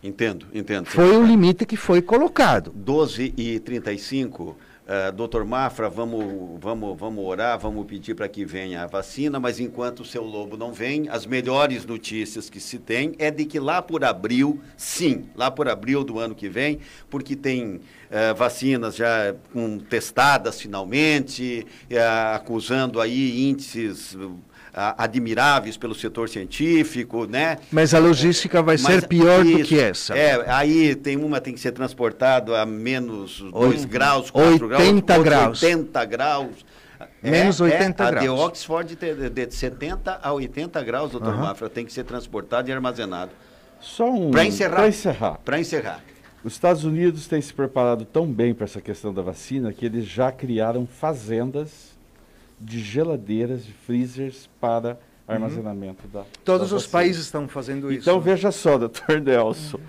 Entendo, 0.00 0.46
entendo. 0.54 0.86
Foi 0.86 1.10
o 1.10 1.26
limite 1.26 1.66
que 1.66 1.76
foi 1.76 2.00
colocado. 2.00 2.72
12 2.72 3.34
e 3.36 3.58
35 3.58 4.56
Uh, 4.90 5.12
doutor 5.12 5.44
Mafra, 5.44 5.88
vamos, 5.88 6.58
vamos, 6.60 6.98
vamos 6.98 7.24
orar, 7.24 7.56
vamos 7.60 7.86
pedir 7.86 8.16
para 8.16 8.26
que 8.26 8.44
venha 8.44 8.82
a 8.82 8.86
vacina, 8.88 9.38
mas 9.38 9.60
enquanto 9.60 10.00
o 10.00 10.04
seu 10.04 10.24
lobo 10.24 10.56
não 10.56 10.72
vem, 10.72 11.08
as 11.08 11.24
melhores 11.24 11.86
notícias 11.86 12.50
que 12.50 12.58
se 12.58 12.76
tem 12.76 13.14
é 13.16 13.30
de 13.30 13.44
que 13.44 13.60
lá 13.60 13.80
por 13.80 14.02
abril, 14.04 14.60
sim, 14.76 15.26
lá 15.36 15.48
por 15.48 15.68
abril 15.68 16.02
do 16.02 16.18
ano 16.18 16.34
que 16.34 16.48
vem, 16.48 16.80
porque 17.08 17.36
tem 17.36 17.76
uh, 17.76 18.34
vacinas 18.36 18.96
já 18.96 19.32
um, 19.54 19.78
testadas 19.78 20.60
finalmente, 20.60 21.64
uh, 21.88 22.34
acusando 22.34 23.00
aí 23.00 23.48
índices 23.48 24.18
admiráveis 24.72 25.76
pelo 25.76 25.94
setor 25.94 26.28
científico, 26.28 27.26
né? 27.26 27.58
Mas 27.70 27.94
a 27.94 27.98
logística 27.98 28.62
vai 28.62 28.76
Mas, 28.76 28.82
ser 28.82 29.08
pior 29.08 29.44
isso, 29.44 29.58
do 29.58 29.64
que 29.64 29.78
essa. 29.78 30.16
É, 30.16 30.44
aí 30.50 30.94
tem 30.94 31.16
uma 31.16 31.40
tem 31.40 31.54
que 31.54 31.60
ser 31.60 31.72
transportado 31.72 32.54
a 32.54 32.64
menos 32.64 33.40
2 33.40 33.84
graus, 33.84 34.30
4 34.30 34.68
80 34.68 35.18
graus, 35.18 35.62
80 35.62 36.04
graus. 36.04 36.66
Menos 37.22 37.60
é, 37.60 37.64
80 37.64 37.84
é, 37.84 38.10
graus. 38.10 38.16
A 38.16 38.20
de 38.20 38.28
Oxford 38.28 38.96
de, 38.96 39.30
de 39.30 39.54
70 39.54 40.20
a 40.22 40.32
80 40.32 40.82
graus, 40.82 41.10
doutor 41.10 41.34
uhum. 41.34 41.40
Mafra, 41.40 41.68
tem 41.68 41.84
que 41.84 41.92
ser 41.92 42.04
transportado 42.04 42.68
e 42.68 42.72
armazenado. 42.72 43.32
Só 43.80 44.10
um. 44.10 44.30
Para 44.30 44.44
encerrar. 44.44 44.76
Para 44.76 44.88
encerrar. 44.88 45.40
Para 45.44 45.60
encerrar. 45.60 46.00
Os 46.42 46.54
Estados 46.54 46.84
Unidos 46.84 47.26
têm 47.26 47.40
se 47.40 47.52
preparado 47.52 48.04
tão 48.04 48.26
bem 48.26 48.54
para 48.54 48.64
essa 48.64 48.80
questão 48.80 49.12
da 49.12 49.20
vacina 49.20 49.72
que 49.72 49.84
eles 49.84 50.06
já 50.06 50.32
criaram 50.32 50.86
fazendas 50.86 51.89
de 52.60 52.80
geladeiras, 52.80 53.64
de 53.64 53.72
freezers 53.72 54.48
para 54.60 54.98
armazenamento 55.26 56.04
uhum. 56.04 56.20
da. 56.20 56.24
Todos 56.44 56.70
da 56.70 56.76
os 56.76 56.86
países 56.86 57.22
estão 57.22 57.48
fazendo 57.48 57.90
isso. 57.90 58.02
Então 58.02 58.20
veja 58.20 58.50
só, 58.50 58.76
doutor 58.76 59.20
Nelson, 59.20 59.78
uhum. 59.78 59.82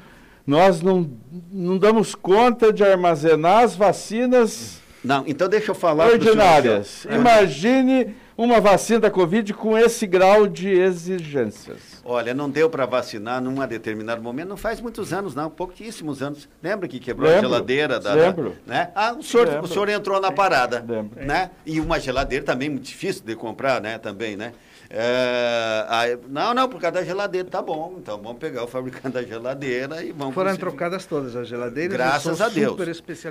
nós 0.47 0.81
não, 0.81 1.09
não 1.51 1.77
damos 1.77 2.15
conta 2.15 2.71
de 2.71 2.83
armazenar 2.83 3.63
as 3.63 3.75
vacinas. 3.75 4.79
Não, 5.03 5.23
então 5.27 5.49
deixa 5.49 5.71
eu 5.71 5.75
falar. 5.75 6.07
Ordinárias. 6.07 7.05
Imagine 7.05 8.15
uma 8.37 8.59
vacina 8.61 9.01
da 9.01 9.11
Covid 9.11 9.53
com 9.53 9.77
esse 9.77 10.05
grau 10.05 10.47
de 10.47 10.69
exigências. 10.69 11.90
Olha, 12.03 12.33
não 12.33 12.49
deu 12.49 12.69
para 12.69 12.85
vacinar 12.85 13.41
num 13.41 13.65
determinado 13.67 14.21
momento, 14.21 14.49
não 14.49 14.57
faz 14.57 14.81
muitos 14.81 15.13
anos, 15.13 15.35
não, 15.35 15.49
pouquíssimos 15.49 16.21
anos. 16.21 16.49
Lembra 16.61 16.87
que 16.87 16.99
quebrou 16.99 17.29
lembro, 17.29 17.45
a 17.45 17.49
geladeira 17.49 17.99
da. 17.99 18.13
Lembro. 18.13 18.55
Da, 18.65 18.73
né? 18.73 18.91
Ah, 18.95 19.13
o 19.13 19.21
senhor, 19.21 19.63
o 19.63 19.67
senhor 19.67 19.87
entrou 19.89 20.19
na 20.19 20.31
parada. 20.31 20.83
Lembro. 20.87 21.23
Né? 21.23 21.51
E 21.65 21.79
uma 21.79 21.99
geladeira 21.99 22.43
também 22.43 22.69
muito 22.69 22.85
difícil 22.85 23.23
de 23.23 23.35
comprar, 23.35 23.79
né? 23.79 23.99
Também, 23.99 24.35
né? 24.35 24.53
É, 24.93 25.85
aí, 25.87 26.19
não, 26.27 26.53
não, 26.53 26.67
por 26.67 26.81
causa 26.81 26.95
da 26.95 27.03
geladeira, 27.03 27.47
tá 27.47 27.61
bom. 27.61 27.95
Então 27.97 28.21
vamos 28.21 28.39
pegar 28.39 28.63
o 28.63 28.67
fabricante 28.67 29.09
da 29.09 29.23
geladeira 29.23 30.03
e 30.03 30.11
vamos. 30.11 30.33
Foram 30.33 30.49
conseguir. 30.49 30.69
trocadas 30.69 31.05
todas 31.05 31.33
as 31.35 31.47
geladeiras. 31.47 31.93
Graças 31.93 32.41
a 32.41 32.49
Deus. 32.49 32.75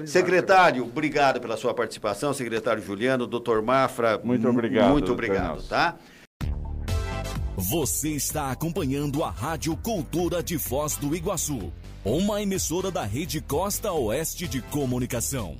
Secretário, 0.06 0.84
obrigado 0.84 1.38
pela 1.38 1.58
sua 1.58 1.74
participação, 1.74 2.32
secretário 2.32 2.82
Juliano, 2.82 3.26
doutor 3.26 3.60
Mafra. 3.60 4.18
Muito 4.22 4.48
obrigado. 4.48 4.90
Muito 4.90 5.12
obrigado, 5.12 5.62
tá? 5.64 5.96
Você 7.60 8.12
está 8.12 8.50
acompanhando 8.50 9.22
a 9.22 9.28
Rádio 9.28 9.76
Cultura 9.76 10.42
de 10.42 10.58
Foz 10.58 10.96
do 10.96 11.14
Iguaçu, 11.14 11.70
uma 12.02 12.40
emissora 12.40 12.90
da 12.90 13.04
Rede 13.04 13.38
Costa 13.42 13.92
Oeste 13.92 14.48
de 14.48 14.62
Comunicação. 14.62 15.58